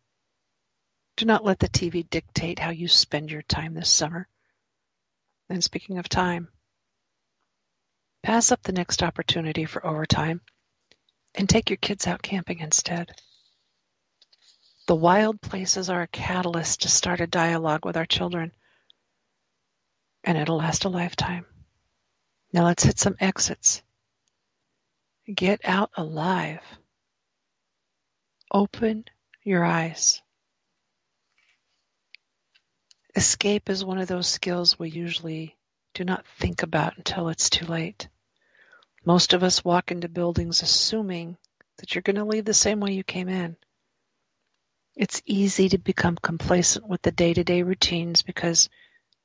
Do 1.16 1.26
not 1.26 1.44
let 1.44 1.58
the 1.58 1.68
TV 1.68 2.08
dictate 2.08 2.60
how 2.60 2.70
you 2.70 2.88
spend 2.88 3.30
your 3.30 3.42
time 3.42 3.74
this 3.74 3.90
summer. 3.90 4.26
And 5.50 5.62
speaking 5.62 5.98
of 5.98 6.08
time, 6.08 6.48
pass 8.24 8.50
up 8.50 8.62
the 8.62 8.72
next 8.72 9.02
opportunity 9.02 9.66
for 9.66 9.86
overtime 9.86 10.40
and 11.34 11.46
take 11.46 11.68
your 11.68 11.76
kids 11.76 12.06
out 12.06 12.22
camping 12.22 12.60
instead. 12.60 13.10
The 14.86 14.94
wild 14.94 15.42
places 15.42 15.90
are 15.90 16.00
a 16.00 16.06
catalyst 16.06 16.82
to 16.82 16.88
start 16.88 17.20
a 17.20 17.26
dialogue 17.26 17.84
with 17.84 17.98
our 17.98 18.06
children, 18.06 18.52
and 20.24 20.38
it'll 20.38 20.56
last 20.56 20.86
a 20.86 20.88
lifetime. 20.88 21.44
Now 22.50 22.64
let's 22.64 22.84
hit 22.84 22.98
some 22.98 23.16
exits. 23.20 23.82
Get 25.32 25.60
out 25.62 25.90
alive. 25.94 26.62
Open 28.50 29.04
your 29.42 29.64
eyes. 29.66 30.22
Escape 33.14 33.68
is 33.68 33.84
one 33.84 33.98
of 33.98 34.08
those 34.08 34.28
skills 34.28 34.78
we 34.78 34.88
usually 34.88 35.58
do 35.92 36.04
not 36.04 36.26
think 36.38 36.62
about 36.62 36.96
until 36.96 37.28
it's 37.28 37.50
too 37.50 37.66
late. 37.66 38.08
Most 39.04 39.34
of 39.34 39.42
us 39.42 39.64
walk 39.64 39.90
into 39.90 40.08
buildings 40.08 40.62
assuming 40.62 41.36
that 41.78 41.94
you're 41.94 42.02
going 42.02 42.16
to 42.16 42.24
leave 42.24 42.44
the 42.44 42.54
same 42.54 42.80
way 42.80 42.92
you 42.92 43.04
came 43.04 43.28
in. 43.28 43.56
It's 44.96 45.22
easy 45.26 45.68
to 45.70 45.78
become 45.78 46.16
complacent 46.16 46.86
with 46.86 47.02
the 47.02 47.12
day 47.12 47.34
to 47.34 47.44
day 47.44 47.62
routines 47.62 48.22
because 48.22 48.70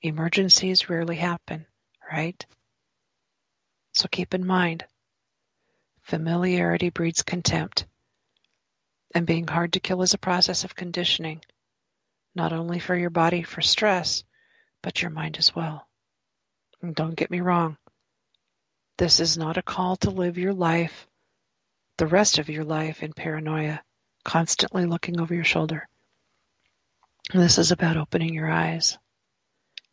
emergencies 0.01 0.89
rarely 0.89 1.15
happen, 1.15 1.65
right? 2.11 2.43
So 3.93 4.07
keep 4.09 4.33
in 4.33 4.45
mind, 4.45 4.83
familiarity 6.01 6.89
breeds 6.89 7.21
contempt, 7.21 7.85
and 9.13 9.27
being 9.27 9.47
hard 9.47 9.73
to 9.73 9.79
kill 9.79 10.01
is 10.01 10.13
a 10.13 10.19
process 10.19 10.63
of 10.63 10.75
conditioning, 10.75 11.41
not 12.35 12.51
only 12.51 12.79
for 12.79 12.95
your 12.95 13.09
body 13.09 13.43
for 13.43 13.61
stress, 13.61 14.23
but 14.81 15.01
your 15.01 15.11
mind 15.11 15.37
as 15.37 15.55
well. 15.55 15.87
And 16.81 16.95
don't 16.95 17.15
get 17.15 17.31
me 17.31 17.41
wrong, 17.41 17.77
this 18.99 19.21
is 19.21 19.37
not 19.37 19.55
a 19.55 19.61
call 19.61 19.95
to 19.95 20.09
live 20.09 20.37
your 20.37 20.53
life, 20.53 21.07
the 21.97 22.05
rest 22.05 22.37
of 22.37 22.49
your 22.49 22.65
life 22.65 23.01
in 23.01 23.13
paranoia 23.13 23.79
constantly 24.25 24.85
looking 24.85 25.21
over 25.21 25.33
your 25.33 25.45
shoulder. 25.45 25.87
This 27.33 27.57
is 27.57 27.71
about 27.71 27.95
opening 27.95 28.33
your 28.33 28.51
eyes, 28.51 28.97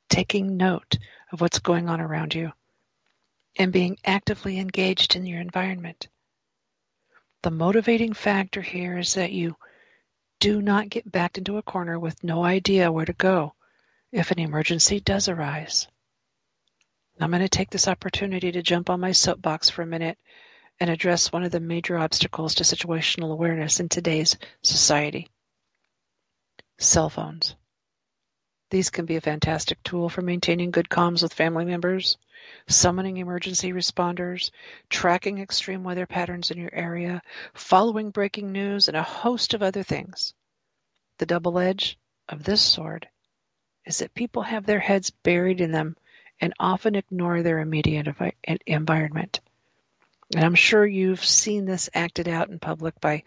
taking 0.08 0.56
note 0.56 0.98
of 1.30 1.40
what's 1.40 1.60
going 1.60 1.88
on 1.88 2.00
around 2.00 2.34
you, 2.34 2.50
and 3.56 3.72
being 3.72 3.96
actively 4.04 4.58
engaged 4.58 5.14
in 5.14 5.24
your 5.24 5.40
environment. 5.40 6.08
The 7.42 7.52
motivating 7.52 8.12
factor 8.12 8.60
here 8.60 8.98
is 8.98 9.14
that 9.14 9.30
you 9.30 9.54
do 10.40 10.60
not 10.60 10.90
get 10.90 11.12
backed 11.12 11.38
into 11.38 11.58
a 11.58 11.62
corner 11.62 11.96
with 11.96 12.24
no 12.24 12.44
idea 12.44 12.90
where 12.90 13.06
to 13.06 13.12
go 13.12 13.54
if 14.10 14.32
an 14.32 14.40
emergency 14.40 14.98
does 14.98 15.28
arise. 15.28 15.86
I'm 17.18 17.30
going 17.30 17.42
to 17.42 17.48
take 17.48 17.70
this 17.70 17.88
opportunity 17.88 18.52
to 18.52 18.62
jump 18.62 18.90
on 18.90 19.00
my 19.00 19.12
soapbox 19.12 19.70
for 19.70 19.82
a 19.82 19.86
minute 19.86 20.18
and 20.78 20.90
address 20.90 21.32
one 21.32 21.44
of 21.44 21.50
the 21.50 21.60
major 21.60 21.96
obstacles 21.96 22.56
to 22.56 22.64
situational 22.64 23.32
awareness 23.32 23.80
in 23.80 23.88
today's 23.88 24.36
society 24.62 25.28
cell 26.78 27.08
phones. 27.08 27.56
These 28.70 28.90
can 28.90 29.06
be 29.06 29.16
a 29.16 29.20
fantastic 29.20 29.82
tool 29.82 30.08
for 30.08 30.22
maintaining 30.22 30.72
good 30.72 30.88
comms 30.88 31.22
with 31.22 31.32
family 31.32 31.64
members, 31.64 32.18
summoning 32.68 33.16
emergency 33.16 33.72
responders, 33.72 34.50
tracking 34.90 35.38
extreme 35.38 35.84
weather 35.84 36.04
patterns 36.04 36.50
in 36.50 36.58
your 36.58 36.74
area, 36.74 37.22
following 37.54 38.10
breaking 38.10 38.52
news, 38.52 38.88
and 38.88 38.96
a 38.96 39.02
host 39.02 39.54
of 39.54 39.62
other 39.62 39.82
things. 39.82 40.34
The 41.18 41.26
double 41.26 41.58
edge 41.58 41.96
of 42.28 42.42
this 42.42 42.60
sword 42.60 43.08
is 43.86 43.98
that 43.98 44.14
people 44.14 44.42
have 44.42 44.66
their 44.66 44.80
heads 44.80 45.10
buried 45.10 45.60
in 45.60 45.70
them 45.70 45.96
and 46.40 46.52
often 46.58 46.94
ignore 46.94 47.42
their 47.42 47.58
immediate 47.58 48.08
environment. 48.66 49.40
And 50.34 50.44
I'm 50.44 50.54
sure 50.54 50.84
you've 50.84 51.24
seen 51.24 51.64
this 51.64 51.88
acted 51.94 52.28
out 52.28 52.48
in 52.48 52.58
public 52.58 53.00
by 53.00 53.22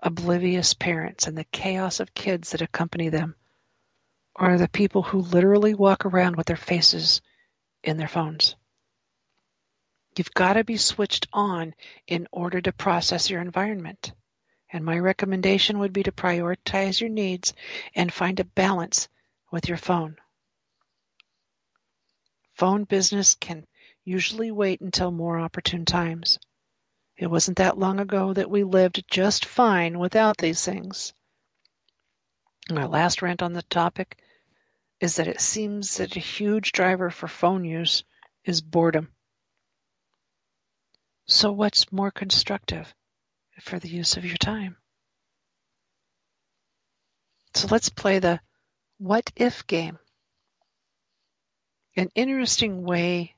oblivious 0.00 0.74
parents 0.74 1.26
and 1.26 1.36
the 1.36 1.44
chaos 1.44 2.00
of 2.00 2.14
kids 2.14 2.50
that 2.50 2.62
accompany 2.62 3.08
them, 3.08 3.34
or 4.34 4.58
the 4.58 4.68
people 4.68 5.02
who 5.02 5.20
literally 5.20 5.74
walk 5.74 6.04
around 6.04 6.36
with 6.36 6.46
their 6.46 6.56
faces 6.56 7.22
in 7.82 7.96
their 7.96 8.08
phones. 8.08 8.54
You've 10.16 10.32
got 10.32 10.54
to 10.54 10.64
be 10.64 10.76
switched 10.76 11.26
on 11.32 11.74
in 12.06 12.26
order 12.32 12.60
to 12.60 12.72
process 12.72 13.28
your 13.28 13.40
environment. 13.40 14.12
And 14.72 14.84
my 14.84 14.98
recommendation 14.98 15.78
would 15.78 15.92
be 15.92 16.02
to 16.02 16.12
prioritize 16.12 17.00
your 17.00 17.10
needs 17.10 17.54
and 17.94 18.12
find 18.12 18.40
a 18.40 18.44
balance 18.44 19.08
with 19.50 19.68
your 19.68 19.78
phone. 19.78 20.16
Phone 22.56 22.84
business 22.84 23.34
can 23.34 23.66
usually 24.02 24.50
wait 24.50 24.80
until 24.80 25.10
more 25.10 25.38
opportune 25.38 25.84
times. 25.84 26.38
It 27.18 27.26
wasn't 27.26 27.58
that 27.58 27.78
long 27.78 28.00
ago 28.00 28.32
that 28.32 28.48
we 28.48 28.64
lived 28.64 29.04
just 29.10 29.44
fine 29.44 29.98
without 29.98 30.38
these 30.38 30.64
things. 30.64 31.12
My 32.70 32.86
last 32.86 33.20
rant 33.20 33.42
on 33.42 33.52
the 33.52 33.62
topic 33.62 34.18
is 35.00 35.16
that 35.16 35.28
it 35.28 35.42
seems 35.42 35.98
that 35.98 36.16
a 36.16 36.20
huge 36.20 36.72
driver 36.72 37.10
for 37.10 37.28
phone 37.28 37.66
use 37.66 38.04
is 38.42 38.62
boredom. 38.62 39.12
So 41.26 41.52
what's 41.52 41.92
more 41.92 42.10
constructive 42.10 42.94
for 43.60 43.78
the 43.78 43.88
use 43.88 44.16
of 44.16 44.24
your 44.24 44.38
time? 44.38 44.78
So 47.54 47.68
let's 47.70 47.90
play 47.90 48.18
the 48.18 48.40
what 48.96 49.30
if 49.36 49.66
game. 49.66 49.98
An 51.98 52.10
interesting 52.14 52.82
way 52.82 53.34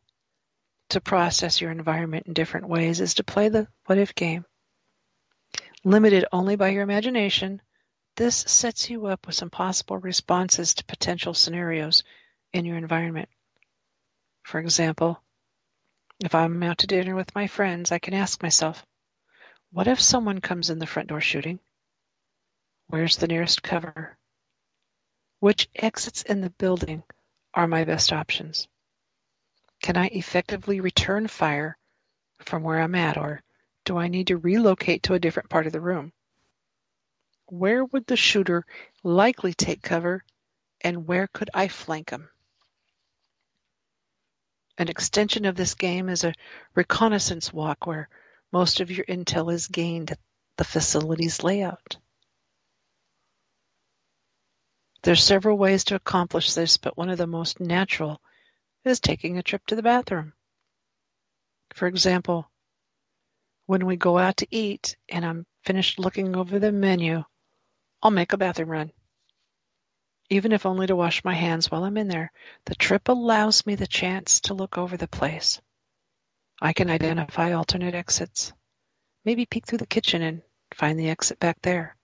to 0.88 1.00
process 1.00 1.60
your 1.60 1.70
environment 1.70 2.26
in 2.26 2.32
different 2.32 2.68
ways 2.68 3.00
is 3.00 3.14
to 3.14 3.24
play 3.24 3.48
the 3.48 3.68
what 3.86 3.98
if 3.98 4.16
game. 4.16 4.44
Limited 5.84 6.24
only 6.32 6.56
by 6.56 6.70
your 6.70 6.82
imagination, 6.82 7.62
this 8.16 8.36
sets 8.36 8.90
you 8.90 9.06
up 9.06 9.28
with 9.28 9.36
some 9.36 9.48
possible 9.48 9.96
responses 9.98 10.74
to 10.74 10.84
potential 10.84 11.34
scenarios 11.34 12.02
in 12.52 12.64
your 12.64 12.76
environment. 12.76 13.28
For 14.42 14.58
example, 14.58 15.22
if 16.24 16.34
I'm 16.34 16.60
out 16.64 16.78
to 16.78 16.88
dinner 16.88 17.14
with 17.14 17.36
my 17.36 17.46
friends, 17.46 17.92
I 17.92 18.00
can 18.00 18.14
ask 18.14 18.42
myself, 18.42 18.84
what 19.70 19.86
if 19.86 20.00
someone 20.00 20.40
comes 20.40 20.68
in 20.68 20.80
the 20.80 20.86
front 20.86 21.10
door 21.10 21.20
shooting? 21.20 21.60
Where's 22.88 23.18
the 23.18 23.28
nearest 23.28 23.62
cover? 23.62 24.18
Which 25.38 25.68
exits 25.76 26.22
in 26.22 26.40
the 26.40 26.50
building 26.50 27.04
are 27.58 27.66
my 27.66 27.82
best 27.82 28.12
options? 28.12 28.68
Can 29.82 29.96
I 29.96 30.06
effectively 30.06 30.78
return 30.78 31.26
fire 31.26 31.76
from 32.38 32.62
where 32.62 32.80
I'm 32.80 32.94
at, 32.94 33.16
or 33.16 33.42
do 33.84 33.98
I 33.98 34.06
need 34.06 34.28
to 34.28 34.36
relocate 34.36 35.02
to 35.04 35.14
a 35.14 35.18
different 35.18 35.50
part 35.50 35.66
of 35.66 35.72
the 35.72 35.80
room? 35.80 36.12
Where 37.46 37.84
would 37.84 38.06
the 38.06 38.16
shooter 38.16 38.64
likely 39.02 39.54
take 39.54 39.82
cover, 39.82 40.22
and 40.82 41.08
where 41.08 41.26
could 41.26 41.50
I 41.52 41.66
flank 41.66 42.10
him? 42.10 42.28
An 44.78 44.88
extension 44.88 45.44
of 45.44 45.56
this 45.56 45.74
game 45.74 46.08
is 46.08 46.22
a 46.22 46.34
reconnaissance 46.76 47.52
walk 47.52 47.88
where 47.88 48.08
most 48.52 48.78
of 48.78 48.92
your 48.92 49.04
intel 49.06 49.52
is 49.52 49.66
gained 49.66 50.12
at 50.12 50.20
the 50.58 50.64
facility's 50.64 51.42
layout. 51.42 51.96
There's 55.02 55.22
several 55.22 55.56
ways 55.56 55.84
to 55.84 55.94
accomplish 55.94 56.54
this, 56.54 56.76
but 56.76 56.96
one 56.96 57.08
of 57.08 57.18
the 57.18 57.26
most 57.26 57.60
natural 57.60 58.20
is 58.84 59.00
taking 59.00 59.38
a 59.38 59.42
trip 59.42 59.66
to 59.66 59.76
the 59.76 59.82
bathroom. 59.82 60.32
For 61.74 61.86
example, 61.86 62.50
when 63.66 63.86
we 63.86 63.96
go 63.96 64.18
out 64.18 64.38
to 64.38 64.48
eat 64.50 64.96
and 65.08 65.24
I'm 65.24 65.46
finished 65.64 65.98
looking 65.98 66.34
over 66.34 66.58
the 66.58 66.72
menu, 66.72 67.22
I'll 68.02 68.10
make 68.10 68.32
a 68.32 68.38
bathroom 68.38 68.70
run. 68.70 68.92
Even 70.30 70.52
if 70.52 70.66
only 70.66 70.86
to 70.86 70.96
wash 70.96 71.24
my 71.24 71.34
hands 71.34 71.70
while 71.70 71.84
I'm 71.84 71.96
in 71.96 72.08
there, 72.08 72.32
the 72.64 72.74
trip 72.74 73.08
allows 73.08 73.66
me 73.66 73.74
the 73.76 73.86
chance 73.86 74.40
to 74.40 74.54
look 74.54 74.76
over 74.78 74.96
the 74.96 75.08
place. 75.08 75.60
I 76.60 76.72
can 76.72 76.90
identify 76.90 77.52
alternate 77.52 77.94
exits, 77.94 78.52
maybe 79.24 79.46
peek 79.46 79.66
through 79.66 79.78
the 79.78 79.86
kitchen 79.86 80.22
and 80.22 80.42
find 80.74 80.98
the 80.98 81.10
exit 81.10 81.38
back 81.38 81.62
there. 81.62 81.96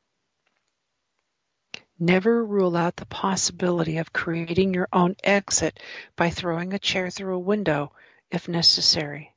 Never 1.99 2.45
rule 2.45 2.77
out 2.77 2.97
the 2.97 3.07
possibility 3.07 3.99
of 3.99 4.13
creating 4.13 4.75
your 4.75 4.89
own 4.93 5.15
exit 5.23 5.79
by 6.17 6.29
throwing 6.29 6.73
a 6.73 6.79
chair 6.79 7.09
through 7.09 7.37
a 7.37 7.39
window 7.39 7.93
if 8.33 8.49
necessary. 8.49 9.33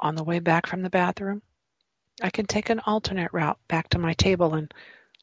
On 0.00 0.16
the 0.16 0.24
way 0.24 0.40
back 0.40 0.66
from 0.66 0.82
the 0.82 0.90
bathroom, 0.90 1.42
I 2.20 2.30
can 2.30 2.46
take 2.46 2.70
an 2.70 2.80
alternate 2.80 3.32
route 3.32 3.60
back 3.68 3.88
to 3.90 3.98
my 3.98 4.14
table 4.14 4.54
and 4.54 4.74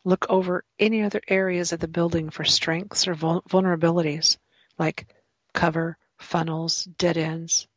look 0.05 0.25
over 0.29 0.63
any 0.79 1.03
other 1.03 1.21
areas 1.27 1.73
of 1.73 1.81
the 1.81 1.87
building 1.89 2.29
for 2.29 2.45
strengths 2.45 3.05
or 3.05 3.15
vulnerabilities, 3.15 4.37
like 4.79 5.13
cover, 5.53 5.97
funnels, 6.17 6.85
dead 6.85 7.17
ends. 7.17 7.67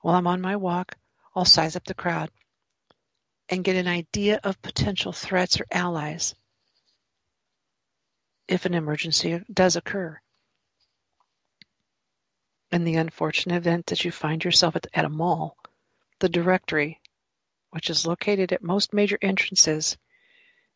While 0.00 0.16
I'm 0.16 0.26
on 0.26 0.40
my 0.40 0.56
walk, 0.56 0.96
I'll 1.36 1.44
size 1.44 1.76
up 1.76 1.84
the 1.84 1.94
crowd 1.94 2.32
and 3.48 3.62
get 3.62 3.76
an 3.76 3.86
idea 3.86 4.40
of 4.42 4.60
potential 4.60 5.12
threats 5.12 5.60
or 5.60 5.66
allies 5.70 6.34
if 8.48 8.66
an 8.66 8.74
emergency 8.74 9.40
does 9.52 9.76
occur. 9.76 10.20
In 12.70 12.84
the 12.84 12.96
unfortunate 12.96 13.56
event 13.56 13.86
that 13.86 14.04
you 14.04 14.10
find 14.10 14.44
yourself 14.44 14.76
at, 14.76 14.86
at 14.92 15.04
a 15.04 15.08
mall, 15.08 15.56
the 16.18 16.28
directory, 16.28 17.00
which 17.70 17.90
is 17.90 18.06
located 18.06 18.52
at 18.52 18.62
most 18.62 18.92
major 18.92 19.18
entrances, 19.22 19.96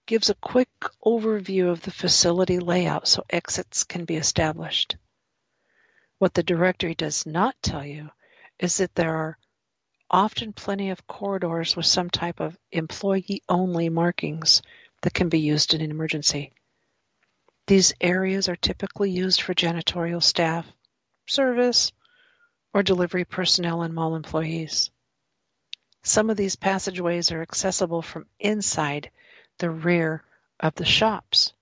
gives 0.07 0.31
a 0.31 0.35
quick 0.35 0.69
overview 1.05 1.69
of 1.71 1.83
the 1.83 1.91
facility 1.91 2.59
layout 2.59 3.07
so 3.07 3.25
exits 3.29 3.85
can 3.85 4.05
be 4.05 4.17
established. 4.17 4.97
What 6.19 6.35
the 6.35 6.43
directory 6.43 6.95
does 6.95 7.27
not 7.27 7.55
tell 7.63 7.85
you 7.85 8.11
is 8.59 8.79
that 8.79 8.95
there 8.95 9.15
are 9.15 9.39
often 10.11 10.53
plenty 10.53 10.91
of 10.91 11.07
corridors 11.07 11.77
with 11.77 11.87
some 11.87 12.09
type 12.11 12.41
of 12.41 12.59
employee-only 12.73 13.91
markings 13.91 14.63
that 15.03 15.15
can 15.15 15.29
be 15.29 15.41
used 15.41 15.75
in 15.75 15.81
an 15.81 15.91
emergency. 15.91 16.53
These 17.69 17.93
areas 18.01 18.49
are 18.49 18.57
typically 18.57 19.11
used 19.11 19.43
for 19.43 19.53
janitorial 19.53 20.23
staff, 20.23 20.67
service, 21.27 21.93
or 22.73 22.83
delivery 22.83 23.27
personnel 23.27 23.83
and 23.83 23.95
mall 23.95 24.17
employees. 24.17 24.91
Some 26.03 26.31
of 26.31 26.39
these 26.39 26.57
passageways 26.57 27.31
are 27.31 27.43
accessible 27.43 28.01
from 28.01 28.25
inside 28.41 29.11
the 29.59 29.69
rear 29.69 30.25
of 30.59 30.77
the 30.77 30.87
shops. 30.87 31.53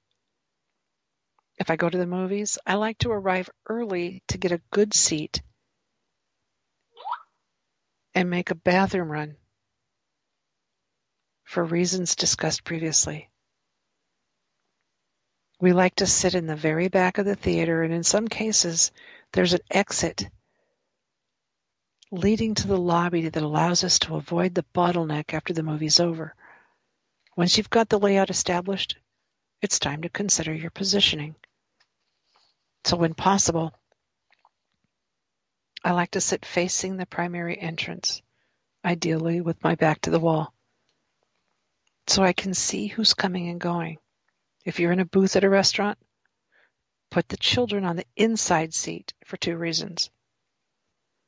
If 1.58 1.70
I 1.70 1.76
go 1.76 1.90
to 1.90 1.98
the 1.98 2.06
movies, 2.06 2.56
I 2.64 2.74
like 2.74 2.98
to 2.98 3.10
arrive 3.10 3.50
early 3.66 4.22
to 4.28 4.38
get 4.38 4.52
a 4.52 4.62
good 4.70 4.94
seat 4.94 5.42
and 8.14 8.30
make 8.30 8.52
a 8.52 8.54
bathroom 8.54 9.10
run 9.10 9.36
for 11.42 11.64
reasons 11.64 12.14
discussed 12.14 12.62
previously. 12.62 13.28
We 15.58 15.72
like 15.72 15.96
to 15.96 16.06
sit 16.06 16.34
in 16.34 16.46
the 16.46 16.56
very 16.56 16.88
back 16.88 17.18
of 17.18 17.24
the 17.24 17.34
theater, 17.34 17.82
and 17.82 17.92
in 17.92 18.02
some 18.02 18.28
cases, 18.28 18.92
there's 19.32 19.54
an 19.54 19.60
exit 19.70 20.28
leading 22.10 22.54
to 22.54 22.68
the 22.68 22.76
lobby 22.76 23.28
that 23.28 23.42
allows 23.42 23.82
us 23.82 23.98
to 24.00 24.16
avoid 24.16 24.54
the 24.54 24.64
bottleneck 24.74 25.34
after 25.34 25.52
the 25.52 25.62
movie's 25.62 25.98
over. 25.98 26.34
Once 27.36 27.56
you've 27.56 27.70
got 27.70 27.88
the 27.88 27.98
layout 27.98 28.30
established, 28.30 28.96
it's 29.60 29.78
time 29.78 30.02
to 30.02 30.08
consider 30.08 30.54
your 30.54 30.70
positioning. 30.70 31.34
So 32.84 32.96
when 32.96 33.14
possible, 33.14 33.74
I 35.82 35.92
like 35.92 36.12
to 36.12 36.20
sit 36.20 36.44
facing 36.44 36.96
the 36.96 37.06
primary 37.06 37.58
entrance, 37.58 38.22
ideally 38.84 39.40
with 39.40 39.62
my 39.64 39.74
back 39.74 40.02
to 40.02 40.10
the 40.10 40.20
wall, 40.20 40.52
so 42.06 42.22
I 42.22 42.32
can 42.32 42.54
see 42.54 42.86
who's 42.86 43.14
coming 43.14 43.48
and 43.48 43.60
going. 43.60 43.98
If 44.66 44.80
you're 44.80 44.90
in 44.90 44.98
a 44.98 45.04
booth 45.04 45.36
at 45.36 45.44
a 45.44 45.48
restaurant, 45.48 45.96
put 47.12 47.28
the 47.28 47.36
children 47.36 47.84
on 47.84 47.94
the 47.94 48.06
inside 48.16 48.74
seat 48.74 49.14
for 49.24 49.36
two 49.36 49.56
reasons. 49.56 50.10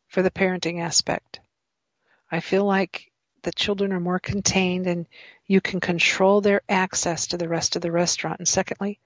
For 0.08 0.22
the 0.22 0.30
parenting 0.30 0.80
aspect, 0.80 1.38
I 2.32 2.40
feel 2.40 2.64
like 2.64 3.12
the 3.42 3.52
children 3.52 3.92
are 3.92 4.00
more 4.00 4.18
contained 4.18 4.88
and 4.88 5.06
you 5.46 5.60
can 5.60 5.78
control 5.78 6.40
their 6.40 6.62
access 6.68 7.28
to 7.28 7.38
the 7.38 7.48
rest 7.48 7.76
of 7.76 7.82
the 7.82 7.92
restaurant. 7.92 8.40
And 8.40 8.48
secondly, 8.48 8.98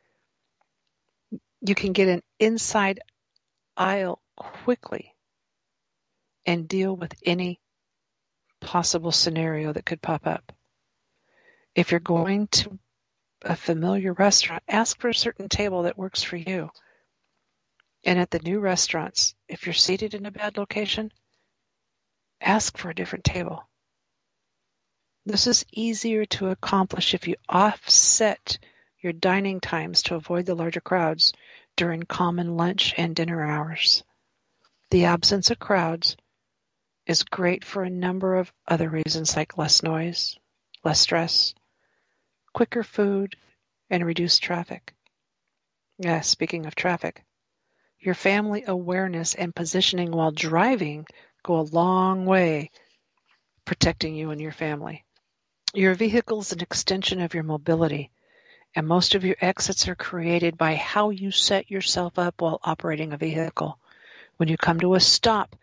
you 1.61 1.75
can 1.75 1.93
get 1.93 2.09
an 2.09 2.23
inside 2.39 3.01
aisle 3.77 4.23
quickly 4.35 5.15
and 6.47 6.67
deal 6.67 6.97
with 6.97 7.13
any 7.27 7.61
possible 8.63 9.13
scenario 9.13 9.75
that 9.75 9.85
could 9.85 10.01
pop 10.01 10.27
up. 10.27 10.53
If 11.75 11.91
you're 11.91 12.01
going 12.01 12.47
to 12.49 12.79
a 13.45 13.57
familiar 13.57 14.13
restaurant, 14.13 14.63
ask 14.69 15.01
for 15.01 15.09
a 15.09 15.15
certain 15.15 15.49
table 15.49 15.83
that 15.83 15.99
works 15.99 16.23
for 16.23 16.37
you. 16.37 16.71
And 18.05 18.19
at 18.19 18.31
the 18.31 18.41
new 18.41 18.61
restaurants, 18.61 19.35
if 19.49 19.67
you're 19.67 19.73
seated 19.73 20.15
in 20.15 20.27
a 20.27 20.31
bad 20.31 20.57
location, 20.57 21.13
ask 22.41 22.77
for 22.77 22.91
a 22.91 22.95
different 22.95 23.25
table. 23.25 23.69
This 25.25 25.47
is 25.47 25.65
easier 25.73 26.25
to 26.27 26.49
accomplish 26.49 27.15
if 27.15 27.29
you 27.29 27.37
offset 27.49 28.59
your 29.01 29.13
dining 29.13 29.61
times 29.61 30.03
to 30.05 30.17
avoid 30.17 30.47
the 30.47 30.55
larger 30.55 30.81
crowds 30.81 31.33
during 31.77 32.03
common 32.03 32.57
lunch 32.57 32.95
and 32.97 33.15
dinner 33.15 33.45
hours. 33.45 34.03
The 34.91 35.05
absence 35.05 35.51
of 35.51 35.59
crowds 35.59 36.17
is 37.07 37.23
great 37.23 37.65
for 37.65 37.83
a 37.83 37.91
number 37.91 38.37
of 38.37 38.53
other 38.67 38.89
reasons 38.89 39.37
like 39.37 39.59
less 39.59 39.83
noise, 39.83 40.37
less 40.85 41.01
stress, 41.01 41.55
quicker 42.53 42.83
food, 42.83 43.37
and 43.91 44.05
reduced 44.05 44.43
traffic. 44.43 44.95
Yes, 45.99 46.29
speaking 46.29 46.67
of 46.67 46.75
traffic, 46.75 47.25
your 48.01 48.15
family 48.15 48.65
awareness 48.67 49.35
and 49.35 49.55
positioning 49.55 50.11
while 50.11 50.33
driving 50.33 51.07
go 51.43 51.59
a 51.59 51.63
long 51.63 52.27
way 52.27 52.71
protecting 53.65 54.15
you 54.15 54.31
and 54.31 54.41
your 54.41 54.53
family. 54.53 55.05
Your 55.75 55.95
vehicle 55.95 56.41
is 56.41 56.53
an 56.53 56.61
extension 56.61 57.21
of 57.21 57.35
your 57.35 57.45
mobility, 57.45 58.11
and 58.75 58.87
most 58.87 59.15
of 59.15 59.25
your 59.25 59.37
exits 59.41 59.89
are 59.89 59.95
created 59.95 60.59
by 60.59 60.75
how 60.75 61.11
you 61.11 61.31
set 61.31 61.71
yourself 61.71 62.19
up 62.19 62.41
while 62.41 62.61
operating 62.63 63.13
a 63.13 63.17
vehicle. 63.17 63.79
When 64.37 64.49
you 64.49 64.57
come 64.57 64.81
to 64.81 64.95
a 64.95 65.01
stop 65.01 65.55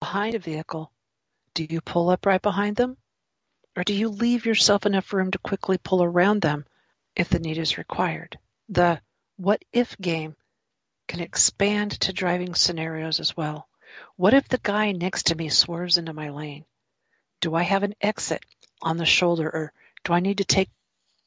behind 0.00 0.34
a 0.34 0.38
vehicle, 0.38 0.92
do 1.54 1.66
you 1.68 1.80
pull 1.80 2.10
up 2.10 2.24
right 2.26 2.40
behind 2.40 2.76
them? 2.76 2.96
Or 3.78 3.84
do 3.84 3.94
you 3.94 4.08
leave 4.08 4.44
yourself 4.44 4.86
enough 4.86 5.12
room 5.12 5.30
to 5.30 5.38
quickly 5.38 5.78
pull 5.78 6.02
around 6.02 6.42
them 6.42 6.66
if 7.14 7.28
the 7.28 7.38
need 7.38 7.58
is 7.58 7.78
required? 7.78 8.36
The 8.68 9.00
what 9.36 9.64
if 9.72 9.96
game 9.98 10.34
can 11.06 11.20
expand 11.20 11.92
to 12.00 12.12
driving 12.12 12.56
scenarios 12.56 13.20
as 13.20 13.36
well. 13.36 13.68
What 14.16 14.34
if 14.34 14.48
the 14.48 14.58
guy 14.60 14.90
next 14.90 15.26
to 15.26 15.36
me 15.36 15.48
swerves 15.48 15.96
into 15.96 16.12
my 16.12 16.30
lane? 16.30 16.64
Do 17.40 17.54
I 17.54 17.62
have 17.62 17.84
an 17.84 17.94
exit 18.00 18.44
on 18.82 18.96
the 18.96 19.06
shoulder 19.06 19.48
or 19.48 19.72
do 20.02 20.12
I 20.12 20.18
need 20.18 20.38
to 20.38 20.44
take 20.44 20.70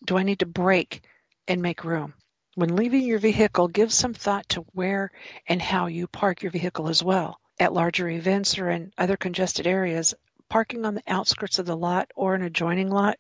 do 0.04 0.18
I 0.18 0.24
need 0.24 0.40
to 0.40 0.46
brake 0.46 1.04
and 1.48 1.62
make 1.62 1.86
room? 1.86 2.16
When 2.56 2.76
leaving 2.76 3.04
your 3.04 3.20
vehicle, 3.20 3.70
give 3.70 3.94
some 3.94 4.14
thought 4.14 4.50
to 4.50 4.66
where 4.74 5.10
and 5.48 5.62
how 5.62 5.86
you 5.86 6.06
park 6.06 6.44
your 6.44 6.52
vehicle 6.52 6.90
as 6.90 7.02
well. 7.02 7.40
At 7.62 7.72
larger 7.72 8.10
events 8.10 8.60
or 8.60 8.70
in 8.70 8.92
other 8.98 9.16
congested 9.16 9.68
areas, 9.68 10.16
parking 10.52 10.86
on 10.86 10.96
the 10.96 11.04
outskirts 11.08 11.60
of 11.60 11.66
the 11.66 11.78
lot 11.78 12.12
or 12.14 12.36
an 12.36 12.42
adjoining 12.42 12.90
lot 12.90 13.18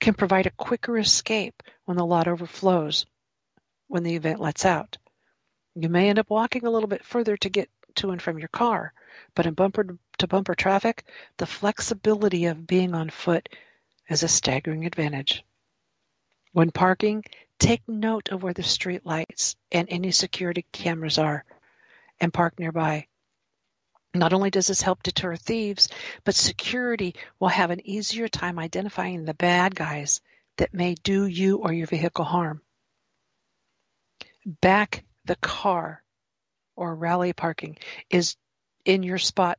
can 0.00 0.12
provide 0.12 0.44
a 0.44 0.50
quicker 0.50 0.98
escape 0.98 1.62
when 1.86 1.96
the 1.96 2.04
lot 2.04 2.28
overflows 2.28 3.06
when 3.88 4.02
the 4.02 4.14
event 4.14 4.38
lets 4.38 4.66
out. 4.66 4.98
You 5.74 5.88
may 5.88 6.10
end 6.10 6.18
up 6.18 6.28
walking 6.28 6.66
a 6.66 6.70
little 6.70 6.88
bit 6.88 7.02
further 7.02 7.38
to 7.38 7.48
get 7.48 7.70
to 7.94 8.10
and 8.10 8.20
from 8.20 8.38
your 8.38 8.48
car, 8.48 8.92
but 9.34 9.46
in 9.46 9.54
bumper 9.54 9.96
to 10.18 10.26
bumper 10.26 10.54
traffic, 10.54 11.06
the 11.38 11.46
flexibility 11.46 12.44
of 12.44 12.66
being 12.66 12.94
on 12.94 13.08
foot 13.08 13.48
is 14.10 14.22
a 14.22 14.28
staggering 14.28 14.84
advantage. 14.84 15.42
When 16.52 16.70
parking, 16.70 17.24
take 17.58 17.88
note 17.88 18.28
of 18.28 18.42
where 18.42 18.52
the 18.52 18.62
street 18.62 19.06
lights 19.06 19.56
and 19.72 19.88
any 19.88 20.10
security 20.10 20.66
cameras 20.70 21.16
are 21.16 21.46
and 22.20 22.30
park 22.30 22.58
nearby. 22.58 23.06
Not 24.14 24.32
only 24.32 24.50
does 24.50 24.68
this 24.68 24.80
help 24.80 25.02
deter 25.02 25.34
thieves, 25.34 25.88
but 26.22 26.36
security 26.36 27.16
will 27.40 27.48
have 27.48 27.70
an 27.70 27.84
easier 27.84 28.28
time 28.28 28.60
identifying 28.60 29.24
the 29.24 29.34
bad 29.34 29.74
guys 29.74 30.20
that 30.56 30.72
may 30.72 30.94
do 30.94 31.26
you 31.26 31.58
or 31.58 31.72
your 31.72 31.88
vehicle 31.88 32.24
harm. 32.24 32.62
Back 34.46 35.04
the 35.24 35.36
car 35.36 36.02
or 36.76 36.94
rally 36.94 37.32
parking 37.32 37.76
is 38.08 38.36
in 38.84 39.02
your 39.02 39.18
spot 39.18 39.58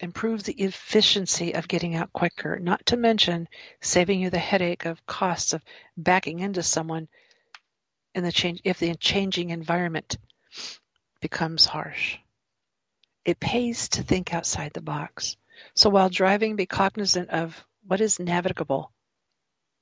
improves 0.00 0.44
the 0.44 0.52
efficiency 0.52 1.52
of 1.54 1.68
getting 1.68 1.96
out 1.96 2.12
quicker, 2.12 2.58
not 2.58 2.86
to 2.86 2.96
mention 2.96 3.48
saving 3.80 4.20
you 4.20 4.30
the 4.30 4.38
headache 4.38 4.84
of 4.84 5.04
costs 5.06 5.52
of 5.52 5.62
backing 5.96 6.38
into 6.38 6.62
someone 6.62 7.08
in 8.14 8.22
the 8.22 8.32
change 8.32 8.60
if 8.64 8.78
the 8.78 8.94
changing 8.94 9.50
environment 9.50 10.16
becomes 11.20 11.66
harsh. 11.66 12.18
It 13.26 13.40
pays 13.40 13.88
to 13.88 14.04
think 14.04 14.32
outside 14.32 14.72
the 14.72 14.80
box. 14.80 15.36
So 15.74 15.90
while 15.90 16.08
driving, 16.08 16.54
be 16.54 16.64
cognizant 16.64 17.28
of 17.30 17.66
what 17.84 18.00
is 18.00 18.20
navigable 18.20 18.92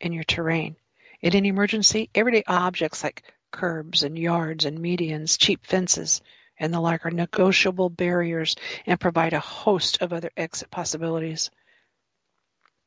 in 0.01 0.15
your 0.15 0.25
terrain. 0.25 0.77
In 1.21 1.37
an 1.37 1.45
emergency, 1.45 2.09
everyday 2.15 2.43
objects 2.47 3.05
like 3.05 3.23
curbs 3.51 4.03
and 4.03 4.19
yards 4.19 4.65
and 4.65 4.79
medians, 4.79 5.39
cheap 5.39 5.67
fences, 5.67 6.23
and 6.59 6.73
the 6.73 6.81
like 6.81 7.05
are 7.05 7.11
negotiable 7.11 7.91
barriers 7.91 8.57
and 8.87 8.99
provide 8.99 9.35
a 9.35 9.41
host 9.41 10.01
of 10.01 10.15
other 10.15 10.31
exit 10.39 10.71
possibilities. 10.71 11.51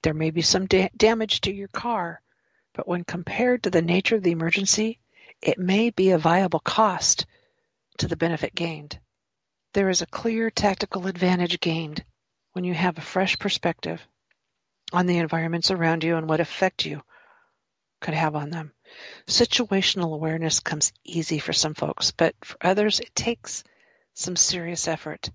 There 0.02 0.16
may 0.16 0.32
be 0.32 0.42
some 0.42 0.66
da- 0.66 0.90
damage 0.98 1.42
to 1.42 1.54
your 1.54 1.68
car, 1.68 2.20
but 2.74 2.88
when 2.88 3.04
compared 3.04 3.62
to 3.64 3.70
the 3.70 3.84
nature 3.84 4.16
of 4.16 4.24
the 4.24 4.32
emergency, 4.32 4.98
it 5.40 5.60
may 5.60 5.92
be 5.92 6.10
a 6.10 6.18
viable 6.18 6.62
cost 6.62 7.28
to 8.00 8.08
the 8.08 8.18
benefit 8.18 8.56
gained. 8.56 8.98
There 9.74 9.90
is 9.90 10.02
a 10.02 10.08
clear 10.08 10.50
tactical 10.50 11.08
advantage 11.08 11.60
gained 11.60 12.04
when 12.54 12.64
you 12.64 12.74
have 12.74 12.98
a 12.98 13.02
fresh 13.02 13.38
perspective 13.38 14.06
on 14.94 15.06
the 15.06 15.18
environments 15.18 15.72
around 15.72 16.04
you 16.04 16.16
and 16.16 16.28
what 16.28 16.40
effect 16.40 16.86
you 16.86 17.04
could 18.00 18.14
have 18.14 18.36
on 18.36 18.50
them. 18.50 18.72
Situational 19.28 20.14
awareness 20.14 20.60
comes 20.60 20.94
easy 21.04 21.40
for 21.40 21.54
some 21.54 21.74
folks, 21.74 22.12
but 22.12 22.36
for 22.44 22.58
others 22.62 23.00
it 23.00 23.14
takes 23.14 23.64
some 24.14 24.36
serious 24.36 24.88
effort. 24.88 25.30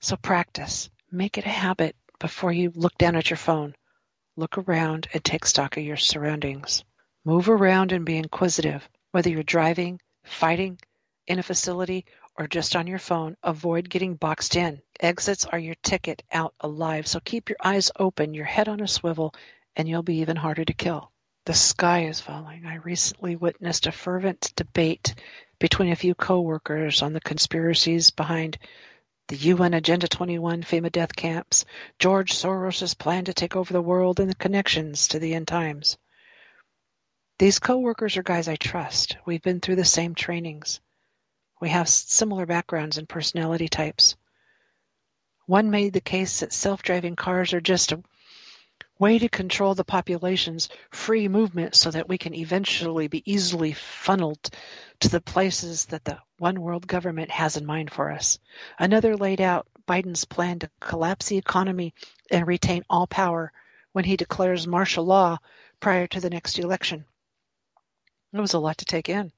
So 0.00 0.16
practice. 0.16 0.90
Make 1.10 1.38
it 1.38 1.46
a 1.46 1.50
habit 1.50 1.96
before 2.18 2.52
you 2.52 2.72
look 2.74 2.96
down 2.98 3.16
at 3.16 3.30
your 3.30 3.36
phone. 3.36 3.74
Look 4.36 4.58
around 4.58 5.08
and 5.12 5.24
take 5.24 5.46
stock 5.46 5.76
of 5.76 5.82
your 5.82 5.96
surroundings. 5.96 6.84
Move 7.24 7.48
around 7.48 7.92
and 7.92 8.04
be 8.04 8.16
inquisitive. 8.16 8.88
Whether 9.12 9.30
you're 9.30 9.42
driving, 9.42 10.00
fighting 10.24 10.78
in 11.26 11.38
a 11.38 11.42
facility, 11.42 12.04
or 12.38 12.46
just 12.46 12.76
on 12.76 12.86
your 12.86 13.00
phone, 13.00 13.36
avoid 13.42 13.90
getting 13.90 14.14
boxed 14.14 14.54
in. 14.54 14.80
Exits 15.00 15.44
are 15.44 15.58
your 15.58 15.74
ticket 15.82 16.22
out 16.32 16.54
alive, 16.60 17.08
so 17.08 17.18
keep 17.18 17.48
your 17.48 17.58
eyes 17.62 17.90
open, 17.98 18.32
your 18.32 18.44
head 18.44 18.68
on 18.68 18.80
a 18.80 18.86
swivel, 18.86 19.34
and 19.74 19.88
you'll 19.88 20.04
be 20.04 20.20
even 20.20 20.36
harder 20.36 20.64
to 20.64 20.72
kill. 20.72 21.10
The 21.46 21.54
sky 21.54 22.04
is 22.04 22.20
falling. 22.20 22.64
I 22.64 22.76
recently 22.76 23.34
witnessed 23.34 23.88
a 23.88 23.92
fervent 23.92 24.52
debate 24.54 25.14
between 25.58 25.90
a 25.90 25.96
few 25.96 26.14
coworkers 26.14 27.02
on 27.02 27.12
the 27.12 27.20
conspiracies 27.20 28.10
behind 28.10 28.58
the 29.26 29.36
UN 29.36 29.74
Agenda 29.74 30.06
21 30.06 30.62
FEMA 30.62 30.92
death 30.92 31.14
camps, 31.14 31.64
George 31.98 32.32
Soros' 32.32 32.96
plan 32.96 33.24
to 33.24 33.34
take 33.34 33.56
over 33.56 33.72
the 33.72 33.82
world, 33.82 34.20
and 34.20 34.30
the 34.30 34.36
connections 34.36 35.08
to 35.08 35.18
the 35.18 35.34
end 35.34 35.48
times. 35.48 35.98
These 37.38 37.58
coworkers 37.58 38.16
are 38.16 38.22
guys 38.22 38.46
I 38.46 38.56
trust. 38.56 39.16
We've 39.26 39.42
been 39.42 39.60
through 39.60 39.76
the 39.76 39.84
same 39.84 40.14
trainings. 40.14 40.80
We 41.60 41.70
have 41.70 41.88
similar 41.88 42.46
backgrounds 42.46 42.98
and 42.98 43.08
personality 43.08 43.68
types. 43.68 44.16
One 45.46 45.70
made 45.70 45.92
the 45.92 46.00
case 46.00 46.40
that 46.40 46.52
self-driving 46.52 47.16
cars 47.16 47.52
are 47.54 47.60
just 47.60 47.92
a 47.92 48.02
way 48.98 49.18
to 49.18 49.28
control 49.28 49.74
the 49.74 49.84
population's 49.84 50.68
free 50.90 51.28
movement 51.28 51.74
so 51.74 51.90
that 51.90 52.08
we 52.08 52.18
can 52.18 52.34
eventually 52.34 53.08
be 53.08 53.22
easily 53.30 53.72
funneled 53.72 54.50
to 55.00 55.08
the 55.08 55.20
places 55.20 55.86
that 55.86 56.04
the 56.04 56.18
one 56.38 56.60
world 56.60 56.86
government 56.86 57.30
has 57.30 57.56
in 57.56 57.64
mind 57.64 57.90
for 57.90 58.10
us. 58.10 58.38
Another 58.78 59.16
laid 59.16 59.40
out 59.40 59.66
Biden's 59.86 60.24
plan 60.24 60.58
to 60.58 60.70
collapse 60.80 61.28
the 61.28 61.38
economy 61.38 61.94
and 62.30 62.46
retain 62.46 62.84
all 62.90 63.06
power 63.06 63.52
when 63.92 64.04
he 64.04 64.16
declares 64.16 64.66
martial 64.66 65.04
law 65.04 65.38
prior 65.80 66.06
to 66.08 66.20
the 66.20 66.30
next 66.30 66.58
election. 66.58 67.04
It 68.32 68.40
was 68.40 68.54
a 68.54 68.58
lot 68.58 68.78
to 68.78 68.84
take 68.84 69.08
in. 69.08 69.32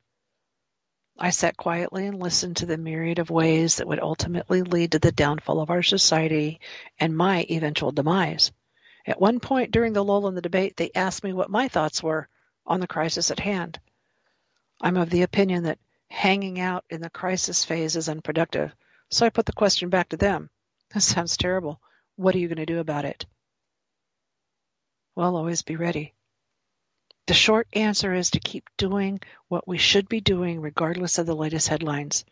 I 1.23 1.31
sat 1.31 1.59
quietly 1.59 2.07
and 2.07 2.19
listened 2.19 2.57
to 2.57 2.67
the 2.67 2.79
myriad 2.79 3.19
of 3.19 3.29
ways 3.29 3.77
that 3.77 3.87
would 3.87 4.01
ultimately 4.01 4.63
lead 4.63 4.93
to 4.93 4.99
the 4.99 5.13
downfall 5.13 5.61
of 5.61 5.69
our 5.69 5.83
society 5.83 6.61
and 6.99 7.15
my 7.15 7.45
eventual 7.51 7.93
demise. 7.93 8.53
At 9.07 9.21
one 9.21 9.39
point 9.39 9.71
during 9.71 9.93
the 9.93 10.03
lull 10.03 10.29
in 10.29 10.35
the 10.35 10.41
debate, 10.41 10.79
they 10.79 10.91
asked 10.95 11.23
me 11.23 11.35
what 11.35 11.51
my 11.51 11.69
thoughts 11.69 12.03
were 12.03 12.27
on 12.65 12.81
the 12.81 12.87
crisis 12.87 13.31
at 13.31 13.39
hand. 13.39 13.79
I'm 14.81 14.97
of 14.97 15.11
the 15.11 15.21
opinion 15.21 15.65
that 15.65 15.79
hanging 16.09 16.59
out 16.59 16.87
in 16.89 17.03
the 17.03 17.11
crisis 17.11 17.67
phase 17.67 17.97
is 17.97 18.09
unproductive, 18.09 18.75
so 19.11 19.27
I 19.27 19.31
put 19.31 19.45
the 19.45 19.53
question 19.53 19.91
back 19.91 20.09
to 20.11 20.17
them. 20.17 20.49
That 20.95 21.03
sounds 21.03 21.37
terrible. 21.37 21.81
What 22.17 22.35
are 22.35 22.39
you 22.39 22.49
going 22.49 22.57
to 22.57 22.67
do 22.67 22.81
about 22.81 23.05
it? 23.05 23.27
Well, 25.15 25.37
always 25.37 25.63
be 25.63 25.77
ready. 25.77 26.15
The 27.31 27.35
short 27.35 27.69
answer 27.75 28.13
is 28.13 28.33
to 28.33 28.41
keep 28.41 28.69
doing 28.77 29.21
what 29.47 29.69
we 29.69 29.79
should 29.79 30.09
be 30.09 30.21
doing 30.21 30.61
regardless 30.61 31.17
of 31.17 31.27
the 31.27 31.37
latest 31.37 31.69
headlines. 31.69 32.25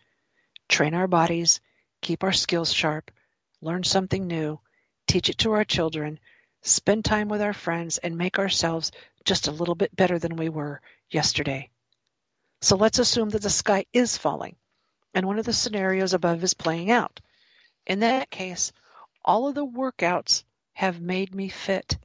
Train 0.68 0.92
our 0.92 1.06
bodies, 1.06 1.60
keep 2.00 2.24
our 2.24 2.32
skills 2.32 2.72
sharp, 2.72 3.12
learn 3.60 3.84
something 3.84 4.26
new, 4.26 4.58
teach 5.06 5.28
it 5.28 5.38
to 5.38 5.52
our 5.52 5.62
children, 5.62 6.18
spend 6.62 7.04
time 7.04 7.28
with 7.28 7.40
our 7.40 7.52
friends, 7.52 7.98
and 7.98 8.18
make 8.18 8.40
ourselves 8.40 8.90
just 9.24 9.46
a 9.46 9.52
little 9.52 9.76
bit 9.76 9.94
better 9.94 10.18
than 10.18 10.34
we 10.34 10.48
were 10.48 10.80
yesterday. 11.08 11.70
So 12.60 12.74
let's 12.74 12.98
assume 12.98 13.28
that 13.28 13.42
the 13.42 13.50
sky 13.50 13.86
is 13.92 14.18
falling 14.18 14.56
and 15.14 15.26
one 15.26 15.38
of 15.38 15.46
the 15.46 15.52
scenarios 15.52 16.12
above 16.12 16.42
is 16.42 16.54
playing 16.54 16.90
out. 16.90 17.20
In 17.86 18.00
that 18.00 18.30
case, 18.30 18.72
all 19.24 19.46
of 19.46 19.54
the 19.54 19.64
workouts 19.64 20.42
have 20.72 21.00
made 21.00 21.32
me 21.32 21.50
fit 21.50 21.96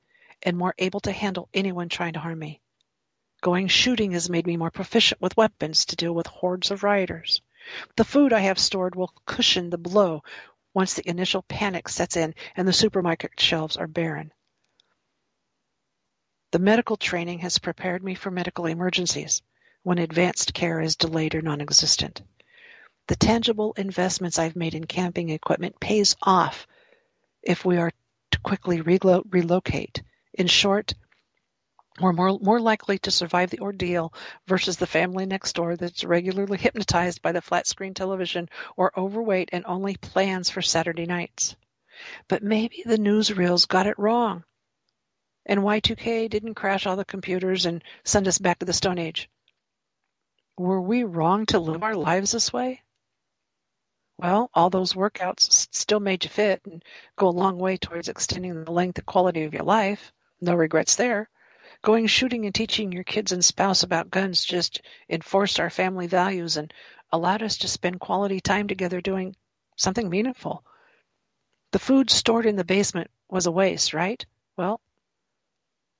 and 0.43 0.55
more 0.55 0.75
able 0.77 0.99
to 0.99 1.11
handle 1.11 1.49
anyone 1.55 1.89
trying 1.89 2.13
to 2.13 2.19
harm 2.19 2.37
me. 2.37 2.59
Going 3.43 3.67
shooting 3.67 4.13
has 4.13 4.29
made 4.29 4.47
me 4.47 4.55
more 4.55 4.71
proficient 4.71 5.21
with 5.21 5.35
weapons 5.35 5.83
to 5.87 5.97
deal 5.97 6.15
with 6.15 6.27
hordes 6.27 6.71
of 6.71 6.81
rioters. 6.81 7.41
The 7.97 8.05
food 8.05 8.31
I 8.31 8.39
have 8.39 8.57
stored 8.57 8.95
will 8.95 9.13
cushion 9.25 9.69
the 9.69 9.77
blow 9.77 10.23
once 10.73 10.93
the 10.93 11.09
initial 11.09 11.41
panic 11.41 11.89
sets 11.89 12.15
in 12.15 12.35
and 12.55 12.65
the 12.65 12.71
supermarket 12.71 13.37
shelves 13.37 13.75
are 13.75 13.85
barren. 13.85 14.31
The 16.53 16.59
medical 16.59 16.95
training 16.95 17.39
has 17.39 17.57
prepared 17.57 18.01
me 18.01 18.15
for 18.15 18.31
medical 18.31 18.65
emergencies 18.65 19.41
when 19.81 19.97
advanced 19.97 20.53
care 20.53 20.79
is 20.79 20.95
delayed 20.95 21.35
or 21.35 21.41
non-existent. 21.41 22.21
The 23.09 23.17
tangible 23.17 23.73
investments 23.75 24.39
I've 24.39 24.55
made 24.55 24.73
in 24.73 24.85
camping 24.85 25.31
equipment 25.31 25.81
pays 25.81 26.15
off 26.21 26.65
if 27.41 27.65
we 27.65 27.75
are 27.75 27.91
to 28.31 28.39
quickly 28.39 28.81
relo- 28.81 29.25
relocate. 29.29 30.01
In 30.33 30.47
short, 30.47 30.93
we're 31.99 32.13
more, 32.13 32.39
more 32.39 32.59
likely 32.59 32.97
to 32.99 33.11
survive 33.11 33.49
the 33.49 33.59
ordeal 33.59 34.13
versus 34.47 34.77
the 34.77 34.87
family 34.87 35.25
next 35.25 35.53
door 35.53 35.75
that's 35.75 36.03
regularly 36.03 36.57
hypnotized 36.57 37.21
by 37.21 37.31
the 37.31 37.41
flat 37.41 37.67
screen 37.67 37.93
television 37.93 38.49
or 38.75 38.97
overweight 38.97 39.49
and 39.51 39.65
only 39.65 39.95
plans 39.97 40.49
for 40.49 40.61
Saturday 40.61 41.05
nights. 41.05 41.55
But 42.27 42.43
maybe 42.43 42.83
the 42.85 42.97
newsreels 42.97 43.67
got 43.67 43.87
it 43.87 43.99
wrong 43.99 44.43
and 45.45 45.61
Y2K 45.61 46.29
didn't 46.29 46.55
crash 46.55 46.85
all 46.85 46.95
the 46.95 47.05
computers 47.05 47.65
and 47.65 47.83
send 48.03 48.27
us 48.27 48.37
back 48.37 48.59
to 48.59 48.65
the 48.65 48.73
Stone 48.73 48.97
Age. 48.97 49.29
Were 50.57 50.81
we 50.81 51.03
wrong 51.03 51.45
to 51.47 51.59
live 51.59 51.83
our 51.83 51.95
lives 51.95 52.31
this 52.31 52.53
way? 52.53 52.81
Well, 54.17 54.49
all 54.53 54.69
those 54.69 54.93
workouts 54.93 55.67
still 55.71 55.99
made 55.99 56.23
you 56.23 56.29
fit 56.29 56.61
and 56.65 56.83
go 57.17 57.27
a 57.27 57.31
long 57.31 57.57
way 57.57 57.77
towards 57.77 58.07
extending 58.07 58.63
the 58.63 58.71
length 58.71 58.99
and 58.99 59.05
quality 59.05 59.43
of 59.43 59.53
your 59.53 59.63
life. 59.63 60.13
No 60.39 60.53
regrets 60.53 60.95
there. 60.95 61.29
Going 61.83 62.07
shooting 62.07 62.45
and 62.45 62.55
teaching 62.55 62.93
your 62.93 63.03
kids 63.03 63.33
and 63.33 63.43
spouse 63.43 63.83
about 63.83 64.09
guns 64.09 64.45
just 64.45 64.81
enforced 65.09 65.59
our 65.59 65.69
family 65.69 66.07
values 66.07 66.55
and 66.55 66.73
allowed 67.11 67.43
us 67.43 67.57
to 67.57 67.67
spend 67.67 67.99
quality 67.99 68.39
time 68.39 68.69
together 68.69 69.01
doing 69.01 69.35
something 69.75 70.09
meaningful. 70.09 70.63
The 71.71 71.79
food 71.79 72.09
stored 72.09 72.45
in 72.45 72.55
the 72.55 72.63
basement 72.63 73.11
was 73.29 73.47
a 73.47 73.51
waste, 73.51 73.93
right? 73.93 74.25
Well, 74.55 74.79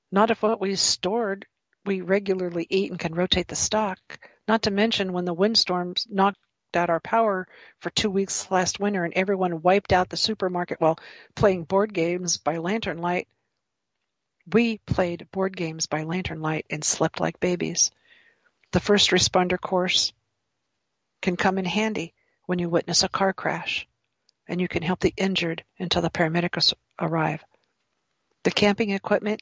not 0.10 0.32
if 0.32 0.42
what 0.42 0.62
we 0.62 0.76
stored 0.76 1.46
we 1.86 2.00
regularly 2.00 2.66
eat 2.70 2.92
and 2.92 3.00
can 3.00 3.14
rotate 3.14 3.50
the 3.50 3.56
stock. 3.58 4.00
Not 4.48 4.62
to 4.62 4.72
mention 4.72 5.12
when 5.12 5.26
the 5.26 5.34
windstorms 5.34 6.08
knocked 6.10 6.38
out 6.74 6.90
our 6.90 7.02
power 7.02 7.46
for 7.80 7.90
two 7.90 8.10
weeks 8.10 8.50
last 8.50 8.80
winter 8.80 9.04
and 9.04 9.14
everyone 9.16 9.62
wiped 9.62 9.92
out 9.92 10.10
the 10.10 10.16
supermarket 10.16 10.80
while 10.80 10.98
playing 11.36 11.66
board 11.66 11.94
games 11.94 12.38
by 12.38 12.56
lantern 12.56 13.00
light. 13.00 13.28
We 14.52 14.78
played 14.80 15.30
board 15.32 15.56
games 15.56 15.88
by 15.88 16.04
lantern 16.04 16.42
light 16.42 16.66
and 16.70 16.84
slept 16.84 17.20
like 17.20 17.40
babies. 17.40 17.92
The 18.72 18.80
first 18.80 19.12
responder 19.12 19.60
course 19.60 20.14
can 21.22 21.38
come 21.38 21.58
in 21.58 21.66
handy 21.66 22.14
when 22.46 22.60
you 22.60 22.70
witness 22.70 23.04
a 23.04 23.10
car 23.10 23.34
crash 23.34 23.88
and 24.48 24.60
you 24.60 24.68
can 24.68 24.84
help 24.84 25.00
the 25.00 25.14
injured 25.16 25.64
until 25.80 26.02
the 26.02 26.10
paramedics 26.10 26.74
arrive. 27.00 27.44
The 28.44 28.52
camping 28.52 28.90
equipment 28.90 29.42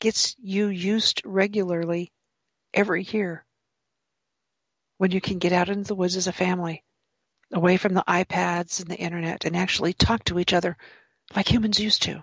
gets 0.00 0.34
you 0.38 0.66
used 0.68 1.22
regularly 1.24 2.10
every 2.74 3.04
year 3.04 3.44
when 4.96 5.12
you 5.12 5.20
can 5.20 5.38
get 5.38 5.52
out 5.52 5.68
into 5.68 5.86
the 5.88 5.94
woods 5.94 6.16
as 6.16 6.26
a 6.26 6.32
family, 6.32 6.82
away 7.52 7.76
from 7.76 7.94
the 7.94 8.04
iPads 8.06 8.80
and 8.80 8.90
the 8.90 8.98
internet, 8.98 9.44
and 9.44 9.56
actually 9.56 9.94
talk 9.94 10.24
to 10.24 10.38
each 10.38 10.52
other 10.52 10.76
like 11.34 11.50
humans 11.50 11.80
used 11.80 12.02
to. 12.02 12.22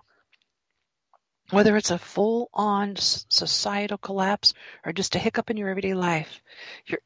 Whether 1.50 1.78
it's 1.78 1.92
a 1.92 1.98
full 1.98 2.50
on 2.54 2.96
societal 2.98 3.98
collapse 3.98 4.54
or 4.86 4.94
just 4.94 5.16
a 5.16 5.20
hiccup 5.20 5.50
in 5.50 5.58
your 5.58 5.70
everyday 5.70 5.94
life, 5.94 6.42
your 6.86 7.00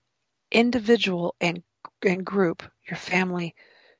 individual 0.51 1.35
and, 1.39 1.63
and 2.05 2.25
group, 2.25 2.63
your 2.87 2.97
family 2.97 3.55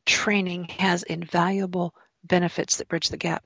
training 0.05 0.65
has 0.79 1.03
invaluable 1.03 1.93
benefits 2.23 2.77
that 2.77 2.87
bridge 2.87 3.09
the 3.09 3.17
gap. 3.17 3.45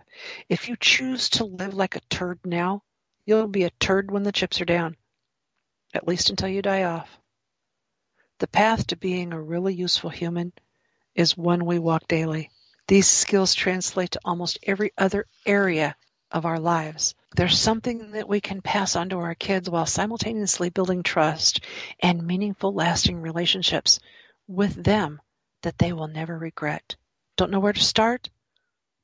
If 0.49 0.69
you 0.69 0.75
choose 0.79 1.29
to 1.31 1.45
live 1.45 1.73
like 1.73 1.95
a 1.95 2.01
turd 2.09 2.39
now, 2.45 2.83
You'll 3.25 3.47
be 3.47 3.63
a 3.63 3.71
turd 3.71 4.11
when 4.11 4.21
the 4.21 4.31
chips 4.31 4.61
are 4.61 4.65
down, 4.65 4.97
at 5.95 6.07
least 6.07 6.29
until 6.29 6.47
you 6.47 6.61
die 6.61 6.83
off. 6.83 7.09
The 8.37 8.47
path 8.47 8.85
to 8.87 8.95
being 8.95 9.33
a 9.33 9.41
really 9.41 9.73
useful 9.73 10.11
human 10.11 10.53
is 11.15 11.35
one 11.35 11.65
we 11.65 11.79
walk 11.79 12.07
daily. 12.07 12.51
These 12.87 13.07
skills 13.07 13.55
translate 13.55 14.11
to 14.11 14.19
almost 14.23 14.59
every 14.61 14.91
other 14.95 15.25
area 15.43 15.95
of 16.35 16.45
our 16.45 16.59
lives. 16.59 17.15
There's 17.33 17.57
something 17.57 18.11
that 18.11 18.27
we 18.27 18.41
can 18.41 18.61
pass 18.61 18.97
on 18.97 19.07
to 19.09 19.19
our 19.19 19.35
kids 19.35 19.69
while 19.69 19.85
simultaneously 19.85 20.69
building 20.69 21.01
trust 21.01 21.61
and 22.01 22.27
meaningful, 22.27 22.73
lasting 22.73 23.21
relationships 23.21 24.01
with 24.45 24.83
them 24.83 25.21
that 25.61 25.77
they 25.77 25.93
will 25.93 26.09
never 26.09 26.37
regret. 26.37 26.97
Don't 27.37 27.51
know 27.51 27.61
where 27.61 27.71
to 27.71 27.81
start? 27.81 28.29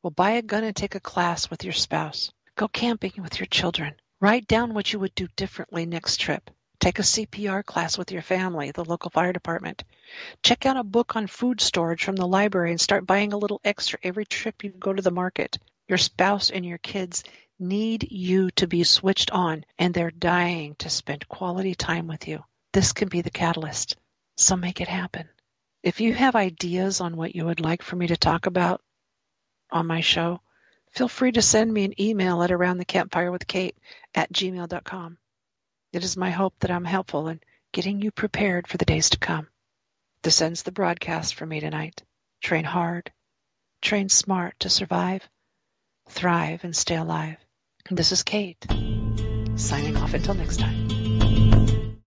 Well, 0.04 0.12
buy 0.12 0.32
a 0.32 0.42
gun 0.42 0.66
and 0.66 0.76
take 0.76 0.96
a 0.96 1.00
class 1.00 1.50
with 1.50 1.64
your 1.64 1.72
spouse. 1.72 2.34
Go 2.58 2.68
camping 2.68 3.14
with 3.20 3.40
your 3.40 3.48
children. 3.48 3.96
Write 4.20 4.46
down 4.46 4.74
what 4.74 4.92
you 4.92 5.00
would 5.00 5.16
do 5.16 5.30
differently 5.38 5.86
next 5.86 6.18
trip. 6.18 6.50
Take 6.82 7.00
a 7.00 7.04
CPR 7.04 7.64
class 7.64 7.98
with 7.98 8.12
your 8.12 8.24
family, 8.24 8.72
the 8.72 8.84
local 8.84 9.10
fire 9.10 9.32
department. 9.32 9.86
Check 10.44 10.66
out 10.66 10.76
a 10.76 10.84
book 10.84 11.16
on 11.16 11.28
food 11.28 11.62
storage 11.62 12.04
from 12.04 12.18
the 12.18 12.28
library 12.28 12.72
and 12.72 12.82
start 12.82 13.08
buying 13.08 13.32
a 13.32 13.38
little 13.38 13.62
extra 13.64 14.00
every 14.04 14.26
trip 14.26 14.66
you 14.66 14.72
go 14.72 14.92
to 14.92 15.02
the 15.02 15.12
market. 15.12 15.58
Your 15.92 15.98
spouse 15.98 16.52
and 16.52 16.66
your 16.66 16.78
kids 16.78 17.26
need 17.60 18.10
you 18.10 18.50
to 18.52 18.66
be 18.66 18.86
switched 18.86 19.30
on, 19.32 19.66
and 19.78 19.94
they're 19.94 20.10
dying 20.10 20.76
to 20.76 20.90
spend 20.90 21.28
quality 21.28 21.76
time 21.76 22.08
with 22.08 22.30
you. 22.30 22.46
This 22.72 22.94
can 22.94 23.10
be 23.10 23.20
the 23.20 23.30
catalyst. 23.30 23.98
So 24.38 24.56
make 24.56 24.80
it 24.80 24.88
happen. 24.88 25.28
If 25.84 26.00
you 26.00 26.14
have 26.14 26.38
ideas 26.38 27.02
on 27.02 27.18
what 27.18 27.36
you 27.36 27.44
would 27.44 27.60
like 27.60 27.82
for 27.82 27.98
me 27.98 28.08
to 28.08 28.16
talk 28.16 28.46
about 28.46 28.82
on 29.70 29.86
my 29.86 30.00
show, 30.00 30.40
feel 30.92 31.10
free 31.10 31.34
to 31.34 31.42
send 31.42 31.74
me 31.74 31.84
an 31.84 32.02
email 32.02 32.42
at 32.42 32.52
aroundthecampfirewithkate 32.52 33.74
at 34.16 34.32
gmail.com. 34.32 35.18
It 35.92 36.06
is 36.06 36.16
my 36.16 36.30
hope 36.30 36.54
that 36.60 36.72
I'm 36.72 36.86
helpful 36.86 37.28
in 37.28 37.42
getting 37.74 38.02
you 38.02 38.12
prepared 38.12 38.66
for 38.66 38.78
the 38.78 38.86
days 38.86 39.10
to 39.10 39.20
come. 39.20 39.50
This 40.22 40.42
ends 40.42 40.64
the 40.64 40.72
broadcast 40.72 41.36
for 41.36 41.46
me 41.46 41.60
tonight. 41.60 42.02
Train 42.40 42.64
hard, 42.64 43.12
train 43.82 44.08
smart 44.08 44.58
to 44.62 44.70
survive, 44.70 45.28
thrive, 46.12 46.64
and 46.64 46.76
stay 46.76 46.96
alive. 46.96 47.38
This 47.90 48.12
is 48.12 48.24
Kate, 48.24 48.66
signing 49.56 49.98
off 49.98 50.14
until 50.14 50.36
next 50.36 50.60
time. 50.60 51.01